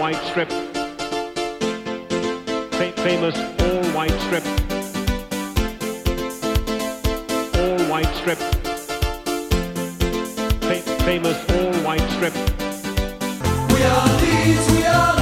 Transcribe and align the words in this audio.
white 0.00 0.16
strip. 0.30 0.48
Fa- 2.72 2.92
famous 3.02 3.36
all 3.60 3.84
white 3.92 4.18
strip. 4.24 4.44
All 7.60 7.78
white 7.90 8.12
strip. 8.20 8.38
Fa- 10.62 11.04
famous 11.04 11.38
all 11.50 11.74
white 11.84 12.08
strip. 12.16 12.34
We 13.72 13.82
are 13.82 14.06
Leeds, 14.22 14.70
we 14.72 14.84
are 14.86 15.19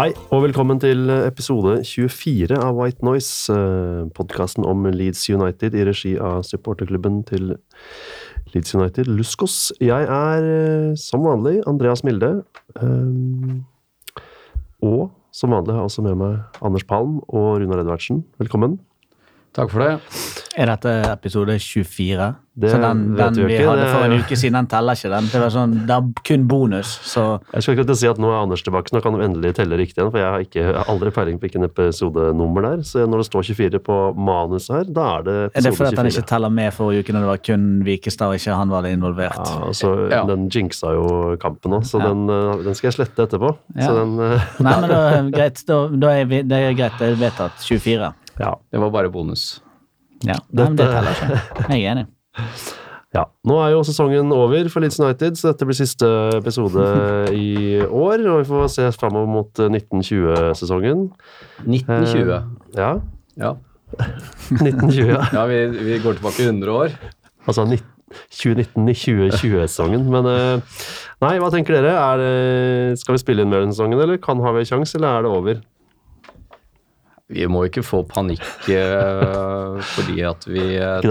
Hei, 0.00 0.14
og 0.32 0.46
velkommen 0.46 0.78
til 0.80 1.10
episode 1.12 1.74
24 1.84 2.56
av 2.56 2.78
White 2.78 3.04
Noise, 3.04 3.52
podkasten 4.16 4.64
om 4.64 4.86
Leeds 4.88 5.26
United 5.28 5.76
i 5.76 5.82
regi 5.84 6.14
av 6.16 6.40
supporterklubben 6.48 7.18
til 7.28 7.50
Leeds 8.54 8.72
United, 8.78 9.10
Luskos. 9.12 9.58
Jeg 9.76 10.08
er 10.08 10.48
eh, 10.54 10.96
som 10.96 11.28
vanlig 11.28 11.58
Andreas 11.68 12.00
Milde. 12.00 12.32
eh, 12.80 14.24
Og 14.88 15.10
som 15.36 15.52
vanlig 15.52 15.76
har 15.76 15.84
jeg 15.84 15.92
også 15.92 16.08
med 16.08 16.16
meg 16.24 16.62
Anders 16.64 16.88
Palm 16.88 17.20
og 17.28 17.60
Runar 17.60 17.84
Edvardsen. 17.84 18.24
Velkommen. 18.40 18.80
Takk 19.52 19.68
for 19.68 19.84
det. 19.84 20.39
Er 20.60 20.68
dette 20.68 20.90
episode 21.08 21.54
24? 21.56 22.24
Det 22.60 22.68
så 22.68 22.76
den, 22.82 22.98
vet 23.16 23.30
den 23.32 23.46
vi 23.46 23.54
ikke, 23.54 23.68
hadde 23.70 23.84
for 23.88 24.02
en 24.04 24.12
uke 24.20 24.36
siden, 24.36 24.56
den 24.58 24.66
teller 24.68 24.98
ikke. 24.98 25.08
den. 25.14 25.28
Det 25.32 25.38
var 25.40 25.52
sånn, 25.54 25.76
det 25.88 25.94
er 25.94 26.08
kun 26.28 26.42
bonus, 26.50 26.90
så 27.08 27.22
Jeg 27.54 27.62
skal 27.64 27.78
ikke 27.78 27.94
si 27.96 28.08
at 28.10 28.18
nå 28.20 28.28
er 28.28 28.42
Anders 28.42 28.60
tilbake, 28.66 28.92
nå 28.92 29.00
kan 29.00 29.16
du 29.16 29.22
endelig 29.24 29.54
telle 29.56 29.78
riktig 29.80 29.96
igjen, 30.02 30.10
for 30.12 30.20
jeg 30.20 30.28
har, 30.34 30.44
ikke, 30.44 30.58
jeg 30.60 30.74
har 30.76 30.90
aldri 30.92 31.12
peiling 31.16 31.38
på 31.40 31.46
hvilken 31.46 31.64
episodenummer 31.64 32.66
det 32.66 32.72
er. 32.74 32.82
Så 32.90 33.06
når 33.08 33.22
det 33.22 33.28
står 33.30 33.46
24 33.48 33.80
på 33.86 33.96
manus 34.18 34.68
her, 34.74 34.84
da 34.84 35.06
er 35.20 35.24
det 35.30 35.36
episode 35.46 35.54
24. 35.54 35.62
er 35.62 35.70
det 35.70 35.76
fordi 35.78 35.88
at 35.94 36.02
han 36.02 36.10
ikke 36.12 36.26
teller 36.34 36.54
med 36.60 36.76
forrige 36.76 37.06
uke 37.06 37.16
når 37.16 37.24
det 37.24 37.30
var 37.32 37.42
kun 37.48 37.64
Vikestad 37.88 38.34
og 38.34 38.36
ikke 38.42 38.58
han 38.60 38.74
var 38.76 38.90
involvert. 38.90 39.40
Ja, 39.40 39.62
altså, 39.70 39.94
Ja. 40.10 40.20
Den 40.28 40.50
jinxa 40.52 40.92
jo 40.98 41.06
kampen 41.40 41.78
òg, 41.78 41.88
så 41.88 42.02
Ja. 42.02 42.08
den, 42.12 42.28
eh, 42.28 42.62
den 42.68 42.74
skal 42.74 42.90
jeg 42.90 42.98
slette 42.98 43.24
etterpå. 43.24 43.56
Ja. 43.76 43.86
Så 43.88 43.96
den, 43.96 44.12
eh, 44.20 44.44
Nei, 44.60 44.76
men 44.80 44.90
da, 44.90 45.00
greit, 45.38 45.64
da, 45.66 45.80
da 45.88 46.06
er 46.20 46.24
vi, 46.26 46.42
det 46.42 46.52
er 46.60 46.74
greit, 46.74 46.98
det 47.00 47.08
er 47.14 47.16
vedtatt 47.30 47.56
24. 47.64 48.12
ja. 48.38 48.54
Det 48.70 48.80
var 48.80 48.90
bare 48.90 49.08
bonus. 49.08 49.62
Ja, 50.26 50.36
Nei, 50.52 50.64
men 50.68 50.76
det 50.76 50.86
teller 50.90 51.12
ikke. 51.16 51.40
Jeg 51.70 51.80
er 51.84 51.90
enig. 51.94 52.06
ja. 53.16 53.24
Nå 53.48 53.56
er 53.64 53.70
jo 53.74 53.80
sesongen 53.88 54.32
over 54.36 54.68
for 54.72 54.84
Leeds 54.84 55.00
United, 55.00 55.38
så 55.40 55.50
dette 55.52 55.66
blir 55.68 55.78
siste 55.78 56.06
episode 56.36 56.84
i 57.46 57.80
år. 57.86 58.26
Og 58.28 58.42
vi 58.42 58.48
får 58.50 58.68
se 58.76 58.90
framover 58.98 59.30
mot 59.38 59.62
eh, 59.64 59.70
1920-sesongen. 59.80 61.08
1920. 61.66 62.36
Ja, 62.76 62.92
Ja, 63.40 63.54
1920. 64.54 65.08
ja. 65.10 65.22
ja 65.34 65.46
vi, 65.50 65.56
vi 65.88 65.96
går 66.04 66.20
tilbake 66.20 66.44
100 66.46 66.70
år. 66.70 66.92
Altså 67.48 67.64
2019-2020-sesongen. 68.30 70.04
Men 70.10 70.26
eh, 70.30 70.78
nei, 71.22 71.34
hva 71.42 71.50
tenker 71.52 71.76
dere? 71.78 71.92
Er, 71.96 72.16
det- 72.22 72.98
skal 73.00 73.16
vi 73.16 73.22
spille 73.22 73.42
inn 73.44 73.50
mer 73.52 73.62
denne 73.64 73.74
sesongen, 73.74 74.00
eller 74.02 74.20
kan 74.22 74.40
har 74.44 74.52
vi 74.56 74.60
en 74.64 74.70
sjanse, 74.70 74.96
eller 74.98 75.08
er 75.18 75.22
det 75.26 75.30
over? 75.34 75.60
Vi 77.30 77.46
må 77.50 77.64
ikke 77.68 77.84
få 77.86 78.02
panikk 78.10 78.42
eh, 78.74 79.80
fordi 79.94 80.22
at 80.26 80.46
vi 80.50 80.64
er 80.80 81.04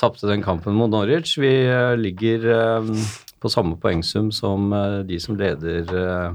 tapte, 0.00 0.28
den 0.30 0.44
kampen 0.44 0.76
mot 0.78 0.90
Norwich. 0.92 1.36
Vi 1.40 1.50
eh, 1.68 1.94
ligger 2.00 2.46
eh, 2.54 2.94
på 3.40 3.52
samme 3.52 3.76
poengsum 3.80 4.30
som 4.32 4.72
eh, 4.72 5.00
de 5.08 5.20
som 5.20 5.36
leder 5.40 5.84
eh, 6.00 6.30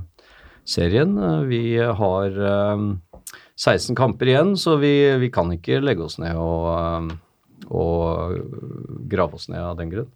serien. 0.65 1.17
Eh, 1.17 1.41
Vi 1.49 1.63
har 1.81 2.37
eh, 2.51 2.85
16 3.55 3.95
kamper 3.97 4.29
igjen, 4.33 4.55
så 4.59 4.77
vi, 4.81 4.93
vi 5.21 5.31
kan 5.33 5.51
ikke 5.55 5.81
legge 5.83 6.05
oss 6.05 6.19
ned 6.21 6.37
og, 6.37 6.69
eh, 6.75 7.65
og 7.71 9.09
grave 9.09 9.39
oss 9.39 9.49
ned 9.49 9.63
av 9.63 9.77
den 9.79 9.93
grunn. 9.93 10.11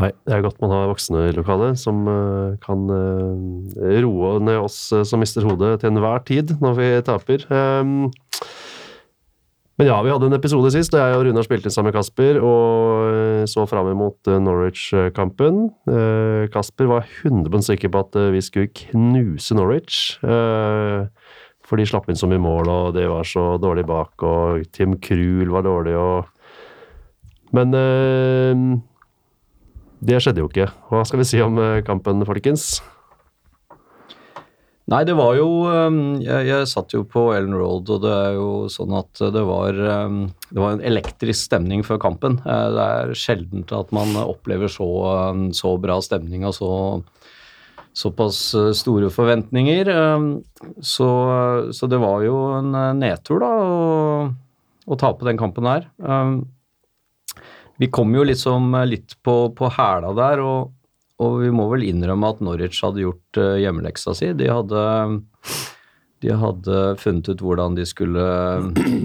Nei, 0.00 0.10
det 0.24 0.32
er 0.32 0.44
godt 0.44 0.60
man 0.62 0.72
har 0.72 0.88
voksne 0.88 1.26
i 1.28 1.36
lokalet 1.36 1.76
som 1.80 2.06
eh, 2.08 2.56
kan 2.62 2.86
eh, 2.94 3.98
roe 4.00 4.38
ned 4.40 4.62
oss 4.62 4.78
eh, 4.96 5.04
som 5.04 5.20
mister 5.20 5.44
hodet 5.44 5.80
til 5.82 5.92
enhver 5.92 6.24
tid 6.24 6.54
når 6.62 6.78
vi 6.78 6.88
taper. 7.04 7.44
Um, 7.52 8.08
men 9.80 9.88
ja, 9.88 9.98
vi 10.04 10.12
hadde 10.12 10.28
en 10.28 10.36
episode 10.36 10.72
sist 10.72 10.92
da 10.92 11.04
jeg 11.04 11.18
og 11.18 11.26
Runar 11.26 11.44
spilte 11.44 11.72
sammen 11.72 11.88
med 11.88 11.96
Kasper 11.98 12.40
og 12.44 13.44
så 13.48 13.64
fram 13.68 13.92
imot 13.92 14.28
eh, 14.28 14.40
Norwich-kampen. 14.40 15.62
Kasper 16.52 16.88
var 16.88 17.08
100% 17.28 17.68
sikker 17.68 17.92
på 17.92 18.04
at 18.06 18.20
vi 18.32 18.44
skulle 18.44 18.72
knuse 18.86 19.56
Norwich. 19.56 20.18
for 21.70 21.78
de 21.78 21.86
slapp 21.86 22.08
inn 22.10 22.18
så 22.18 22.26
mye 22.26 22.42
mål, 22.42 22.68
og 22.68 22.94
det 22.96 23.04
var 23.08 23.24
så 23.28 23.54
dårlig 23.62 23.84
bak, 23.86 24.22
og 24.26 24.64
Tim 24.74 24.96
Krul 24.98 25.52
var 25.52 25.68
dårlig, 25.68 25.96
og 25.96 26.24
Men 27.52 27.74
det 30.00 30.22
skjedde 30.22 30.42
jo 30.42 30.48
ikke. 30.48 30.70
Hva 30.88 31.04
skal 31.04 31.20
vi 31.20 31.28
si 31.28 31.40
om 31.44 31.58
eh, 31.60 31.82
kampen, 31.86 32.24
folkens? 32.28 32.80
Nei, 34.90 35.04
det 35.06 35.14
var 35.14 35.36
jo 35.38 35.46
um, 35.70 35.98
jeg, 36.18 36.48
jeg 36.48 36.66
satt 36.66 36.90
jo 36.96 37.04
på 37.06 37.28
Ellen 37.36 37.54
Road, 37.54 37.90
og 37.94 38.00
det 38.02 38.10
er 38.10 38.32
jo 38.34 38.48
sånn 38.72 38.96
at 38.98 39.20
det 39.36 39.42
var 39.46 39.76
um, 39.78 40.24
Det 40.48 40.58
var 40.58 40.74
en 40.74 40.82
elektrisk 40.82 41.46
stemning 41.46 41.84
før 41.86 42.00
kampen. 42.02 42.40
Eh, 42.42 42.66
Det 42.74 42.86
er 42.96 43.14
sjeldent 43.14 43.70
at 43.76 43.94
man 43.94 44.16
opplever 44.24 44.72
så, 44.72 44.88
um, 45.30 45.50
så 45.54 45.76
bra 45.78 46.00
stemning 46.02 46.48
og 46.48 46.56
så 46.58 46.72
såpass 48.00 48.40
eh, 48.58 48.72
store 48.78 49.10
forventninger. 49.14 49.88
Så, 50.82 51.08
så 51.74 51.88
det 51.90 51.98
var 52.02 52.22
jo 52.22 52.36
en 52.58 52.74
nedtur, 52.98 53.42
da, 53.42 53.50
å, 53.50 54.26
å 54.86 54.98
tape 54.98 55.26
den 55.26 55.38
kampen 55.38 55.66
her. 55.70 55.88
Vi 57.80 57.88
kom 57.88 58.12
jo 58.12 58.26
liksom 58.28 58.74
litt 58.84 59.16
på, 59.24 59.36
på 59.56 59.70
hæla 59.72 60.12
der, 60.16 60.44
og 60.44 60.76
og 61.20 61.42
vi 61.42 61.50
må 61.52 61.66
vel 61.68 61.84
innrømme 61.84 62.32
at 62.32 62.40
Norwich 62.44 62.80
hadde 62.84 63.04
gjort 63.04 63.40
uh, 63.40 63.58
hjemmeleksa 63.60 64.14
si. 64.16 64.30
De 64.36 64.48
hadde, 64.48 64.84
de 66.24 66.36
hadde 66.42 66.80
funnet 67.00 67.28
ut 67.28 67.44
hvordan 67.44 67.76
de 67.76 67.86
skulle 67.88 68.24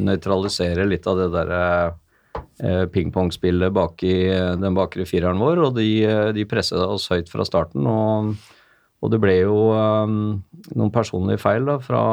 nøytralisere 0.07 0.87
litt 0.87 1.07
av 1.11 1.23
det 1.23 1.29
derre 1.35 1.63
pingpongspillet 2.91 3.71
bak 3.75 3.99
i 4.07 4.29
den 4.59 4.75
bakre 4.77 5.03
fireren 5.07 5.41
vår, 5.43 5.59
og 5.59 5.73
de, 5.75 5.87
de 6.35 6.45
presset 6.47 6.79
oss 6.79 7.09
høyt 7.11 7.27
fra 7.27 7.43
starten. 7.47 7.83
Og, 7.83 8.29
og 9.03 9.11
det 9.11 9.19
ble 9.23 9.33
jo 9.41 9.57
noen 9.75 10.93
personlige 10.95 11.41
feil 11.43 11.67
da, 11.67 11.75
fra, 11.83 12.03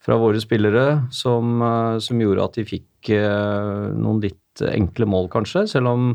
fra 0.00 0.18
våre 0.20 0.40
spillere 0.40 0.86
som, 1.12 1.60
som 2.00 2.24
gjorde 2.24 2.46
at 2.48 2.56
de 2.56 2.64
fikk 2.72 3.12
noen 3.12 4.24
litt 4.24 4.39
enkle 4.68 5.08
mål, 5.08 5.30
kanskje, 5.32 5.66
selv 5.70 5.92
om 5.92 6.12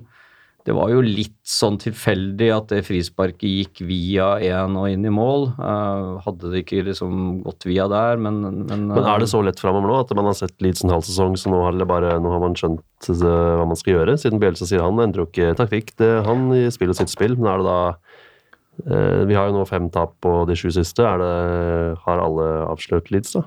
det 0.66 0.74
var 0.74 0.90
jo 0.90 1.02
litt 1.06 1.36
sånn 1.46 1.76
tilfeldig 1.78 2.48
at 2.50 2.72
det 2.72 2.80
frisparket 2.88 3.46
gikk 3.46 3.84
via 3.86 4.32
én 4.42 4.74
og 4.80 4.88
inn 4.90 5.06
i 5.06 5.14
mål. 5.14 5.52
Uh, 5.60 6.18
hadde 6.26 6.50
det 6.50 6.64
ikke 6.64 6.82
liksom 6.88 7.44
gått 7.46 7.68
via 7.70 7.86
der, 7.92 8.18
men 8.18 8.42
Men, 8.66 8.88
Men 8.90 9.06
er 9.06 9.22
det 9.22 9.30
så 9.30 9.44
lett 9.46 9.62
framover 9.62 9.92
nå 9.92 10.00
at 10.02 10.14
man 10.18 10.26
har 10.26 10.38
sett 10.38 10.58
Leeds 10.66 10.82
en 10.84 10.96
halv 10.96 11.06
sesong, 11.06 11.38
så 11.38 11.54
nå 11.54 11.62
har, 11.62 11.78
det 11.78 11.86
bare, 11.86 12.16
nå 12.18 12.34
har 12.34 12.42
man 12.42 12.58
skjønt 12.58 12.82
det, 13.06 13.22
hva 13.22 13.68
man 13.70 13.78
skal 13.78 14.00
gjøre? 14.00 14.18
Siden 14.18 14.42
Bjelsa 14.42 14.66
sier 14.66 14.82
han 14.82 15.04
endrer 15.06 15.22
jo 15.22 15.30
ikke 15.30 15.54
taktikk. 15.60 15.94
Det, 16.02 16.10
han 16.26 16.50
spiller 16.74 16.98
sitt 16.98 17.14
spill, 17.14 17.38
men 17.38 17.52
er 17.52 17.62
det 17.62 17.70
da 17.70 17.80
uh, 18.90 19.22
Vi 19.30 19.38
har 19.38 19.52
jo 19.52 19.60
nå 19.60 19.68
fem 19.70 19.92
tap 19.94 20.18
på 20.26 20.34
de 20.50 20.58
sju 20.58 20.72
siste. 20.74 21.06
Er 21.06 21.22
det, 21.22 21.36
har 22.08 22.26
alle 22.26 22.50
avslørt 22.72 23.14
Leeds, 23.14 23.38
da? 23.38 23.46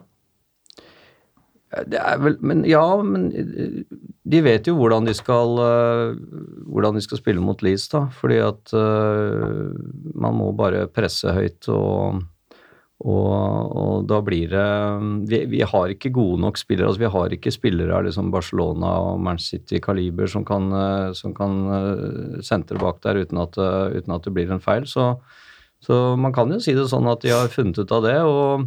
Det 1.68 2.00
er 2.00 2.20
vel 2.22 2.38
Men 2.40 2.62
ja, 2.64 2.84
men 3.04 3.28
eh, 3.36 3.82
de 4.28 4.40
vet 4.44 4.68
jo 4.68 4.76
hvordan 4.78 5.08
de 5.08 5.14
skal 5.16 5.60
eh, 5.64 6.16
hvordan 6.68 6.96
de 6.96 7.04
skal 7.04 7.20
spille 7.20 7.44
mot 7.44 7.60
Leeds, 7.64 7.88
da. 7.92 8.06
Fordi 8.12 8.40
at 8.44 8.72
uh, 8.76 9.68
man 10.14 10.36
må 10.36 10.50
bare 10.56 10.88
presse 10.92 11.32
høyt 11.32 11.68
og 11.72 12.24
og, 12.98 13.74
og 13.78 14.06
da 14.10 14.16
blir 14.26 14.50
det 14.50 14.62
vi, 15.30 15.38
vi 15.46 15.60
har 15.62 15.92
ikke 15.92 16.10
gode 16.10 16.40
nok 16.42 16.56
spillere. 16.58 16.88
altså 16.88 17.04
Vi 17.04 17.10
har 17.14 17.34
ikke 17.36 17.52
spillere 17.54 17.94
av 17.94 18.08
liksom 18.08 18.32
Barcelona 18.34 18.90
og 19.12 19.20
Manchester 19.22 19.60
City-kaliber 19.60 20.26
som 20.26 20.42
kan, 20.44 20.66
eh, 20.74 21.12
som 21.14 21.30
kan 21.36 21.60
eh, 21.76 22.40
sentre 22.42 22.80
bak 22.82 22.98
der 23.06 23.22
uten 23.22 23.38
at, 23.38 23.54
uten 23.54 24.16
at 24.16 24.26
det 24.26 24.34
blir 24.34 24.50
en 24.50 24.64
feil. 24.64 24.88
Så, 24.90 25.12
så 25.78 26.16
man 26.18 26.34
kan 26.34 26.50
jo 26.50 26.58
si 26.58 26.74
det 26.74 26.88
sånn 26.90 27.06
at 27.06 27.22
de 27.22 27.30
har 27.36 27.54
funnet 27.54 27.78
ut 27.78 27.94
av 27.94 28.02
det. 28.08 28.18
og 28.26 28.66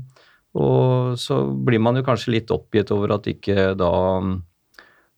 og 0.58 1.20
så 1.20 1.44
blir 1.56 1.80
man 1.80 2.00
jo 2.00 2.06
kanskje 2.06 2.34
litt 2.36 2.52
oppgitt 2.52 2.92
over 2.92 3.16
at 3.16 3.30
ikke 3.32 3.72
da 3.80 3.92
mm, 4.24 4.40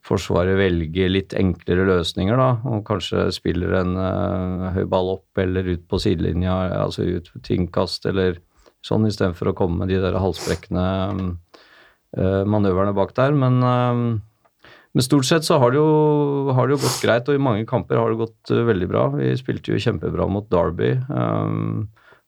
Forsvaret 0.04 0.58
velger 0.60 1.08
litt 1.08 1.32
enklere 1.40 1.86
løsninger, 1.88 2.36
da, 2.36 2.50
og 2.68 2.82
kanskje 2.90 3.30
spiller 3.32 3.78
en 3.80 3.94
uh, 3.96 4.66
høy 4.76 4.84
ball 4.92 5.14
opp 5.14 5.40
eller 5.40 5.70
ut 5.70 5.86
på 5.88 6.00
sidelinja, 6.04 6.58
altså 6.76 7.06
ut 7.08 7.30
til 7.40 7.62
innkast 7.62 8.04
eller 8.12 8.42
sånn, 8.84 9.08
istedenfor 9.08 9.54
å 9.54 9.56
komme 9.56 9.80
med 9.80 9.94
de 9.94 10.02
der 10.04 10.18
halsbrekkende 10.20 10.84
uh, 11.24 12.44
manøverne 12.44 12.92
bak 12.98 13.16
der. 13.16 13.32
Men, 13.32 13.64
uh, 13.64 14.68
men 14.92 15.08
stort 15.08 15.30
sett 15.30 15.48
så 15.48 15.62
har 15.64 15.72
det, 15.72 15.80
jo, 15.80 16.52
har 16.52 16.68
det 16.68 16.76
jo 16.76 16.84
gått 16.84 17.00
greit, 17.06 17.32
og 17.32 17.40
i 17.40 17.46
mange 17.48 17.64
kamper 17.70 18.02
har 18.02 18.12
det 18.12 18.26
gått 18.26 18.52
veldig 18.74 18.92
bra. 18.92 19.06
Vi 19.16 19.32
spilte 19.40 19.72
jo 19.72 19.80
kjempebra 19.88 20.28
mot 20.28 20.52
Derby. 20.52 20.98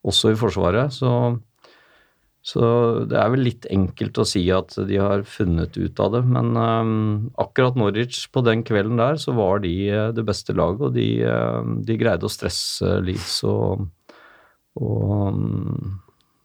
Også 0.08 0.32
i 0.32 0.40
Forsvaret. 0.40 0.96
Så, 0.96 1.12
så 2.46 2.66
det 3.10 3.18
er 3.18 3.32
vel 3.34 3.42
litt 3.48 3.66
enkelt 3.74 4.20
å 4.22 4.28
si 4.30 4.44
at 4.54 4.76
de 4.86 5.00
har 5.02 5.24
funnet 5.26 5.80
ut 5.80 6.02
av 6.04 6.12
det. 6.14 6.22
Men 6.30 6.52
um, 6.54 6.94
akkurat 7.42 7.78
Norwich 7.80 8.28
på 8.30 8.44
den 8.46 8.62
kvelden 8.68 9.02
der, 9.02 9.18
så 9.22 9.34
var 9.34 9.64
de 9.64 9.74
eh, 9.90 10.12
det 10.14 10.28
beste 10.28 10.54
laget, 10.54 10.84
og 10.86 10.94
de, 10.94 11.10
eh, 11.26 11.72
de 11.90 11.98
greide 11.98 12.30
å 12.30 12.32
stresse 12.32 13.00
Leeds 13.02 13.40
og, 13.50 13.88
og 14.78 15.42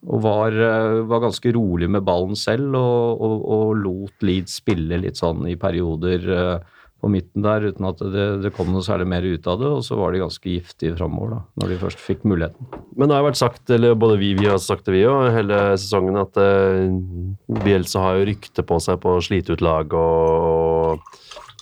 og 0.08 0.22
var, 0.24 0.52
eh, 0.52 1.02
var 1.04 1.20
ganske 1.26 1.52
rolig 1.52 1.88
med 1.90 2.04
ballen 2.06 2.36
selv 2.38 2.76
og, 2.78 3.20
og, 3.20 3.72
lot 3.76 4.24
Leeds 4.24 4.60
spille 4.62 4.96
litt 5.02 5.20
sånn 5.20 5.44
i 5.50 5.58
perioder 5.60 6.30
eh, 6.36 6.78
på 7.00 7.10
midten 7.12 7.44
der 7.44 7.64
uten 7.70 7.88
at 7.88 8.00
det, 8.12 8.26
det 8.44 8.52
kom 8.56 8.70
noe 8.72 8.84
særlig 8.84 9.08
mer 9.10 9.26
ut 9.26 9.48
av 9.50 9.60
det. 9.60 9.70
Og 9.78 9.84
så 9.86 9.98
var 9.98 10.12
de 10.12 10.22
ganske 10.22 10.44
giftige 10.52 10.96
framover, 10.98 11.34
da, 11.34 11.40
når 11.62 11.72
de 11.72 11.80
først 11.84 12.02
fikk 12.04 12.26
muligheten. 12.28 12.70
Men 12.96 13.10
det 13.10 13.18
har 13.18 13.26
vært 13.26 13.40
sagt, 13.40 13.64
eller 13.72 13.98
både 13.98 14.18
vi, 14.20 14.32
vi 14.38 14.48
har 14.50 14.60
sagt 14.62 14.88
det 14.88 14.96
vi 14.98 15.06
òg, 15.08 15.30
hele 15.34 15.60
sesongen, 15.80 16.20
at 16.20 16.40
eh, 16.40 17.60
Bielsa 17.64 18.04
har 18.04 18.20
jo 18.20 18.28
rykte 18.30 18.66
på 18.66 18.80
seg 18.82 19.00
på 19.02 19.16
å 19.16 19.22
slite 19.24 19.56
ut 19.56 19.64
lag 19.64 19.94
og, 19.96 21.00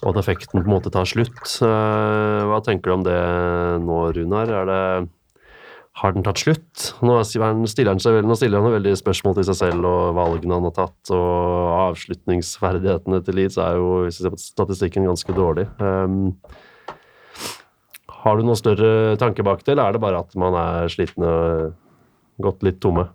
og 0.03 0.11
at 0.11 0.23
effekten 0.23 0.61
på 0.61 0.67
en 0.67 0.75
måte 0.75 0.93
tar 0.95 1.09
slutt. 1.09 1.45
Eh, 1.63 2.41
hva 2.51 2.63
tenker 2.67 2.91
du 2.91 2.99
om 2.99 3.07
det 3.07 3.21
nå, 3.85 4.03
Runar? 4.19 4.59
Er 4.63 4.73
det 4.73 4.83
har 5.99 6.15
den 6.15 6.25
tatt 6.27 6.39
slutt? 6.39 6.93
Nå 7.03 7.17
stiller 7.27 7.91
han 7.91 8.01
seg 8.03 8.21
stiller 8.39 8.63
han 8.63 8.77
veldig 8.77 8.95
spørsmål 9.01 9.39
til 9.39 9.47
seg 9.49 9.59
selv 9.59 9.89
og 9.89 10.15
valgene 10.19 10.59
han 10.59 10.69
har 10.69 10.77
tatt, 10.77 11.13
og 11.15 11.73
avslutningsferdighetene 11.89 13.21
til 13.27 13.39
Leeds 13.39 13.59
er 13.63 13.81
jo, 13.81 13.89
hvis 14.05 14.21
vi 14.21 14.27
ser 14.27 14.35
på 14.35 14.43
statistikken, 14.43 15.09
ganske 15.11 15.35
dårlig. 15.35 15.67
Um, 15.83 16.37
har 18.23 18.39
du 18.39 18.47
noen 18.47 18.59
større 18.59 19.17
tanke 19.19 19.47
bak 19.47 19.65
det, 19.65 19.75
eller 19.75 19.89
er 19.89 19.97
det 19.97 20.03
bare 20.03 20.23
at 20.23 20.39
man 20.39 20.57
er 20.59 20.93
sliten 20.93 21.27
og 21.27 22.45
gått 22.47 22.63
litt 22.67 22.79
tomme? 22.83 23.09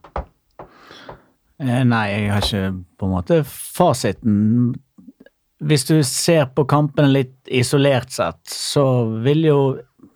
Eh, 1.64 1.84
Nei, 1.88 2.06
jeg 2.12 2.32
har 2.34 2.44
ikke 2.44 2.74
på 3.00 3.08
en 3.08 3.14
måte 3.14 3.40
fasiten. 3.48 4.36
Hvis 5.64 5.88
du 5.88 5.96
ser 6.08 6.50
på 6.52 6.66
kampene 6.68 7.12
litt 7.12 7.38
isolert 7.48 8.12
sett, 8.12 8.44
så 8.50 8.86
vil 9.24 9.48
jo 9.48 9.64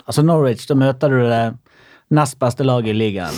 Altså 0.08 0.22
Norwich, 0.24 0.62
da 0.70 0.76
møter 0.80 1.12
du 1.12 1.18
det 1.28 1.42
nest 2.10 2.40
beste 2.40 2.64
laget 2.64 2.96
i 2.96 2.98
ligaen. 2.98 3.36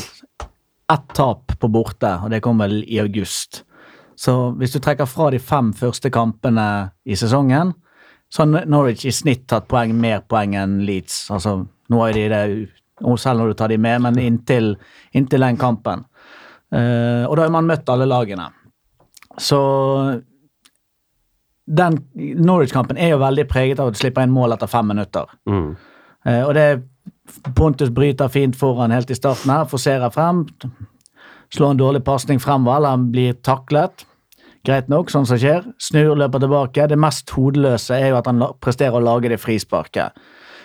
Ett 0.90 1.14
tap 1.14 1.54
på 1.60 1.68
borte, 1.70 2.16
og 2.24 2.32
det 2.34 2.42
kom 2.46 2.62
vel 2.62 2.82
i 2.84 3.00
august. 3.02 3.64
Så 4.20 4.52
hvis 4.60 4.74
du 4.74 4.82
trekker 4.84 5.08
fra 5.08 5.30
de 5.32 5.40
fem 5.40 5.72
første 5.74 6.10
kampene 6.12 6.66
i 7.06 7.16
sesongen, 7.16 7.74
så 8.30 8.44
har 8.44 8.68
Norwich 8.70 9.06
i 9.08 9.14
snitt 9.16 9.48
tatt 9.50 9.70
poeng, 9.72 9.94
mer 9.98 10.22
poeng 10.30 10.54
enn 10.60 10.80
Leeds. 10.86 11.30
Altså, 11.34 11.56
nå 11.90 12.02
er 12.06 12.18
de 12.18 12.26
det, 12.34 12.42
selv 13.18 13.42
når 13.42 13.54
du 13.54 13.58
tar 13.58 13.72
de 13.72 13.80
med, 13.82 14.04
men 14.06 14.20
inntil, 14.22 14.74
inntil 15.16 15.46
den 15.46 15.58
kampen. 15.62 16.04
Uh, 16.70 17.26
og 17.26 17.38
da 17.38 17.48
har 17.48 17.54
man 17.54 17.70
møtt 17.70 17.90
alle 17.90 18.06
lagene. 18.06 18.50
Så 19.40 19.60
den 21.70 21.98
Norwich-kampen 22.44 22.98
er 22.98 23.14
jo 23.14 23.22
veldig 23.22 23.46
preget 23.50 23.80
av 23.80 23.90
at 23.90 23.98
du 23.98 24.02
slipper 24.02 24.26
inn 24.26 24.34
mål 24.34 24.58
etter 24.58 24.70
fem 24.70 24.90
minutter. 24.92 25.32
Mm. 25.50 25.72
Uh, 26.28 26.44
og 26.44 26.54
det 26.58 26.68
Pontus 27.56 27.90
bryter 27.90 28.30
fint 28.32 28.58
foran 28.58 28.92
helt 28.92 29.12
i 29.12 29.18
starten 29.18 29.52
her, 29.54 29.68
forserer 29.70 30.12
frem. 30.14 30.46
Slår 31.54 31.72
en 31.74 31.82
dårlig 31.82 32.04
pasning 32.06 32.40
fremover, 32.40 32.88
han 32.90 33.10
blir 33.14 33.34
taklet. 33.46 34.06
Greit 34.68 34.90
nok, 34.92 35.10
sånn 35.12 35.26
som 35.26 35.40
skjer. 35.40 35.64
Snur, 35.82 36.18
løper 36.20 36.44
tilbake. 36.44 36.90
Det 36.92 37.00
mest 37.00 37.32
hodeløse 37.32 37.96
er 37.96 38.12
jo 38.12 38.20
at 38.20 38.28
han 38.28 38.44
presterer 38.62 39.00
å 39.00 39.04
lage 39.04 39.32
det 39.32 39.40
frisparket. 39.40 40.18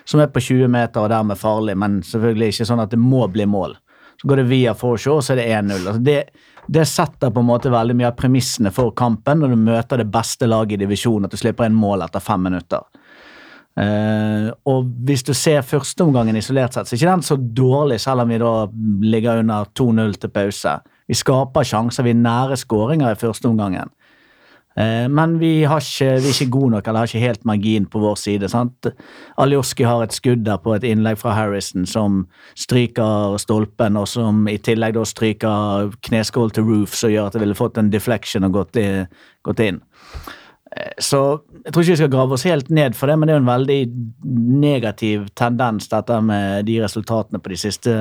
Som 0.04 0.20
er 0.20 0.32
på 0.32 0.42
20 0.42 0.68
meter 0.68 1.04
og 1.04 1.12
dermed 1.12 1.40
farlig, 1.40 1.76
men 1.80 2.02
selvfølgelig 2.04 2.50
ikke 2.52 2.66
sånn 2.68 2.82
at 2.82 2.92
det 2.92 3.00
må 3.00 3.24
bli 3.32 3.46
mål. 3.48 3.78
Så 4.20 4.28
går 4.28 4.42
det 4.42 4.48
via 4.50 4.74
Forshaw, 4.76 5.22
så 5.22 5.34
er 5.34 5.40
det 5.40 5.46
1-0. 5.48 5.78
Altså 5.78 6.02
det, 6.04 6.18
det 6.66 6.84
setter 6.90 7.32
på 7.32 7.42
en 7.42 7.48
måte 7.48 7.72
veldig 7.72 7.96
mye 7.98 8.10
av 8.10 8.18
premissene 8.18 8.72
for 8.74 8.92
kampen 8.96 9.40
når 9.40 9.54
du 9.54 9.62
møter 9.62 10.02
det 10.02 10.10
beste 10.12 10.48
laget 10.50 10.76
i 10.76 10.84
divisjonen, 10.84 11.26
at 11.28 11.34
du 11.34 11.40
slipper 11.40 11.68
inn 11.68 11.78
mål 11.78 12.04
etter 12.06 12.22
fem 12.22 12.44
minutter. 12.44 12.84
Eh, 13.74 14.52
og 14.70 14.86
hvis 15.06 15.24
du 15.26 15.32
ser 15.34 15.64
førsteomgangen 15.66 16.38
isolert 16.38 16.76
sett, 16.76 16.86
så 16.86 16.94
er 16.94 17.00
ikke 17.00 17.10
den 17.10 17.26
så 17.26 17.36
dårlig, 17.36 17.98
selv 18.02 18.22
om 18.22 18.30
vi 18.30 18.38
da 18.38 18.54
ligger 19.02 19.42
under 19.42 19.66
2-0 19.74 20.14
til 20.22 20.30
pause. 20.34 20.78
Vi 21.10 21.18
skaper 21.18 21.66
sjanser, 21.66 22.06
vi 22.06 22.14
er 22.14 22.22
nære 22.22 22.58
skåringer 22.60 23.12
i 23.12 23.20
førsteomgangen. 23.20 23.90
Uh, 24.74 25.06
men 25.06 25.36
vi, 25.38 25.60
ikke, 25.62 26.06
vi 26.18 26.30
er 26.32 26.32
ikke 26.32 26.50
gode 26.50 26.72
nok, 26.72 26.88
eller 26.88 27.04
har 27.04 27.10
ikke 27.10 27.22
helt 27.22 27.44
margin 27.46 27.84
på 27.86 28.00
vår 28.02 28.16
side. 28.18 28.48
sant? 28.50 28.88
Aljoski 29.38 29.86
har 29.86 30.02
et 30.02 30.14
skudd 30.16 30.42
der 30.46 30.58
på 30.58 30.74
et 30.74 30.86
innlegg 30.88 31.20
fra 31.20 31.30
Harrison 31.36 31.86
som 31.86 32.24
stryker 32.58 33.36
stolpen, 33.38 33.96
og 33.96 34.08
som 34.10 34.48
i 34.50 34.56
tillegg 34.58 34.96
da 34.96 35.04
stryker 35.06 35.94
kneskål 36.08 36.50
til 36.50 36.66
Roof, 36.66 36.96
som 36.98 37.14
gjør 37.14 37.30
at 37.30 37.38
det 37.38 37.44
ville 37.44 37.58
fått 37.58 37.78
en 37.78 37.92
deflection 37.92 38.46
og 38.50 38.58
gått, 38.58 38.80
i, 38.82 39.04
gått 39.46 39.62
inn. 39.62 39.78
Så 40.98 41.20
jeg 41.64 41.72
tror 41.72 41.84
ikke 41.84 41.94
vi 41.94 42.00
skal 42.00 42.12
grave 42.12 42.34
oss 42.34 42.46
helt 42.48 42.70
ned 42.74 42.96
for 42.98 43.10
det, 43.10 43.14
men 43.18 43.28
det 43.28 43.34
er 43.34 43.38
jo 43.38 43.44
en 43.44 43.50
veldig 43.52 43.80
negativ 44.64 45.28
tendens, 45.38 45.86
dette 45.92 46.18
med 46.24 46.66
de 46.66 46.80
resultatene 46.82 47.38
på 47.42 47.52
de 47.52 47.58
siste, 47.60 47.94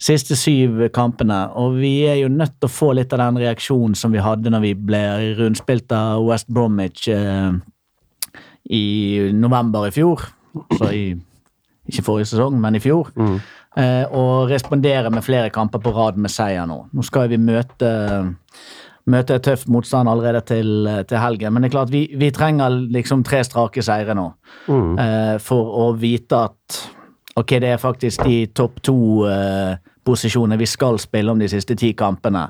siste 0.00 0.38
syv 0.38 0.86
kampene. 0.96 1.42
Og 1.60 1.76
vi 1.82 1.92
er 2.08 2.22
jo 2.22 2.32
nødt 2.32 2.56
til 2.56 2.70
å 2.70 2.72
få 2.72 2.94
litt 2.96 3.12
av 3.12 3.20
den 3.26 3.42
reaksjonen 3.44 3.98
som 3.98 4.16
vi 4.16 4.24
hadde 4.24 4.52
når 4.54 4.64
vi 4.64 4.72
ble 4.92 5.02
rundspilt 5.42 5.92
av 5.92 6.24
West 6.24 6.48
Bromwich 6.48 7.10
eh, 7.12 7.52
i 8.72 8.84
november 9.36 9.90
i 9.90 9.94
fjor. 9.94 10.24
Så 10.78 10.88
i 10.88 11.04
ikke 11.84 12.04
forrige 12.06 12.30
sesong, 12.32 12.56
men 12.60 12.78
i 12.78 12.80
fjor. 12.80 13.10
Eh, 13.76 14.04
og 14.14 14.48
respondere 14.48 15.10
med 15.12 15.24
flere 15.26 15.50
kamper 15.52 15.82
på 15.84 15.92
rad 15.92 16.16
med 16.16 16.32
seier 16.32 16.64
nå. 16.68 16.84
Nå 16.94 17.04
skal 17.04 17.28
vi 17.32 17.40
møte 17.42 17.90
møte 19.10 19.36
et 19.36 19.44
tøft 19.44 19.68
motstand 19.68 20.08
allerede 20.08 20.40
til, 20.48 20.88
til 21.08 21.20
helgen. 21.20 21.52
Men 21.52 21.64
det 21.64 21.68
er 21.68 21.76
klart, 21.76 21.92
vi, 21.92 22.06
vi 22.16 22.30
trenger 22.32 22.78
liksom 22.94 23.24
tre 23.26 23.42
strake 23.44 23.84
seire 23.84 24.16
nå. 24.16 24.30
Eh, 25.00 25.36
for 25.44 25.74
å 25.84 25.90
vite 26.00 26.40
at 26.48 26.78
ok, 27.36 27.56
det 27.60 27.74
er 27.74 27.82
faktisk 27.82 28.24
de 28.24 28.38
topp 28.56 28.80
to-posisjonene 28.86 30.60
vi 30.60 30.70
skal 30.70 31.00
spille 31.02 31.34
om 31.34 31.42
de 31.42 31.50
siste 31.52 31.76
ti 31.76 31.92
kampene. 31.98 32.46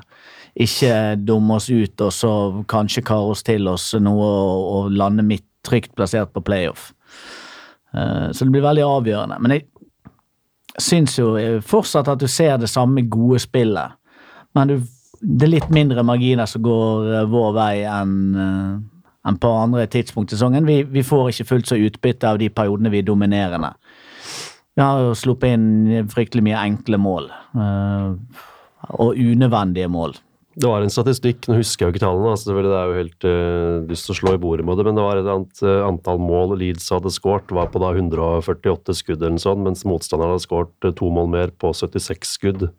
Ikke 0.55 1.17
dumme 1.19 1.57
oss 1.57 1.67
ut 1.67 2.01
og 2.05 2.13
så 2.15 2.31
kanskje 2.71 3.03
kare 3.03 3.33
oss 3.33 3.43
til 3.43 3.67
oss 3.67 3.91
noe 3.99 4.29
og, 4.29 4.67
og 4.75 4.95
lande 4.95 5.25
midt 5.27 5.47
trygt 5.65 5.95
plassert 5.97 6.31
på 6.31 6.43
playoff. 6.45 6.93
Eh, 7.91 8.31
så 8.31 8.45
det 8.45 8.53
blir 8.53 8.63
veldig 8.63 8.87
avgjørende. 8.87 9.41
Men 9.43 9.57
jeg 9.57 9.67
syns 10.79 11.19
jo 11.19 11.33
fortsatt 11.65 12.13
at 12.13 12.23
du 12.23 12.29
ser 12.31 12.55
det 12.61 12.71
samme 12.71 13.03
gode 13.11 13.41
spillet. 13.43 13.99
Men 14.55 14.71
du, 14.71 14.77
det 15.25 15.47
er 15.47 15.53
litt 15.55 15.71
mindre 15.73 16.03
marginer 16.05 16.49
som 16.49 16.63
går 16.65 17.13
eh, 17.13 17.29
vår 17.31 17.55
vei 17.57 17.73
enn 17.89 18.19
eh, 18.35 18.75
enn 19.25 19.39
på 19.41 19.49
andre 19.49 19.87
tidspunkt 19.89 20.29
i 20.29 20.37
sesongen. 20.37 20.67
Vi, 20.69 20.83
vi 20.85 21.01
får 21.01 21.31
ikke 21.31 21.47
fullt 21.49 21.71
så 21.71 21.79
utbytte 21.81 22.29
av 22.29 22.37
de 22.37 22.51
periodene 22.53 22.91
vi 22.93 23.01
er 23.01 23.07
dominerende. 23.07 23.71
Vi 24.75 24.83
har 24.83 25.01
jo 25.01 25.15
sluppet 25.17 25.55
inn 25.55 26.11
fryktelig 26.11 26.43
mye 26.45 26.61
enkle 26.67 26.99
mål. 27.01 27.31
eh, 27.57 28.43
og 29.01 29.17
unødvendige 29.17 29.89
mål. 29.89 30.13
Det 30.55 30.69
var 30.69 30.83
en 30.85 30.93
statistikk, 30.93 31.49
nå 31.49 31.57
husker 31.57 31.83
jeg 31.83 31.89
jo 31.89 31.93
ikke 31.95 32.03
tallene, 32.05 32.31
altså 32.31 32.53
det 32.53 32.69
er 32.69 32.87
jo 32.87 32.99
helt 32.99 33.25
uh, 33.27 33.87
lyst 33.89 34.07
til 34.07 34.13
å 34.13 34.17
slå 34.21 34.33
i 34.37 34.39
bordet 34.39 34.63
med 34.63 34.77
det, 34.79 34.85
men 34.87 34.95
det 34.95 35.03
var 35.03 35.19
et 35.19 35.27
annet 35.27 35.63
eh, 35.65 35.81
antall 35.83 36.21
mål 36.21 36.53
Leeds 36.61 36.85
hadde 36.95 37.11
skåret, 37.11 37.51
var 37.51 37.67
på 37.73 37.81
da 37.83 37.89
148 37.91 38.95
skudd 38.95 39.17
eller 39.17 39.35
noe 39.35 39.43
sånt, 39.43 39.65
mens 39.65 39.83
motstanderen 39.89 40.31
hadde 40.31 40.45
skåret 40.45 40.87
to 40.95 41.09
mål 41.11 41.27
mer 41.33 41.51
på 41.59 41.73
76 41.75 42.31
skudd. 42.37 42.69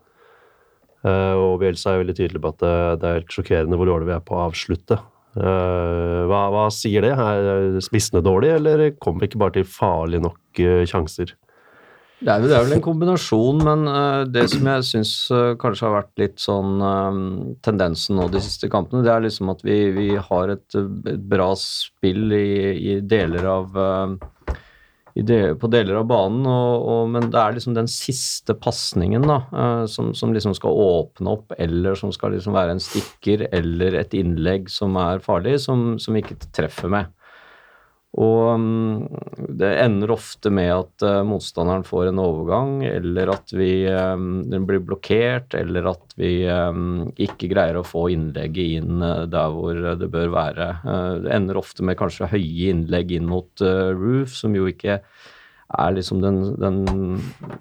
Eh, 1.06 1.34
og 1.38 1.60
Bjelsa 1.62 1.94
er 1.94 2.02
veldig 2.02 2.16
tydelig 2.18 2.42
på 2.42 2.54
at 2.54 2.62
det, 2.64 2.76
det 3.02 3.08
er 3.08 3.20
helt 3.20 3.36
sjokkerende 3.38 3.78
hvor 3.78 3.90
dårlig 3.90 4.10
vi 4.10 4.16
er 4.16 4.26
på 4.26 4.36
å 4.36 4.44
avslutte. 4.48 4.98
Eh, 5.36 6.20
hva, 6.30 6.46
hva 6.52 6.68
sier 6.72 7.04
det? 7.04 7.12
Er 7.12 7.80
spissene 7.84 8.24
dårlige, 8.24 8.60
eller 8.60 8.86
kommer 8.98 9.24
vi 9.24 9.30
ikke 9.30 9.42
bare 9.44 9.58
til 9.58 9.68
farlige 9.68 10.24
nok 10.24 10.62
eh, 10.64 10.84
sjanser? 10.88 11.34
Det 12.16 12.32
er, 12.32 12.46
det 12.48 12.54
er 12.56 12.62
vel 12.64 12.78
en 12.78 12.84
kombinasjon, 12.84 13.58
men 13.60 13.82
eh, 13.92 14.22
det 14.32 14.46
som 14.48 14.68
jeg 14.70 14.86
syns 14.88 15.10
eh, 15.36 15.50
kanskje 15.60 15.84
har 15.84 15.98
vært 15.98 16.22
litt 16.22 16.40
sånn 16.40 16.80
eh, 16.80 17.18
tendensen 17.66 18.16
nå 18.16 18.30
de 18.32 18.40
siste 18.40 18.70
kampene, 18.72 19.04
det 19.04 19.12
er 19.12 19.26
liksom 19.26 19.52
at 19.52 19.60
vi, 19.66 19.76
vi 19.92 20.08
har 20.16 20.54
et, 20.54 20.64
eh, 20.72 20.88
et 21.12 21.26
bra 21.34 21.50
spill 21.60 22.32
i, 22.32 22.48
i 22.94 22.96
deler 23.04 23.44
av 23.52 23.76
på 25.16 25.70
deler 25.72 25.96
av 26.02 26.08
banen, 26.10 26.44
og, 26.44 26.82
og, 26.84 27.02
men 27.14 27.30
det 27.32 27.40
er 27.40 27.56
liksom 27.56 27.76
den 27.76 27.88
siste 27.88 28.52
pasningen 28.60 29.24
eh, 29.32 29.84
som, 29.88 30.12
som 30.14 30.34
liksom 30.36 30.52
skal 30.58 30.76
åpne 30.76 31.32
opp, 31.38 31.54
eller 31.56 31.96
som 31.96 32.12
skal 32.12 32.36
liksom 32.36 32.56
være 32.56 32.76
en 32.76 32.82
stikker 32.82 33.46
eller 33.48 33.96
et 34.02 34.16
innlegg 34.18 34.68
som 34.72 34.98
er 35.00 35.24
farlig, 35.24 35.56
som, 35.64 35.94
som 36.02 36.18
ikke 36.20 36.36
treffer 36.52 36.92
med. 36.92 37.15
Og 38.16 38.60
mm, 38.60 39.56
det 39.60 39.70
ender 39.82 40.14
ofte 40.14 40.48
med 40.54 40.70
at 40.72 41.04
eh, 41.04 41.20
motstanderen 41.28 41.84
får 41.84 42.08
en 42.08 42.20
overgang, 42.22 42.78
eller 42.88 43.32
at 43.34 43.52
vi, 43.52 43.84
eh, 43.90 44.14
den 44.52 44.66
blir 44.68 44.80
blokkert, 44.88 45.56
eller 45.58 45.90
at 45.92 46.16
vi 46.16 46.30
eh, 46.48 46.80
ikke 47.26 47.50
greier 47.52 47.80
å 47.80 47.84
få 47.84 48.06
innlegget 48.14 48.80
inn 48.80 49.04
der 49.04 49.52
hvor 49.52 49.82
det 50.00 50.08
bør 50.12 50.32
være. 50.32 50.70
Det 51.26 51.34
ender 51.36 51.60
ofte 51.60 51.84
med 51.84 51.98
kanskje 52.00 52.30
høye 52.32 52.72
innlegg 52.72 53.12
inn 53.18 53.28
mot 53.28 53.60
Roof, 53.60 54.32
som 54.38 54.56
jo 54.56 54.68
ikke 54.70 55.00
er 55.76 55.92
liksom 55.92 56.22
den, 56.22 56.40
den, 56.62 56.80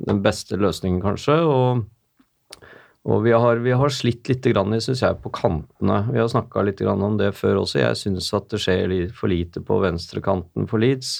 den 0.08 0.24
beste 0.24 0.60
løsningen, 0.62 1.02
kanskje. 1.04 1.42
og 1.42 1.84
Og 3.06 3.22
vi 3.22 3.34
har, 3.38 3.60
vi 3.62 3.74
har 3.78 3.92
slitt 3.94 4.30
litt, 4.32 4.48
syns 4.48 5.04
jeg, 5.04 5.18
på 5.22 5.30
kantene. 5.30 6.00
Vi 6.10 6.18
har 6.18 6.30
snakka 6.32 6.64
litt 6.66 6.82
om 6.82 7.20
det 7.20 7.36
før 7.38 7.62
også. 7.62 7.84
Jeg 7.84 8.00
syns 8.02 8.32
at 8.34 8.50
det 8.50 8.62
skjer 8.64 8.96
for 9.14 9.30
lite 9.30 9.62
på 9.62 9.78
venstrekanten 9.84 10.66
for 10.72 10.82
Leeds. 10.82 11.20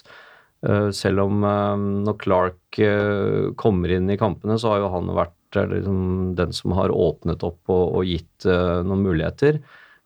Eh, 0.66 0.90
selv 0.96 1.28
om 1.28 1.44
eh, 1.46 1.86
når 2.08 2.18
Clark 2.22 2.80
eh, 2.82 3.52
kommer 3.60 3.92
inn 3.94 4.10
i 4.10 4.18
kampene, 4.18 4.58
så 4.58 4.74
har 4.74 4.84
jo 4.84 4.94
han 4.96 5.12
vært 5.14 5.60
liksom, 5.60 6.00
den 6.40 6.56
som 6.56 6.74
har 6.76 6.94
åpnet 6.94 7.46
opp 7.46 7.62
og, 7.70 8.00
og 8.00 8.10
gitt 8.10 8.48
noen 8.48 9.06
muligheter. 9.06 9.62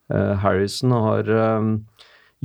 Harrison 0.10 0.94
har 0.94 1.28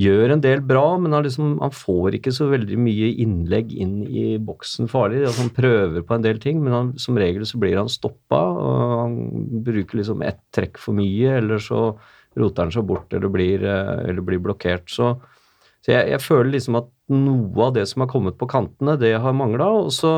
gjør 0.01 0.33
en 0.33 0.41
del 0.43 0.59
bra, 0.67 0.83
men 0.99 1.13
han, 1.15 1.23
liksom, 1.23 1.53
han 1.61 1.71
får 1.71 2.17
ikke 2.17 2.33
så 2.35 2.49
veldig 2.51 2.77
mye 2.83 3.13
innlegg 3.23 3.71
inn 3.79 4.01
i 4.03 4.25
boksen 4.43 4.89
farlig. 4.91 5.21
Altså, 5.23 5.45
han 5.45 5.53
prøver 5.55 6.03
på 6.03 6.17
en 6.17 6.25
del 6.25 6.41
ting, 6.43 6.59
men 6.63 6.75
han, 6.75 6.89
som 6.99 7.19
regel 7.19 7.45
så 7.47 7.59
blir 7.61 7.79
han 7.79 7.91
stoppa. 7.91 8.41
og 8.51 8.95
Han 9.05 9.15
bruker 9.63 10.01
liksom 10.01 10.25
ett 10.27 10.41
trekk 10.55 10.81
for 10.81 10.97
mye, 10.97 11.37
eller 11.39 11.63
så 11.63 11.87
roter 12.35 12.65
han 12.65 12.73
seg 12.75 12.87
bort 12.89 13.13
eller 13.15 13.31
blir, 13.31 13.63
eh, 13.63 14.09
eller 14.09 14.25
blir 14.25 14.41
blokkert. 14.43 14.91
Så, 14.91 15.13
så 15.85 15.93
jeg, 15.93 16.09
jeg 16.11 16.23
føler 16.23 16.51
liksom 16.57 16.81
at 16.81 16.91
noe 17.15 17.69
av 17.69 17.77
det 17.77 17.85
som 17.87 18.03
har 18.03 18.11
kommet 18.11 18.35
på 18.39 18.49
kantene, 18.51 18.97
det 18.99 19.13
har 19.23 19.37
mangla. 19.37 19.69
Og 19.85 19.93
så, 19.95 20.17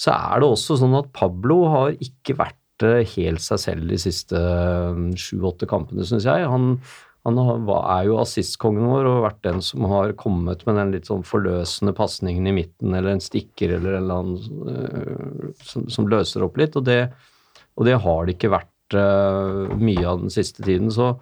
så 0.00 0.16
er 0.16 0.40
det 0.40 0.48
også 0.48 0.80
sånn 0.80 0.96
at 0.96 1.12
Pablo 1.16 1.60
har 1.74 1.92
ikke 2.00 2.38
vært 2.40 2.88
eh, 2.88 3.04
helt 3.18 3.44
seg 3.44 3.60
selv 3.66 3.92
de 3.92 4.00
siste 4.00 4.40
eh, 4.40 5.06
sju-åtte 5.20 5.68
kampene, 5.68 6.08
syns 6.08 6.24
jeg. 6.24 6.48
Han, 6.48 6.78
han 7.26 7.40
er 7.40 8.06
jo 8.08 8.20
assistkongen 8.22 8.86
vår 8.88 9.04
og 9.04 9.16
har 9.18 9.26
vært 9.26 9.42
den 9.44 9.58
som 9.64 9.84
har 9.90 10.14
kommet 10.18 10.62
med 10.64 10.78
den 10.80 10.94
litt 10.94 11.10
sånn 11.10 11.24
forløsende 11.26 11.92
pasningen 11.96 12.48
i 12.48 12.54
midten, 12.62 12.94
eller 12.96 13.12
en 13.12 13.24
stikker 13.24 13.76
eller 13.76 13.98
en 13.98 14.06
eller 14.06 14.22
annen 14.22 14.70
øh, 14.72 15.50
som, 15.60 15.84
som 15.92 16.08
løser 16.08 16.46
opp 16.46 16.56
litt, 16.60 16.78
og 16.80 16.86
det, 16.88 17.02
og 17.76 17.84
det 17.88 17.98
har 18.06 18.24
det 18.24 18.38
ikke 18.38 18.54
vært 18.56 18.96
øh, 18.96 19.76
mye 19.76 20.06
av 20.08 20.24
den 20.24 20.32
siste 20.32 20.64
tiden. 20.64 20.88
Så, 20.96 21.12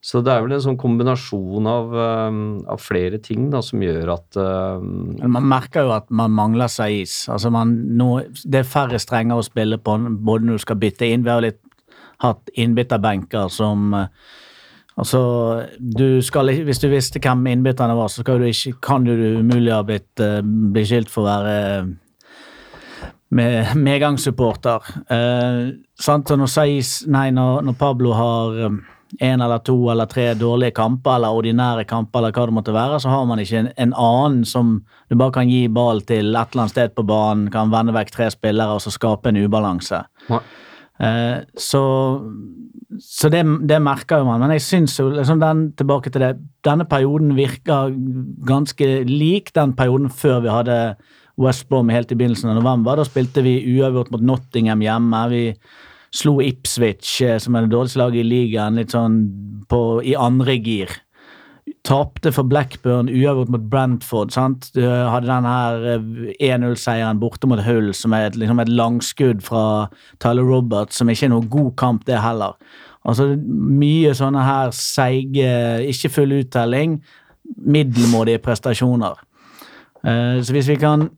så 0.00 0.24
det 0.24 0.32
er 0.32 0.46
vel 0.46 0.56
en 0.56 0.64
sånn 0.64 0.80
kombinasjon 0.80 1.68
av, 1.68 1.92
øh, 1.92 2.42
av 2.72 2.80
flere 2.80 3.20
ting 3.20 3.50
da, 3.52 3.60
som 3.60 3.84
gjør 3.84 4.14
at 4.16 4.40
uh, 4.40 4.80
Man 4.80 5.44
merker 5.52 5.84
jo 5.84 5.92
at 5.98 6.08
man 6.08 6.32
mangler 6.32 6.72
Saiz. 6.72 7.26
Altså 7.28 7.52
man, 7.52 7.76
nå, 8.00 8.14
det 8.48 8.62
er 8.62 8.72
færre 8.72 9.02
strenger 9.02 9.36
å 9.36 9.44
spille 9.44 9.76
på, 9.76 10.00
både 10.08 10.48
når 10.48 10.56
du 10.56 10.68
skal 10.70 10.80
bytte 10.80 11.12
inn. 11.12 11.28
Vi 11.28 11.36
har 11.36 11.44
litt 11.44 11.60
hatt 12.22 12.50
innbytterbenker 12.58 13.50
som 13.52 13.92
eh, 13.94 14.08
Altså, 14.98 15.20
du 15.78 16.18
skal, 16.26 16.50
hvis 16.66 16.80
du 16.82 16.88
visste 16.90 17.20
hvem 17.22 17.46
innbytterne 17.52 17.94
var, 17.94 18.10
så 18.10 18.24
du 18.26 18.44
ikke, 18.48 18.74
kan 18.82 19.06
du 19.06 19.14
umulig 19.38 19.70
ha 19.70 19.84
blitt 19.86 20.22
uh, 20.22 20.42
beskyldt 20.74 21.12
for 21.12 21.22
å 21.22 21.28
være 21.28 21.54
eh, 21.68 21.90
med, 23.38 23.76
medgangssupporter. 23.78 24.90
Uh, 25.06 25.78
sant? 26.02 26.34
Når, 26.34 26.50
Saiz, 26.50 26.92
nei, 27.06 27.28
når, 27.30 27.62
når 27.68 27.78
Pablo 27.78 28.16
har 28.18 28.58
eh, 28.66 28.78
en 29.30 29.46
eller 29.46 29.62
to 29.64 29.76
eller 29.92 30.10
tre 30.10 30.32
dårlige 30.34 30.74
kamper, 30.80 31.14
eller 31.14 31.38
ordinære 31.38 31.86
kamper, 31.88 32.18
eller 32.18 32.34
hva 32.34 32.50
det 32.50 32.58
måtte 32.58 32.74
være, 32.74 32.98
så 32.98 33.14
har 33.14 33.28
man 33.30 33.42
ikke 33.42 33.62
en, 33.62 33.72
en 33.78 33.94
annen 33.94 34.42
som 34.48 34.80
du 35.08 35.14
bare 35.14 35.38
kan 35.38 35.50
gi 35.50 35.68
ball 35.70 36.02
til 36.08 36.34
et 36.34 36.50
eller 36.50 36.66
annet 36.66 36.74
sted 36.74 36.98
på 36.98 37.06
banen, 37.06 37.52
kan 37.54 37.70
vende 37.70 37.94
vekk 37.94 38.16
tre 38.16 38.32
spillere 38.34 38.74
og 38.74 38.82
så 38.82 38.92
skape 38.92 39.30
en 39.30 39.38
ubalanse. 39.46 40.02
Nei. 40.32 40.42
Eh, 40.42 40.67
så 40.98 41.82
så 42.98 43.28
det, 43.30 43.42
det 43.68 43.78
merker 43.84 44.22
jo 44.22 44.28
man. 44.28 44.40
Men 44.42 44.54
jeg 44.56 44.64
syns 44.64 44.96
jo 44.98 45.08
liksom 45.12 45.42
den, 45.42 45.66
tilbake 45.78 46.10
til 46.10 46.24
det, 46.24 46.32
denne 46.66 46.86
perioden 46.88 47.34
virker 47.36 47.92
ganske 48.48 48.88
lik 49.06 49.52
den 49.56 49.74
perioden 49.78 50.08
før 50.10 50.40
vi 50.44 50.52
hadde 50.52 50.78
West 51.38 51.68
Brom 51.68 51.92
helt 51.92 52.10
i 52.12 52.18
begynnelsen 52.18 52.50
av 52.50 52.58
november. 52.58 52.98
Da 52.98 53.06
spilte 53.06 53.44
vi 53.46 53.60
uavgjort 53.76 54.10
mot 54.14 54.24
Nottingham 54.32 54.82
hjemme. 54.82 55.22
Vi 55.30 55.42
slo 56.14 56.38
Ipswich, 56.42 57.20
eh, 57.22 57.38
som 57.38 57.54
er 57.54 57.66
det 57.66 57.74
dårligste 57.74 58.00
laget 58.00 58.24
i 58.24 58.28
ligaen, 58.28 58.80
litt 58.80 58.94
sånn 58.94 59.20
på, 59.68 59.82
i 60.02 60.16
andre 60.18 60.56
gir. 60.56 60.94
Tapte 61.88 62.32
for 62.36 62.44
Blackburn, 62.44 63.08
uavgjort 63.08 63.52
mot 63.54 63.68
Brentford. 63.72 64.32
sant? 64.34 64.68
Du 64.74 64.82
hadde 64.84 65.26
den 65.26 65.46
her 65.48 65.86
eh, 65.94 66.50
1-0-seieren 66.50 67.20
borte 67.20 67.48
mot 67.48 67.62
Hull, 67.64 67.94
som 67.96 68.12
er 68.12 68.28
et, 68.28 68.36
liksom 68.36 68.60
et 68.60 68.68
langskudd 68.68 69.40
fra 69.46 69.62
Tyler 70.20 70.44
Roberts, 70.44 70.98
som 71.00 71.08
ikke 71.08 71.30
er 71.30 71.32
noe 71.32 71.48
god 71.48 71.72
kamp, 71.80 72.04
det 72.04 72.20
heller. 72.20 72.58
Altså 73.08 73.30
mye 73.48 74.12
sånne 74.16 74.42
her 74.44 74.74
seige, 74.76 75.52
ikke 75.88 76.12
full 76.12 76.34
uttelling, 76.42 76.98
middelmådige 77.56 78.42
prestasjoner. 78.44 79.16
Eh, 80.04 80.42
så 80.44 80.52
hvis 80.52 80.68
vi 80.68 80.76
kan 80.82 81.08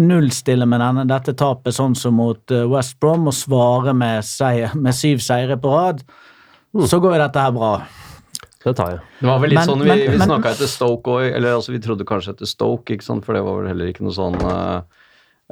nullstille 0.00 0.68
med 0.70 0.80
denne, 0.80 1.06
dette 1.10 1.34
tapet 1.34 1.74
sånn 1.76 1.96
som 1.98 2.14
mot 2.14 2.54
eh, 2.54 2.68
West 2.70 3.00
Brom 3.02 3.26
og 3.26 3.34
svare 3.36 3.96
med, 3.96 4.22
seier, 4.26 4.76
med 4.78 4.94
syv 4.96 5.18
seire 5.24 5.58
på 5.60 5.74
rad, 5.74 6.04
så 6.86 7.02
går 7.02 7.16
jo 7.16 7.22
dette 7.24 7.48
her 7.48 7.58
bra. 7.58 7.72
Det 8.60 8.74
tar 8.76 8.90
jeg. 8.90 9.00
Det 9.20 9.26
var 9.30 9.38
vel 9.40 9.50
litt 9.54 9.58
Men- 9.62 9.68
sånn 9.68 9.82
vi, 9.82 9.88
men- 9.88 10.10
vi 10.12 10.18
snakka 10.18 10.50
etter 10.52 10.68
Stoke 10.68 11.10
òg, 11.10 11.32
eller 11.32 11.54
altså 11.56 11.72
vi 11.72 11.78
trodde 11.80 12.04
kanskje 12.04 12.34
etter 12.34 12.46
Stoke, 12.46 12.92
ikke 12.92 13.02
sant, 13.06 13.24
for 13.24 13.32
det 13.34 13.42
var 13.42 13.56
vel 13.62 13.68
heller 13.72 13.88
ikke 13.92 14.02
noe 14.04 14.12
sånn 14.16 14.36
uh, 14.44 14.82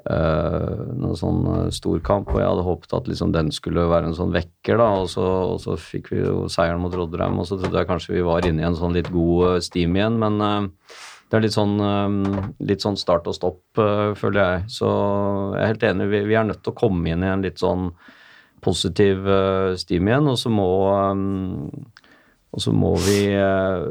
Uh, 0.06 0.94
noe 0.94 1.16
sånn 1.18 1.40
eh, 1.50 1.70
storkamp, 1.74 2.28
og 2.30 2.38
jeg 2.38 2.46
hadde 2.46 2.62
håpet 2.62 2.92
at 2.94 3.08
liksom 3.10 3.32
den 3.34 3.48
skulle 3.50 3.82
være 3.90 4.06
en 4.06 4.14
sånn 4.14 4.30
vekker, 4.30 4.78
da, 4.78 4.86
og 5.02 5.08
så, 5.10 5.24
og 5.52 5.58
så 5.58 5.74
fikk 5.74 6.12
vi 6.12 6.20
jo 6.22 6.44
seieren 6.46 6.78
mot 6.78 6.94
Rodderheim 6.94 7.34
og 7.42 7.48
så 7.48 7.58
trodde 7.58 7.80
jeg 7.80 7.88
kanskje 7.88 8.14
vi 8.14 8.22
var 8.22 8.46
inne 8.46 8.62
i 8.62 8.68
en 8.68 8.76
sånn 8.78 8.94
litt 8.94 9.10
god 9.10 9.56
eh, 9.56 9.60
steam 9.66 9.98
igjen, 9.98 10.16
men 10.22 10.38
uh, 10.40 10.68
det 11.28 11.36
er 11.36 11.44
litt 11.44 11.56
sånn, 11.56 11.74
eh, 11.82 12.46
litt 12.70 12.80
sånn 12.86 12.96
start 12.96 13.26
og 13.26 13.34
stopp, 13.36 13.60
eh, 13.82 14.14
føler 14.16 14.38
jeg. 14.38 14.62
Så 14.78 14.86
jeg 15.58 15.64
er 15.64 15.72
helt 15.74 15.88
enig, 15.90 16.08
vi, 16.14 16.22
vi 16.30 16.38
er 16.38 16.46
nødt 16.48 16.62
til 16.62 16.72
å 16.72 16.78
komme 16.78 17.10
inn 17.10 17.26
i 17.26 17.32
en 17.34 17.42
litt 17.42 17.58
sånn 17.58 17.90
positiv 18.64 19.26
eh, 19.28 19.74
steam 19.82 20.06
igjen, 20.08 20.30
og 20.30 20.38
så 20.40 20.48
må 20.54 20.68
eh, 20.94 21.26
og 22.52 22.62
så 22.64 22.72
må 22.72 22.94
vi 23.04 23.18
eh, 23.34 23.82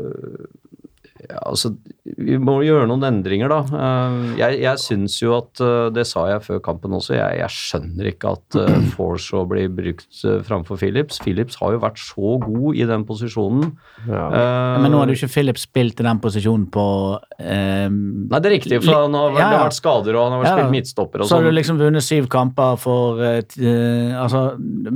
altså, 1.41 1.73
Vi 2.17 2.37
må 2.39 2.59
gjøre 2.65 2.87
noen 2.89 3.03
endringer, 3.07 3.49
da. 3.51 3.59
Eh, 3.67 4.37
Jeg, 4.39 4.59
jeg 4.63 4.81
syns 4.83 5.17
jo 5.21 5.33
at 5.37 5.61
eh, 5.63 5.89
Det 5.95 6.05
sa 6.07 6.25
jeg 6.31 6.43
før 6.45 6.61
kampen 6.65 6.93
også. 6.97 7.15
Jeg, 7.17 7.39
jeg 7.41 7.53
skjønner 7.53 8.09
ikke 8.11 8.31
at 8.37 8.57
uh, 8.61 8.77
Forshaw 8.95 9.45
blir 9.49 9.67
brukt 9.73 10.21
framfor 10.47 10.79
Phillips. 10.81 11.19
Phillips 11.23 11.57
har 11.61 11.75
jo 11.75 11.81
vært 11.83 11.99
så 12.01 12.35
god 12.43 12.75
i 12.79 12.85
den 12.89 13.05
posisjonen. 13.07 13.71
Ja. 14.07 14.25
Uh, 14.31 14.81
Men 14.83 14.93
nå 14.93 15.01
har 15.01 15.11
jo 15.11 15.17
ikke 15.17 15.31
Phillips 15.35 15.65
spilt 15.67 15.99
i 15.99 16.07
den 16.07 16.21
posisjonen 16.23 16.67
på 16.73 16.85
uh, 17.17 17.89
Nei, 17.89 18.39
det 18.39 18.49
er 18.49 18.55
riktig, 18.57 18.81
for 18.85 19.03
han 19.03 19.13
har, 19.17 19.31
vært- 19.33 19.41
Ja, 19.41 19.47
det 19.47 19.55
ja. 19.55 19.59
har 19.61 19.67
vært 19.69 19.79
skader, 19.79 20.15
og 20.17 20.23
han 20.27 20.35
har 20.37 20.43
vært 20.43 20.49
Ja, 20.51 20.57
spilt 20.61 20.75
midtstopper 20.77 21.21
og 21.23 21.29
Så 21.29 21.35
har 21.37 21.43
sånn. 21.43 21.51
du 21.51 21.57
liksom 21.59 21.81
vunnet 21.81 22.05
syv 22.05 22.29
kamper 22.33 22.79
for 22.81 23.21
uh, 23.21 23.41
eh, 23.41 24.15
Altså, 24.17 24.43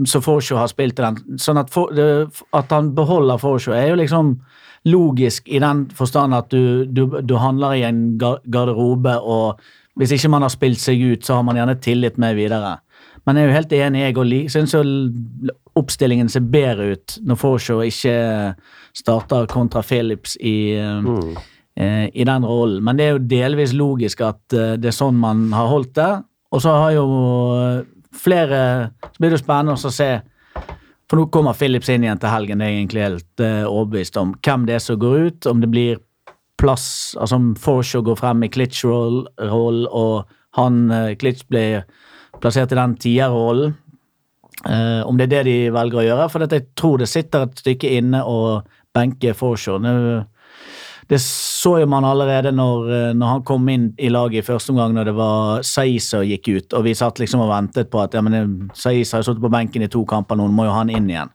så 0.09 0.21
Forshaw 0.23 0.57
har 0.61 0.71
spilt 0.71 0.99
i 0.99 1.03
den. 1.05 1.37
Sånn 1.41 1.59
at, 1.61 1.69
for, 1.73 1.91
at 1.91 2.71
han 2.73 2.93
beholder 2.97 3.39
Forshaw, 3.41 3.75
er 3.77 3.91
jo 3.91 3.99
liksom 3.99 4.35
logisk 4.89 5.49
i 5.49 5.59
den 5.61 5.85
forstand 5.93 6.33
at 6.33 6.49
du, 6.51 6.85
du, 6.85 7.05
du 7.21 7.35
handler 7.37 7.77
i 7.77 7.83
en 7.85 8.17
garderobe, 8.17 9.13
og 9.19 9.61
hvis 9.99 10.15
ikke 10.15 10.31
man 10.33 10.45
har 10.45 10.53
spilt 10.53 10.81
seg 10.81 11.01
ut, 11.03 11.25
så 11.25 11.37
har 11.37 11.45
man 11.45 11.59
gjerne 11.59 11.77
tillit 11.83 12.17
med 12.21 12.37
videre. 12.39 12.79
Men 13.25 13.37
jeg 13.37 13.43
er 13.43 13.49
jo 13.49 13.57
helt 13.59 13.73
enig, 13.77 14.01
jeg 14.01 14.17
òg 14.17 14.31
syns 14.49 14.73
jo 14.73 14.83
oppstillingen 15.77 16.29
ser 16.31 16.43
bedre 16.51 16.95
ut 16.95 17.17
når 17.23 17.39
Forshaw 17.39 17.83
ikke 17.85 18.15
starter 18.97 19.47
kontra 19.51 19.83
Phillips 19.85 20.33
i 20.41 20.73
mm. 20.75 21.29
eh, 21.79 22.07
i 22.11 22.25
den 22.27 22.47
rollen. 22.47 22.81
Men 22.83 22.97
det 22.97 23.05
er 23.05 23.13
jo 23.15 23.23
delvis 23.35 23.75
logisk 23.77 24.23
at 24.25 24.57
eh, 24.57 24.73
det 24.81 24.91
er 24.91 24.97
sånn 24.97 25.19
man 25.21 25.49
har 25.55 25.69
holdt 25.71 25.93
det. 25.99 26.11
Og 26.51 26.63
så 26.63 26.73
har 26.75 26.95
jo 26.97 27.05
eh, 27.59 27.83
flere 28.11 28.59
Så 29.05 29.21
blir 29.21 29.31
det 29.31 29.37
jo 29.37 29.43
spennende 29.45 29.77
å 29.77 29.93
se 29.93 30.11
For 31.11 31.19
nå 31.19 31.25
kommer 31.27 31.57
Philips 31.59 31.89
inn 31.91 32.05
igjen 32.05 32.19
til 32.23 32.31
helgen, 32.31 32.61
det 32.63 32.69
er 32.69 32.77
egentlig 32.77 33.01
helt 33.03 33.41
uh, 33.43 33.65
overbevist 33.67 34.15
om. 34.15 34.29
Hvem 34.39 34.63
det 34.69 34.77
er 34.77 34.83
som 34.85 34.99
går 35.01 35.25
ut, 35.27 35.47
om 35.51 35.59
det 35.59 35.67
blir 35.67 35.99
plass 36.61 37.17
Altså 37.19 37.35
om 37.35 37.49
Forshaw 37.57 38.03
går 38.05 38.19
frem 38.19 38.45
i 38.45 38.49
Klitsch-roll, 38.53 39.25
og 39.91 40.29
han 40.55 40.77
uh, 40.87 41.11
Klitsch 41.19 41.43
blir 41.51 41.81
plassert 42.39 42.71
i 42.71 42.79
den 42.79 42.95
tierrollen. 42.95 43.75
Uh, 44.63 45.03
om 45.03 45.19
det 45.19 45.27
er 45.27 45.33
det 45.33 45.43
de 45.49 45.57
velger 45.75 45.99
å 45.99 46.05
gjøre. 46.05 46.29
For 46.31 46.47
jeg 46.47 46.69
tror 46.79 47.03
det 47.03 47.11
sitter 47.11 47.43
et 47.43 47.59
stykke 47.59 47.91
inne 47.97 48.23
å 48.23 48.61
benke 48.95 49.35
Forshaw. 49.35 49.83
Det 51.11 51.17
så 51.19 51.73
jo 51.81 51.87
man 51.91 52.05
allerede 52.07 52.53
når, 52.55 52.85
eh, 52.95 53.13
når 53.13 53.27
han 53.27 53.41
kom 53.43 53.65
inn 53.67 53.89
i 53.99 54.07
laget 54.07 54.45
i 54.45 54.47
første 54.47 54.71
omgang, 54.71 54.93
når 54.95 55.09
det 55.09 55.13
var 55.17 55.65
Saisa 55.67 56.21
gikk 56.23 56.47
ut, 56.47 56.75
og 56.77 56.85
vi 56.85 56.93
satt 56.95 57.19
liksom 57.19 57.43
og 57.43 57.51
ventet 57.51 57.89
på 57.91 57.99
at 57.99 58.15
ja, 58.15 58.21
men 58.23 58.69
Saisa 58.71 59.19
har 59.19 59.25
sittet 59.27 59.43
på 59.43 59.51
benken 59.51 59.83
i 59.83 59.89
to 59.91 60.05
kamper 60.07 60.39
nå, 60.39 60.45
nå 60.47 60.55
må 60.55 60.69
jo 60.69 60.77
han 60.77 60.93
inn 60.93 61.09
igjen. 61.11 61.33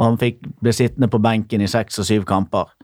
Og 0.00 0.08
han 0.08 0.18
fikk, 0.18 0.42
ble 0.58 0.74
sittende 0.74 1.06
på 1.12 1.22
benken 1.22 1.62
i 1.62 1.70
seks 1.70 2.02
og 2.02 2.08
syv 2.08 2.26
kamper. 2.26 2.74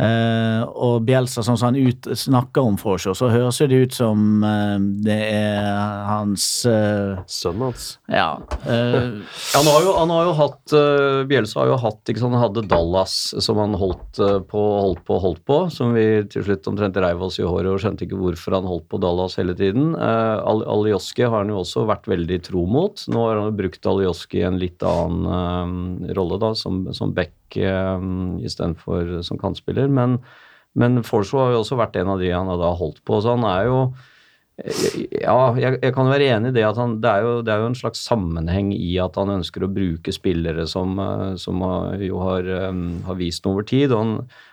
Eh, 0.00 0.62
og 0.64 1.02
Bjelsa, 1.04 1.42
sånn 1.44 1.58
som 1.60 1.68
han 1.68 1.76
ut, 1.76 2.06
snakker 2.16 2.64
om 2.64 2.78
Forshaw, 2.80 3.12
så 3.12 3.28
høres 3.28 3.58
det 3.60 3.76
ut 3.76 3.92
som 3.92 4.40
uh, 4.40 4.80
det 5.04 5.18
er 5.34 5.66
hans 6.08 6.46
uh, 6.64 7.20
Sønnen 7.28 7.66
hans. 7.66 7.84
Ja. 8.08 8.38
eh, 8.64 9.20
Han 9.52 9.68
har 9.68 9.84
jo, 9.84 9.92
han 9.98 10.14
har 10.14 10.30
jo 10.30 10.32
hatt 10.38 10.72
uh, 10.72 11.20
Bjelsa 11.28 11.60
har 11.60 11.74
jo 11.74 11.76
hatt 11.82 12.08
ikke 12.08 12.22
sant, 12.22 12.32
Han 12.32 12.46
hadde 12.46 12.64
Dallas 12.70 13.18
som 13.44 13.60
han 13.60 13.76
holdt 13.76 14.16
på, 14.48 14.62
holdt 14.86 15.04
på, 15.04 15.18
holdt 15.20 15.44
på. 15.44 15.58
Som 15.74 15.92
vi 15.98 16.06
til 16.32 16.46
slutt 16.48 16.72
omtrent 16.72 16.96
reiv 16.96 17.20
oss 17.28 17.36
i 17.42 17.44
håret 17.44 17.74
og 17.74 17.84
skjønte 17.84 18.06
ikke 18.06 18.20
hvorfor 18.22 18.56
han 18.56 18.70
holdt 18.70 18.88
på 18.88 19.02
Dallas 19.02 19.36
hele 19.40 19.56
tiden. 19.58 19.92
Uh, 19.92 20.40
Al 20.40 20.64
Alioski 20.72 21.26
har 21.26 21.42
han 21.42 21.52
jo 21.52 21.60
også 21.66 21.84
vært 21.90 22.08
veldig 22.08 22.40
tro 22.48 22.64
mot. 22.64 23.04
Nå 23.12 23.28
har 23.28 23.42
han 23.42 23.52
jo 23.52 23.60
brukt 23.60 23.92
Alioski 23.92 24.40
i 24.40 24.48
en 24.48 24.60
litt 24.62 24.80
annen 24.88 26.08
rolle, 26.16 26.40
da, 26.40 26.54
som, 26.56 26.86
som 26.96 27.12
back 27.12 27.36
uh, 27.60 27.98
istedenfor 28.44 29.18
som 29.26 29.40
kantspiller. 29.40 29.90
Men, 29.92 30.20
men 30.78 31.02
Forshaw 31.06 31.46
har 31.46 31.54
jo 31.56 31.62
også 31.64 31.80
vært 31.80 31.98
en 32.00 32.14
av 32.14 32.22
de 32.22 32.32
han 32.32 32.50
har 32.50 32.80
holdt 32.80 33.02
på. 33.08 33.20
Så 33.20 33.36
han 33.36 33.46
er 33.48 33.68
jo 33.68 33.84
ja, 34.62 35.36
jeg, 35.56 35.78
jeg 35.80 35.94
kan 35.96 36.10
være 36.10 36.26
enig 36.36 36.50
i 36.52 36.56
det 36.58 36.64
at 36.68 36.76
han, 36.78 36.98
det, 37.02 37.08
er 37.08 37.24
jo, 37.24 37.30
det 37.42 37.54
er 37.54 37.62
jo 37.62 37.70
en 37.70 37.78
slags 37.78 38.02
sammenheng 38.04 38.68
i 38.76 38.90
at 39.00 39.16
han 39.18 39.32
ønsker 39.38 39.64
å 39.64 39.70
bruke 39.72 40.12
spillere 40.14 40.66
som, 40.68 40.92
eh, 41.00 41.30
som 41.40 41.62
jo 41.98 42.20
har, 42.20 42.50
um, 42.68 43.00
har 43.06 43.16
vist 43.18 43.46
noe 43.46 43.56
over 43.56 43.66
tid. 43.66 43.90
og 43.90 44.02
han 44.02 44.12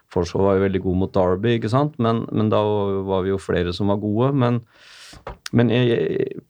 Forshaw 0.10 0.48
var 0.48 0.58
jo 0.58 0.63
veldig 0.65 0.82
god 0.86 1.01
mot 1.03 1.13
Derby, 1.13 1.58
ikke 1.60 1.70
sant? 1.70 2.00
Men, 2.01 2.24
men 2.32 2.50
da 2.50 2.62
var 3.06 3.27
vi 3.27 3.34
jo 3.34 3.41
flere 3.41 3.75
som 3.75 3.91
var 3.91 4.00
gode. 4.01 4.32
Men, 4.41 4.63
men 5.56 5.72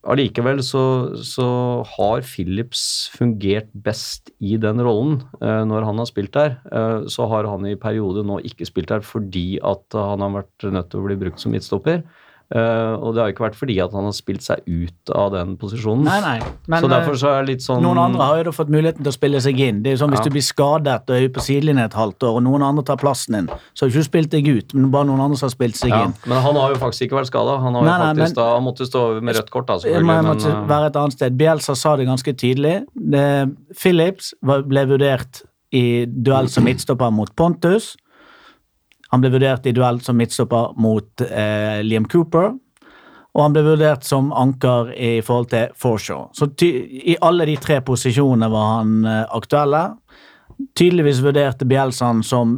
allikevel 0.03 0.59
så, 0.65 0.83
så 1.23 1.47
har 1.87 2.25
Phillips 2.27 2.81
fungert 3.13 3.69
best 3.71 4.33
i 4.43 4.57
den 4.59 4.81
rollen 4.83 5.21
eh, 5.39 5.61
når 5.67 5.87
han 5.87 6.01
har 6.01 6.09
spilt 6.09 6.33
der. 6.35 6.57
Eh, 6.67 7.07
så 7.07 7.29
har 7.31 7.47
han 7.47 7.67
i 7.69 7.77
periode 7.79 8.25
nå 8.27 8.41
ikke 8.49 8.67
spilt 8.67 8.91
der 8.91 9.05
fordi 9.05 9.61
at 9.63 9.95
han 9.95 10.25
har 10.25 10.41
vært 10.41 10.67
nødt 10.67 10.91
til 10.91 10.99
å 10.99 11.07
bli 11.07 11.19
brukt 11.21 11.39
som 11.39 11.55
midtstopper. 11.55 12.03
Eh, 12.49 12.93
og 12.97 13.13
det 13.13 13.21
har 13.21 13.29
ikke 13.29 13.43
vært 13.43 13.57
fordi 13.59 13.75
at 13.83 13.93
han 13.93 14.07
har 14.07 14.13
spilt 14.17 14.41
seg 14.41 14.63
ut 14.65 15.11
av 15.13 15.27
den 15.35 15.51
posisjonen. 15.61 16.01
nei, 16.07 16.17
nei. 16.23 16.39
Men 16.65 16.81
så 16.81 16.87
eh, 16.87 16.93
derfor 16.95 17.19
så 17.21 17.27
er 17.29 17.43
det 17.45 17.51
litt 17.51 17.61
sånn 17.61 17.83
noen 17.85 17.99
andre 18.01 18.25
har 18.25 18.39
jo 18.39 18.47
da 18.47 18.53
fått 18.57 18.71
muligheten 18.73 19.05
til 19.05 19.11
å 19.11 19.13
spille 19.13 19.41
seg 19.45 19.59
inn. 19.61 19.83
Det 19.85 19.91
er 19.91 19.97
jo 19.97 20.01
sånn 20.01 20.15
Hvis 20.15 20.23
Ja. 20.23 20.29
du 20.31 20.33
blir 20.33 20.45
skadet 20.47 20.95
og 21.05 21.13
er 21.13 21.27
på 21.29 21.43
sidelinjen 21.45 21.85
et 21.85 21.93
halvt 21.93 22.25
år, 22.25 22.39
og 22.39 22.43
noen 22.47 22.65
andre 22.65 22.83
tar 22.83 22.97
plassen 22.97 23.37
din, 23.37 23.51
så 23.77 23.85
har 23.85 23.89
du 23.91 23.99
ikke 23.99 24.07
spilt 24.09 24.31
deg 24.33 24.47
ut, 24.49 24.73
men 24.73 24.89
bare 24.89 25.05
noen 25.05 25.21
andre 25.21 25.37
som 25.37 25.45
har 25.45 25.53
spilt 25.53 25.77
seg 25.77 25.93
ja, 25.93 26.01
inn. 26.05 26.15
Men 26.25 26.41
han 26.41 26.55
har 26.55 26.73
jo 26.73 26.81
faktisk 26.81 27.05
ikke 27.05 27.19
vært 27.21 27.29
skada. 27.29 27.59
Han 27.61 27.73
har 27.77 27.83
jo 27.83 27.85
Nei, 27.91 27.97
nei, 27.99 28.07
faktisk 28.15 28.35
men- 28.35 28.39
da, 28.41 28.53
han 28.55 28.63
måtte 28.65 28.89
stå 28.89 29.21
med 29.21 29.35
rødt 29.35 29.49
kort, 29.53 29.67
da, 29.67 29.77
selvfølgelig. 29.77 30.05
Men, 30.09 30.25
måtte 30.25 30.49
eh, 30.49 30.67
være 30.73 30.85
et 30.87 30.95
annet 30.95 31.13
sted. 31.13 31.37
Bielsa 31.37 31.75
sa 31.77 31.95
det 31.97 32.07
ganske 32.09 32.33
tydelig. 32.33 32.75
Det, 32.97 33.55
Phillips 33.77 34.33
ble 34.41 34.85
vurdert 34.89 35.43
i 35.71 36.05
duell 36.09 36.49
som 36.49 36.63
midtstopper 36.65 37.11
mot 37.13 37.29
Pontus. 37.35 37.95
Han 39.09 39.21
ble 39.23 39.31
vurdert 39.33 39.65
i 39.65 39.73
duell 39.73 40.01
som 40.05 40.17
midtstopper 40.19 40.75
mot 40.81 41.23
eh, 41.25 41.79
Liam 41.85 42.05
Cooper. 42.09 42.51
Og 43.37 43.43
han 43.43 43.53
ble 43.53 43.63
vurdert 43.65 44.05
som 44.05 44.31
anker 44.35 44.91
i 44.97 45.19
forhold 45.25 45.51
til 45.51 45.73
Forshaw. 45.77 46.29
Så 46.33 46.49
i 46.65 47.15
alle 47.21 47.45
de 47.49 47.55
tre 47.61 47.79
posisjonene 47.85 48.49
var 48.51 48.71
han 48.79 48.95
eh, 49.05 49.23
aktuelle. 49.37 49.83
Tydeligvis 50.75 51.21
vurderte 51.23 51.67
Bielsa 51.67 52.11
som 52.23 52.57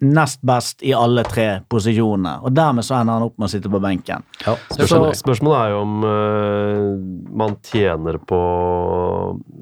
nest 0.00 0.42
best 0.42 0.82
i 0.82 0.92
alle 0.94 1.22
tre 1.26 1.60
posisjonene. 1.70 2.38
Og 2.44 2.54
dermed 2.54 2.84
så 2.86 2.96
ender 2.98 3.18
han 3.18 3.26
opp 3.28 3.36
med 3.38 3.46
å 3.46 3.52
sitte 3.52 3.70
på 3.70 3.80
benken. 3.82 4.24
ja, 4.42 4.54
Spørsmålet, 4.72 5.18
spørsmålet 5.20 5.58
er 5.58 5.74
jo 5.74 5.80
om 5.84 6.06
uh, 6.06 7.34
man 7.42 7.56
tjener 7.64 8.18
på 8.18 8.40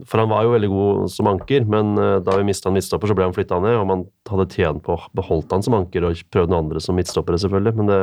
For 0.09 0.23
han 0.23 0.31
var 0.31 0.47
jo 0.47 0.55
veldig 0.55 0.71
god 0.73 1.13
som 1.13 1.29
anker, 1.31 1.67
men 1.69 1.93
uh, 1.99 2.17
da 2.25 2.37
vi 2.39 2.47
mista 2.49 2.71
han 2.71 2.77
midtstopper, 2.79 3.11
så 3.11 3.17
ble 3.19 3.29
han 3.29 3.37
flytta 3.37 3.61
ned. 3.63 3.77
Og 3.81 3.89
man 3.91 4.05
hadde 4.31 4.49
tjent 4.55 4.85
på 4.87 4.97
å 4.97 5.03
beholdt 5.17 5.53
han 5.53 5.65
som 5.65 5.77
anker 5.79 6.09
og 6.09 6.23
prøvd 6.33 6.53
noen 6.53 6.67
andre 6.67 6.85
som 6.85 6.97
midtstoppere, 6.99 7.41
selvfølgelig. 7.43 7.75
Men 7.81 7.93
det 7.93 8.01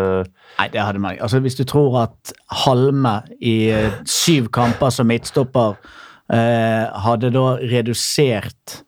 Nei, 0.59 0.67
det 0.75 0.83
hadde 0.83 1.01
man 1.01 1.15
ikke. 1.15 1.25
Altså, 1.29 1.41
hvis 1.45 1.57
du 1.57 1.65
tror 1.69 2.03
at 2.05 2.35
Halme 2.65 3.15
i 3.45 3.55
eh, 3.73 3.97
syv 4.09 4.49
kamper 4.53 4.93
som 4.93 5.07
midtstopper 5.09 5.79
uh, 5.79 6.85
hadde 7.05 7.33
da 7.33 7.47
redusert 7.61 8.83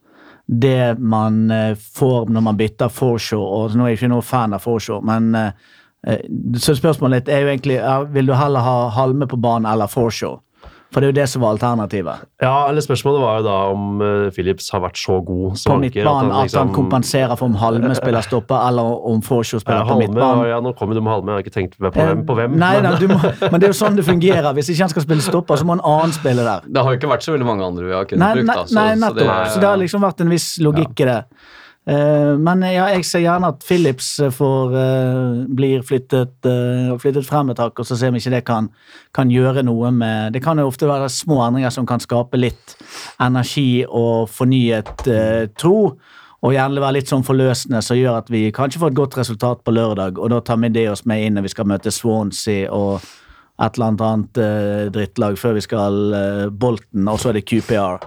det 0.51 0.99
man 0.99 1.51
eh, 1.51 1.75
får 1.75 2.25
når 2.29 2.41
man 2.41 2.57
bytter 2.59 2.91
Forshaw, 2.91 3.39
og 3.39 3.75
nå 3.75 3.85
er 3.85 3.93
jeg 3.93 4.01
ikke 4.01 4.11
noen 4.11 4.25
fan 4.25 4.55
av 4.55 4.65
Forshaw, 4.65 4.99
men 5.07 5.29
eh, 5.37 5.69
eh, 6.07 6.25
så 6.59 6.75
spørsmålet 6.75 7.31
er 7.31 7.45
jo 7.45 7.51
egentlig 7.53 7.77
vil 8.11 8.27
du 8.27 8.33
heller 8.35 8.65
ha 8.65 8.77
Halme 8.97 9.29
på 9.31 9.39
banen 9.39 9.69
eller 9.71 9.87
Forshaw? 9.87 10.41
For 10.91 10.99
det 10.99 11.07
er 11.07 11.13
jo 11.13 11.15
det 11.21 11.25
som 11.31 11.43
var 11.45 11.53
alternativet. 11.55 12.23
Ja, 12.43 12.67
eller 12.67 12.83
spørsmålet 12.83 13.21
var 13.23 13.37
jo 13.39 13.45
da 13.45 13.55
om 13.71 14.01
uh, 14.03 14.31
Philips 14.35 14.67
har 14.73 14.81
vært 14.83 14.99
så 14.99 15.21
god 15.23 15.53
På 15.53 15.59
som 15.61 15.77
på 15.77 15.85
midtbanen, 15.85 16.31
at 16.31 16.35
han 16.35 16.49
liksom- 16.49 16.73
kompenserer 16.75 17.37
for 17.39 17.47
om 17.47 17.55
Halme 17.61 17.95
spiller 18.01 18.25
stopper, 18.27 18.57
eller 18.67 19.05
om 19.07 19.21
Forshaw 19.23 19.61
ja, 19.63 19.85
på 19.87 19.97
midtbanen. 20.01 20.49
ja, 20.51 20.59
nå 20.59 20.73
kommer 20.75 20.99
du 20.99 21.01
med 21.01 21.13
Halme, 21.13 21.31
jeg 21.31 21.39
har 21.39 21.45
ikke 21.45 21.55
tenkt 21.55 21.77
på 21.79 21.93
hvem. 21.95 22.25
På 22.27 22.35
hvem 22.35 22.57
Nei, 22.59 22.73
men- 22.81 22.91
nei, 22.91 22.99
du 22.99 23.07
må, 23.07 23.21
men 23.23 23.59
det 23.61 23.69
er 23.69 23.71
jo 23.71 23.79
sånn 23.79 23.95
det 23.95 24.05
fungerer. 24.05 24.51
Hvis 24.57 24.73
ikke 24.73 24.83
han 24.83 24.93
skal 24.97 25.07
spille 25.07 25.23
stopper, 25.23 25.55
så 25.55 25.69
må 25.69 25.79
en 25.79 25.85
annen 25.93 26.11
spille 26.11 26.43
der. 26.43 26.67
Det 26.67 26.83
har 26.83 26.91
jo 26.91 26.99
ikke 26.99 27.13
vært 27.13 27.23
så 27.23 27.37
veldig 27.37 27.47
mange 27.47 27.63
andre 27.71 27.87
vi 27.87 27.95
har 27.95 28.05
kunnet 28.11 28.43
nei, 28.43 28.43
da, 28.51 28.65
så, 28.65 28.75
nei 28.75 28.91
så 28.91 29.01
nettopp. 29.05 29.31
er... 29.31 29.49
Så 29.55 29.63
det 29.63 29.69
har 29.71 29.79
liksom 29.79 30.03
vært 30.03 30.21
en 30.27 30.35
viss 30.35 30.49
logikk 30.59 31.05
i 31.05 31.09
det. 31.13 31.19
Eh, 31.89 32.37
men 32.37 32.61
ja, 32.67 32.85
jeg 32.93 33.05
ser 33.09 33.23
gjerne 33.23 33.49
at 33.49 33.63
Philips 33.65 34.13
får, 34.35 34.75
eh, 34.77 35.45
blir 35.49 35.81
flyttet, 35.81 36.35
eh, 36.45 36.91
flyttet 37.01 37.25
frem 37.25 37.49
et 37.49 37.57
hakk, 37.57 37.79
og 37.79 37.85
så 37.85 37.97
ser 37.97 38.11
vi 38.11 38.21
ikke 38.21 38.35
det 38.35 38.45
kan, 38.45 38.69
kan 39.13 39.29
gjøre 39.29 39.63
noe 39.65 39.89
med 39.91 40.33
Det 40.33 40.43
kan 40.43 40.57
jo 40.57 40.67
ofte 40.67 40.85
være 40.85 41.09
små 41.09 41.41
endringer 41.47 41.71
som 41.71 41.85
kan 41.85 41.99
skape 41.99 42.37
litt 42.37 42.75
energi 43.19 43.83
og 43.87 44.29
fornyet 44.29 45.07
eh, 45.07 45.47
tro. 45.57 45.97
Og 46.41 46.53
gjerne 46.53 46.81
være 46.81 46.97
litt 46.97 47.09
sånn 47.09 47.25
forløsende 47.25 47.83
som 47.85 47.97
gjør 47.97 48.17
at 48.17 48.29
vi 48.33 48.51
kanskje 48.51 48.79
får 48.81 48.91
et 48.91 48.97
godt 48.97 49.17
resultat 49.17 49.59
på 49.63 49.73
lørdag. 49.73 50.17
Og 50.17 50.31
da 50.33 50.39
tar 50.41 50.57
vi 50.57 50.69
det 50.69 50.87
oss 50.89 51.05
med 51.05 51.21
inn 51.21 51.35
når 51.37 51.45
vi 51.45 51.53
skal 51.53 51.69
møte 51.69 51.93
Swansea 51.93 52.71
og 52.73 53.01
et 53.61 53.77
eller 53.77 53.91
annet 53.91 54.03
annet 54.05 54.39
eh, 54.41 54.85
drittlag 54.93 55.37
før 55.39 55.55
vi 55.57 55.63
skal 55.65 55.97
uh, 56.15 56.45
Bolten, 56.49 57.07
og 57.09 57.19
så 57.21 57.31
er 57.31 57.37
det 57.37 57.45
QPR. 57.49 58.01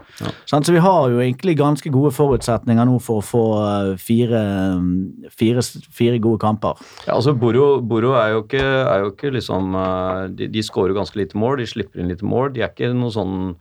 Sånn, 0.50 0.66
så 0.66 0.74
vi 0.74 0.82
har 0.82 1.10
jo 1.12 1.20
egentlig 1.22 1.56
ganske 1.60 1.92
gode 1.94 2.10
forutsetninger 2.16 2.88
nå 2.88 2.98
for 3.02 3.22
å 3.22 3.26
få 3.26 3.44
eh, 3.60 3.92
fire, 4.00 4.42
mm, 4.80 5.30
fire, 5.34 5.64
fire 5.94 6.18
gode 6.22 6.42
kamper. 6.42 6.80
Ja, 7.06 7.14
altså 7.16 7.36
Boro, 7.38 7.78
Boro 7.80 8.14
er, 8.18 8.34
jo 8.34 8.42
ikke, 8.44 8.64
er 8.64 9.04
jo 9.04 9.12
ikke 9.12 9.34
liksom 9.34 9.78
eh, 9.78 10.24
De, 10.34 10.50
de 10.50 10.64
skårer 10.64 10.96
ganske 10.96 11.18
lite 11.18 11.38
mål, 11.38 11.60
de 11.62 11.70
slipper 11.70 12.02
inn 12.02 12.10
lite 12.10 12.26
mål. 12.26 12.52
De 12.54 12.64
er 12.64 12.74
ikke 12.74 12.92
noe 12.96 13.14
sånn 13.14 13.54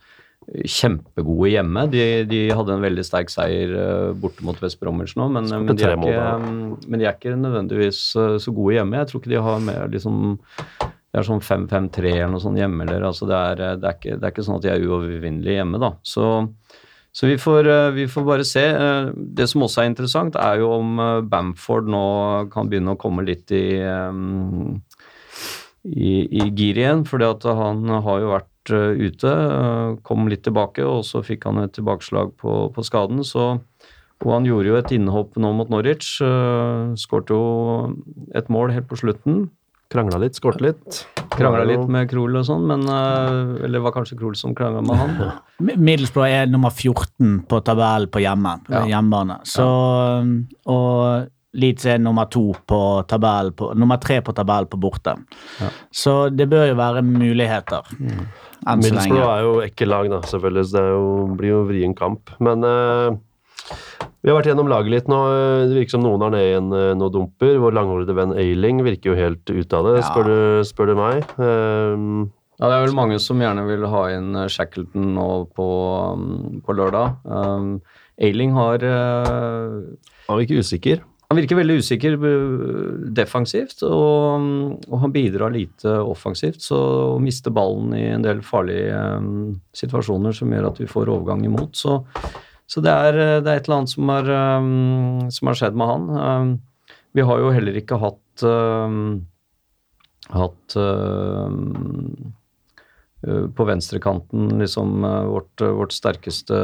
kjempegode 0.51 1.51
hjemme. 1.53 1.86
De, 1.91 2.03
de 2.29 2.41
hadde 2.53 2.75
en 2.75 2.84
veldig 2.84 3.06
sterk 3.06 3.32
seier 3.34 3.73
eh, 3.77 4.10
borte 4.19 4.45
mot 4.45 4.60
West 4.63 4.79
Bromwich 4.82 5.15
nå, 5.19 5.29
men, 5.34 5.47
men, 5.49 5.77
de 5.77 5.88
er 5.88 5.95
ikke, 5.97 6.25
mm, 6.43 6.73
men 6.88 7.01
de 7.01 7.08
er 7.08 7.15
ikke 7.15 7.38
nødvendigvis 7.39 8.01
eh, 8.19 8.36
så 8.43 8.53
gode 8.56 8.77
hjemme. 8.77 8.99
Jeg 8.99 9.12
tror 9.12 9.23
ikke 9.23 9.34
de 9.34 9.45
har 9.47 9.63
mer 9.63 9.88
liksom 9.93 10.19
Det 11.13 11.21
er 11.21 11.28
sånn 11.28 11.43
5-5-3 11.45 12.10
eller 12.10 12.32
noe 12.34 12.41
sånt 12.41 12.58
hjemme. 12.58 12.88
Eller, 12.88 13.04
altså 13.06 13.28
det, 13.30 13.38
er, 13.38 13.60
det, 13.78 13.86
er 13.86 13.97
ikke, 13.99 14.15
det 14.17 14.26
er 14.26 14.34
ikke 14.34 14.45
sånn 14.47 14.58
at 14.58 14.63
de 14.65 14.71
er 14.73 14.86
uovervinnelige 14.88 15.60
hjemme, 15.60 15.82
da. 15.84 15.91
Så, 16.02 16.30
så 17.13 17.30
vi, 17.30 17.36
får, 17.38 17.69
eh, 17.69 17.89
vi 17.93 18.08
får 18.10 18.26
bare 18.26 18.47
se. 18.49 18.63
Eh, 18.73 19.12
Det 19.13 19.45
som 19.52 19.62
også 19.67 19.84
er 19.84 19.91
interessant, 19.91 20.39
er 20.41 20.63
jo 20.63 20.71
om 20.80 20.97
eh, 20.97 21.19
Bamford 21.30 21.91
nå 21.93 22.02
kan 22.54 22.71
begynne 22.71 22.95
å 22.95 23.02
komme 23.04 23.28
litt 23.30 23.54
i 23.54 23.65
i, 25.84 26.12
i 26.32 26.47
gir 26.56 26.80
igjen, 26.80 27.04
fordi 27.06 27.30
han 27.60 27.86
har 28.06 28.21
jo 28.23 28.32
vært 28.32 28.71
ute, 28.73 29.32
kom 30.08 30.30
litt 30.32 30.45
tilbake, 30.47 30.82
og 30.88 31.04
så 31.04 31.19
fikk 31.21 31.49
han 31.49 31.60
et 31.60 31.73
tilbakeslag 31.76 32.32
på, 32.39 32.54
på 32.73 32.86
skaden. 32.88 33.19
Så, 33.28 33.49
og 34.23 34.32
han 34.32 34.47
gjorde 34.47 34.71
jo 34.71 34.78
et 34.80 34.93
innhopp 34.95 35.36
nå 35.36 35.52
mot 35.58 35.69
Norwich, 35.69 36.15
uh, 36.23 36.95
skårte 36.95 37.36
jo 37.36 37.43
et 38.34 38.47
mål 38.47 38.71
helt 38.71 38.88
på 38.88 39.02
slutten. 39.04 39.49
Krangla 39.93 40.17
litt, 40.23 40.36
skårte 40.39 40.63
litt. 40.65 41.03
Krangla 41.34 41.63
litt 41.69 41.86
med 41.89 42.10
Krohl 42.12 42.36
og 42.39 42.45
sånn, 42.47 42.65
men 42.69 42.82
eh, 42.89 43.63
Eller 43.65 43.77
det 43.79 43.84
var 43.86 43.93
kanskje 43.95 44.17
Krohl 44.19 44.36
som 44.39 44.56
krangla 44.58 44.82
med 44.86 44.97
han. 44.97 45.13
Mi- 45.67 45.77
Middlesbrough 45.91 46.29
er 46.29 46.49
nummer 46.49 46.73
14 46.73 47.43
på 47.49 47.62
tabellen 47.65 48.10
på 48.13 48.21
hjemme, 48.25 48.58
Ja. 48.73 48.84
hjemmebane. 48.89 49.39
Så, 49.47 49.65
Og 50.65 51.29
Leeds 51.53 51.86
er 51.86 51.99
nummer 52.01 52.25
to 52.34 52.47
på 52.65 52.79
tabellen 53.08 53.53
på, 53.53 53.67
nummer 53.77 53.99
tre 54.01 54.21
på 54.25 54.34
tabellen 54.34 54.65
på 54.71 54.79
borte. 54.82 55.13
Ja. 55.62 55.67
Så 55.93 56.15
det 56.34 56.47
bør 56.49 56.71
jo 56.71 56.77
være 56.79 57.03
muligheter. 57.06 57.86
Enn 58.01 58.82
så 58.82 58.88
Middlesbrough 58.88 59.29
er 59.36 59.43
jo 59.45 59.51
ekkel 59.62 59.91
lag, 59.91 60.10
da, 60.10 60.21
selvfølgelig, 60.25 60.63
så 60.71 60.73
det 60.79 60.82
er 60.88 60.95
jo, 60.95 61.12
blir 61.38 61.51
jo 61.53 61.62
vrien 61.69 61.93
kamp. 61.99 62.34
Men 62.41 62.65
eh, 62.65 63.19
vi 64.23 64.31
har 64.31 64.38
vært 64.38 64.47
gjennom 64.53 64.69
laget 64.71 64.93
litt 64.93 65.09
nå. 65.12 65.17
Det 65.67 65.75
virker 65.75 65.97
som 65.97 66.03
noen 66.05 66.21
er 66.23 66.31
ned 66.31 66.45
i 66.47 66.53
en 66.55 66.75
eh, 66.77 67.09
dumper. 67.12 67.57
Vår 67.59 67.75
langhårede 67.75 68.15
venn 68.15 68.31
Ailing 68.39 68.79
virker 68.86 69.12
jo 69.12 69.17
helt 69.19 69.43
ute 69.51 69.75
av 69.75 69.89
det, 69.89 69.97
Ja. 69.99 70.05
spør, 70.07 70.29
du, 70.29 70.38
spør 70.69 70.91
du 70.91 70.95
meg. 70.95 71.27
Um, 71.36 72.31
Ja, 72.62 72.69
det 72.69 72.75
er 72.77 72.86
vel 72.86 72.95
mange 72.95 73.17
som 73.19 73.41
gjerne 73.41 73.65
vil 73.67 73.83
ha 73.89 74.03
inn 74.13 74.36
eh, 74.39 74.47
Shackleton 74.47 75.15
nå 75.17 75.27
på, 75.57 75.65
um, 76.15 76.62
på 76.63 76.75
lørdag. 76.77 77.17
Um, 77.25 77.81
Ailing 78.21 78.53
har 78.55 78.86
uh, 78.86 79.81
han 80.29 80.39
virker 80.39 80.62
usikker. 80.63 81.01
Han 81.27 81.39
virker 81.41 81.57
veldig 81.57 81.79
usikker 81.81 82.15
defensivt, 83.17 83.81
og, 83.88 84.77
og 84.86 84.97
han 85.01 85.12
bidrar 85.12 85.51
lite 85.51 85.95
offensivt. 86.05 86.62
Så 86.62 86.77
å 87.15 87.19
miste 87.19 87.49
ballen 87.49 87.91
i 87.97 88.05
en 88.13 88.23
del 88.23 88.43
farlige 88.45 88.99
um, 89.17 89.55
situasjoner 89.75 90.36
som 90.38 90.53
gjør 90.53 90.69
at 90.69 90.79
vi 90.83 90.88
får 90.88 91.09
overgang 91.09 91.41
imot. 91.49 91.73
Så, 91.75 91.97
så 92.69 92.84
det, 92.84 92.91
er, 92.91 93.17
eh, 93.19 93.39
det 93.43 93.52
er 93.52 93.60
et 93.60 93.67
eller 93.67 93.82
annet 93.82 93.93
som 93.93 94.12
har, 94.12 94.30
um, 94.60 95.26
som 95.34 95.49
har 95.49 95.60
skjedd 95.60 95.80
med 95.80 95.91
han. 95.91 96.06
Um, 96.13 96.54
vi 97.13 97.26
har 97.28 97.41
jo 97.41 97.52
heller 97.54 97.76
ikke 97.78 97.99
hatt 98.02 98.45
um, 98.47 99.02
hatt 100.34 100.76
på 103.56 103.65
venstrekanten 103.67 104.49
liksom 104.60 105.04
vårt, 105.04 105.62
vårt 105.62 105.93
sterkeste 105.95 106.58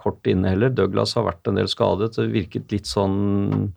kort 0.00 0.26
inne 0.26 0.50
heller. 0.50 0.72
Douglas 0.74 1.12
har 1.14 1.26
vært 1.28 1.50
en 1.50 1.58
del 1.60 1.68
skadet. 1.70 2.14
Det 2.16 2.24
virket 2.32 2.74
litt 2.74 2.88
sånn 2.90 3.68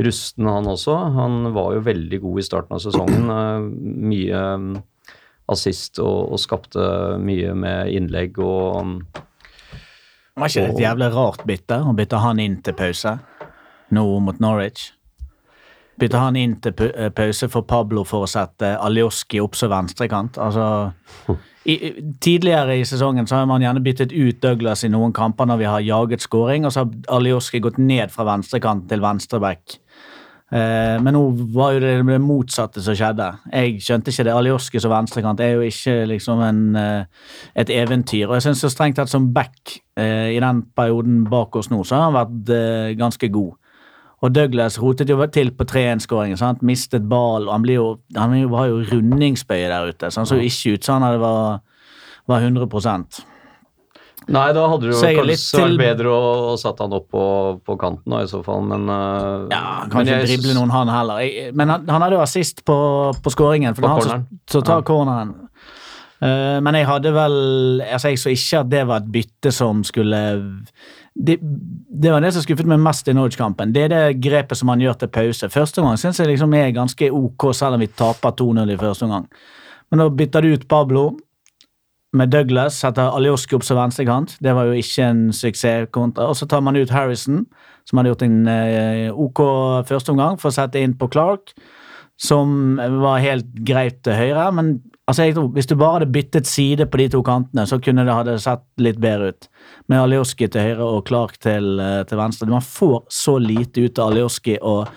rusten 0.00 0.48
han 0.48 0.68
også. 0.70 0.94
Han 1.16 1.50
var 1.56 1.74
jo 1.76 1.84
veldig 1.88 2.22
god 2.22 2.40
i 2.40 2.46
starten 2.46 2.76
av 2.76 2.84
sesongen. 2.84 3.28
Mye 4.08 4.42
assist 5.52 6.00
og, 6.00 6.32
og 6.32 6.40
skapte 6.40 6.86
mye 7.20 7.52
med 7.56 7.92
innlegg 7.96 8.40
og 8.40 8.80
um, 8.80 8.94
Var 10.38 10.46
ikke 10.46 10.62
det 10.62 10.74
et 10.76 10.84
jævlig 10.84 11.08
rart 11.16 11.42
bytte 11.48 11.80
å 11.82 11.92
bytte 11.98 12.22
han 12.22 12.38
inn 12.38 12.60
til 12.62 12.76
pause 12.78 13.16
nå 13.94 14.04
mot 14.22 14.38
Norwich? 14.42 14.92
Bytte 15.98 16.20
han 16.22 16.36
inn 16.38 16.54
til 16.62 16.76
eh, 16.92 17.08
pause 17.10 17.48
for 17.50 17.66
Pablo 17.66 18.04
for 18.06 18.22
å 18.22 18.30
sette 18.30 18.76
Alioski 18.78 19.40
opp 19.42 19.58
som 19.58 19.72
venstrekant? 19.72 20.38
Altså 20.38 20.68
i, 21.66 21.74
Tidligere 22.22 22.76
i 22.78 22.84
sesongen 22.86 23.26
så 23.26 23.40
har 23.40 23.48
man 23.50 23.64
gjerne 23.64 23.82
byttet 23.82 24.14
ut 24.14 24.38
Douglas 24.44 24.86
i 24.86 24.92
noen 24.92 25.12
kamper 25.16 25.48
når 25.50 25.58
vi 25.60 25.68
har 25.68 25.86
jaget 25.88 26.22
scoring, 26.22 26.68
og 26.68 26.72
så 26.72 26.84
har 26.84 27.18
Alioski 27.18 27.58
gått 27.64 27.80
ned 27.82 28.14
fra 28.14 28.28
venstrekant 28.30 28.86
til 28.88 29.02
venstreback. 29.02 29.80
Eh, 30.48 30.96
men 31.04 31.12
nå 31.12 31.20
var 31.52 31.74
jo 31.76 31.80
det 31.82 31.90
det 32.08 32.20
motsatte 32.24 32.80
som 32.80 32.96
skjedde. 32.96 33.26
Jeg 33.52 33.82
skjønte 33.84 34.12
ikke 34.12 34.24
det. 34.24 34.32
Alioski 34.32 34.80
som 34.80 34.94
venstrekant 34.94 35.40
er 35.44 35.58
jo 35.58 35.66
ikke 35.66 36.06
liksom 36.08 36.40
en, 36.46 36.62
eh, 36.76 37.04
et 37.54 37.68
eventyr. 37.70 38.28
Og 38.28 38.38
jeg 38.38 38.46
syns 38.48 38.64
strengt 38.72 38.96
tatt 38.96 39.12
som 39.12 39.32
back 39.34 39.78
eh, 39.96 40.32
i 40.36 40.40
den 40.40 40.62
perioden 40.76 41.24
bak 41.28 41.56
oss 41.56 41.68
nå, 41.70 41.82
så 41.84 41.96
har 41.96 42.10
han 42.10 42.16
vært 42.16 42.96
ganske 42.98 43.28
god. 43.32 43.52
Og 44.18 44.32
Douglas 44.34 44.80
rotet 44.82 45.08
jo 45.12 45.20
til 45.30 45.52
på 45.54 45.64
3-1-skåringen. 45.64 46.36
sant? 46.36 46.62
Mistet 46.62 47.08
ball. 47.08 47.46
og 47.46 47.52
Han, 47.52 47.62
blir 47.62 47.74
jo, 47.74 47.98
han 48.16 48.50
var 48.50 48.66
jo- 48.66 48.82
rundingsbøye 48.82 49.68
der 49.68 49.92
ute, 49.92 50.10
så 50.10 50.20
han 50.20 50.26
så 50.26 50.34
jo 50.40 50.48
ikke 50.48 50.74
ut 50.74 50.84
som 50.84 51.02
han 51.02 51.20
var, 51.20 51.60
var 52.26 52.40
100 52.40 52.66
Nei, 54.28 54.46
da 54.52 54.66
hadde 54.68 54.84
det 54.84 54.92
jo 54.92 55.00
kanskje 55.00 55.36
til- 55.56 55.78
vært 55.78 55.78
bedre 55.80 56.10
å, 56.12 56.32
å 56.52 56.56
satt 56.60 56.78
han 56.84 56.92
opp 56.92 57.06
på, 57.14 57.22
på 57.64 57.76
kanten 57.80 58.12
da, 58.12 58.18
i 58.22 58.28
så 58.28 58.42
fall, 58.44 58.60
men 58.68 58.84
uh, 58.92 59.46
Ja, 59.48 59.60
han 59.80 59.88
men 59.88 59.90
kan 59.94 60.04
ikke 60.04 60.18
jeg 60.20 60.28
drible 60.34 60.56
noen, 60.58 60.70
han 60.74 60.88
heller. 60.92 61.22
Jeg, 61.24 61.54
men 61.56 61.72
han, 61.72 61.86
han 61.88 62.04
hadde 62.04 62.18
jo 62.18 62.24
assist 62.26 62.60
på, 62.68 62.76
på 63.24 63.32
skåringen. 63.32 63.74
For 63.76 63.86
det 63.86 63.88
er 63.88 63.94
han 64.12 64.26
som, 64.52 64.62
tar 64.62 64.82
Ja. 64.82 64.84
corneren. 64.84 65.34
Uh, 66.20 66.58
men 66.66 66.74
jeg 66.74 66.86
hadde 66.88 67.12
vel 67.14 67.34
Altså, 67.86 68.08
jeg 68.10 68.18
så 68.18 68.30
ikke 68.34 68.60
at 68.64 68.70
det 68.72 68.80
var 68.88 68.96
et 69.04 69.10
bytte 69.14 69.52
som 69.54 69.84
skulle 69.86 70.18
det, 71.18 71.36
det 71.40 72.10
var 72.12 72.20
det 72.22 72.32
som 72.34 72.42
skuffet 72.44 72.66
meg 72.70 72.78
mest 72.82 73.08
i 73.10 73.14
Norwich-kampen. 73.16 73.72
Det 73.74 73.84
er 73.88 73.88
det 73.94 74.20
grepet 74.22 74.58
som 74.58 74.68
han 74.70 74.78
gjør 74.82 74.98
til 75.00 75.08
pause. 75.14 75.48
Første 75.50 75.80
omgang 75.82 75.96
syns 75.98 76.20
jeg 76.22 76.28
liksom 76.30 76.52
er 76.54 76.68
ganske 76.76 77.08
ok, 77.10 77.48
selv 77.58 77.74
om 77.74 77.82
vi 77.82 77.88
taper 77.90 78.36
2-0 78.38 78.70
i 78.70 78.76
første 78.78 79.06
omgang. 79.08 79.24
Men 79.90 80.02
da 80.04 80.06
bytter 80.14 80.44
du 80.46 80.52
ut 80.54 80.68
Pablo 80.70 81.08
med 82.16 82.30
Douglas, 82.32 82.78
setter 82.80 83.12
Alioski 83.12 83.56
opp 83.58 83.64
som 83.66 83.76
venstrekant. 83.76 84.36
Det 84.40 84.54
var 84.56 84.68
jo 84.68 84.76
ikke 84.80 85.08
en 85.10 85.26
suksesskontra. 85.34 86.30
Og 86.30 86.38
så 86.38 86.48
tar 86.48 86.62
man 86.64 86.78
ut 86.78 86.92
Harrison, 86.92 87.42
som 87.88 88.00
hadde 88.00 88.14
gjort 88.14 88.24
en 88.24 88.38
eh, 88.52 89.08
ok 89.12 89.42
førsteomgang, 89.88 90.38
for 90.40 90.50
å 90.50 90.56
sette 90.56 90.80
inn 90.80 90.96
på 90.98 91.10
Clark, 91.12 91.52
som 92.18 92.78
var 93.02 93.20
helt 93.22 93.50
greit 93.66 94.00
til 94.06 94.16
høyre. 94.16 94.48
Men 94.56 94.72
altså, 95.04 95.28
jeg 95.28 95.36
tror, 95.36 95.52
hvis 95.52 95.68
du 95.68 95.76
bare 95.76 95.98
hadde 95.98 96.10
byttet 96.16 96.48
side 96.48 96.88
på 96.88 97.02
de 97.02 97.10
to 97.12 97.22
kantene, 97.26 97.66
så 97.68 97.80
kunne 97.82 98.06
det 98.08 98.16
hadde 98.16 98.38
sett 98.42 98.64
litt 98.80 98.98
bedre 99.04 99.34
ut. 99.34 99.52
Med 99.92 100.06
Alioski 100.06 100.48
til 100.48 100.64
høyre 100.70 100.88
og 100.88 101.04
Clark 101.10 101.36
til, 101.44 101.76
eh, 101.84 102.02
til 102.08 102.20
venstre. 102.20 102.48
Man 102.48 102.64
får 102.64 103.02
så 103.12 103.36
lite 103.42 103.84
ut 103.84 104.00
av 104.00 104.14
Alioski 104.14 104.56
og, 104.62 104.88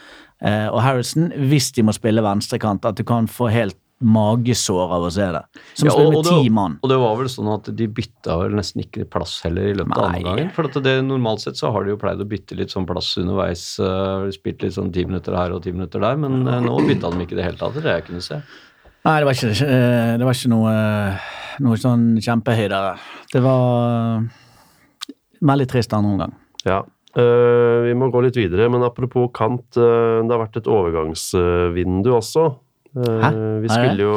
eh, 0.41 0.67
og 0.71 0.79
Harrison 0.81 1.31
hvis 1.35 1.73
de 1.75 1.83
må 1.83 1.93
spille 1.93 2.23
venstrekant, 2.23 2.87
at 2.87 2.95
du 2.95 3.03
kan 3.03 3.27
få 3.27 3.51
helt 3.51 3.77
magesår 4.01 4.93
av 4.97 5.05
å 5.05 5.11
se 5.13 5.27
det. 5.35 5.41
Som 5.77 5.87
Ja, 5.87 5.93
spiller 5.93 6.15
med 6.15 6.25
ti 6.25 6.49
mann. 6.53 6.77
Og 6.81 6.89
det 6.89 6.97
var 7.01 7.15
vel 7.19 7.29
sånn 7.29 7.49
at 7.53 7.69
de 7.77 7.87
bytta 7.87 8.37
vel 8.41 8.55
nesten 8.57 8.83
ikke 8.83 9.05
plass 9.09 9.39
heller 9.45 9.69
i 9.69 9.75
løpet 9.77 9.97
av 9.97 10.07
andre 10.07 10.23
gangen. 10.25 10.49
For 10.55 10.69
at 10.69 10.77
det, 10.83 10.95
normalt 11.05 11.43
sett 11.43 11.59
så 11.59 11.71
har 11.73 11.85
de 11.85 11.93
jo 11.93 11.99
pleid 12.01 12.21
å 12.21 12.27
bytte 12.27 12.57
litt 12.57 12.73
sånn 12.73 12.87
plass 12.89 13.13
underveis. 13.21 13.63
Uh, 13.79 14.27
spilt 14.33 14.65
litt 14.65 14.75
sånn 14.77 14.91
ti 14.93 15.05
minutter 15.05 15.37
her 15.37 15.53
og 15.55 15.63
ti 15.65 15.73
minutter 15.75 16.01
der, 16.03 16.17
men 16.21 16.41
uh, 16.49 16.59
nå 16.63 16.79
bytta 16.87 17.13
de 17.13 17.25
ikke 17.25 17.37
i 17.37 17.41
det 17.41 17.47
hele 17.49 17.61
tatt. 17.61 17.77
Det 17.77 17.93
jeg 17.93 18.07
kunne 18.09 18.23
se. 18.25 18.41
Nei, 19.01 19.17
det 19.17 19.25
var 19.25 19.33
ikke, 19.33 19.53
eh, 19.65 20.15
det 20.21 20.25
var 20.27 20.35
ikke 20.37 20.49
noe, 20.51 20.73
noe 21.65 21.77
sånn 21.81 22.03
kjempehøydere. 22.21 22.91
Det 23.33 23.41
var 23.41 24.27
veldig 25.41 25.69
trist 25.71 25.95
andre 25.97 26.11
omgang. 26.11 26.35
Ja. 26.67 26.83
Uh, 27.17 27.81
vi 27.87 27.95
må 27.97 28.11
gå 28.13 28.21
litt 28.23 28.37
videre, 28.37 28.69
men 28.71 28.85
apropos 28.85 29.31
kant, 29.33 29.65
det 29.73 30.29
har 30.29 30.43
vært 30.45 30.61
et 30.61 30.69
overgangsvindu 30.69 32.13
også. 32.13 32.51
Eh, 32.91 33.21
Hæ? 33.23 33.29
Vi 33.63 33.69
Er 33.69 33.71
skulle 33.71 34.03
jo 34.03 34.15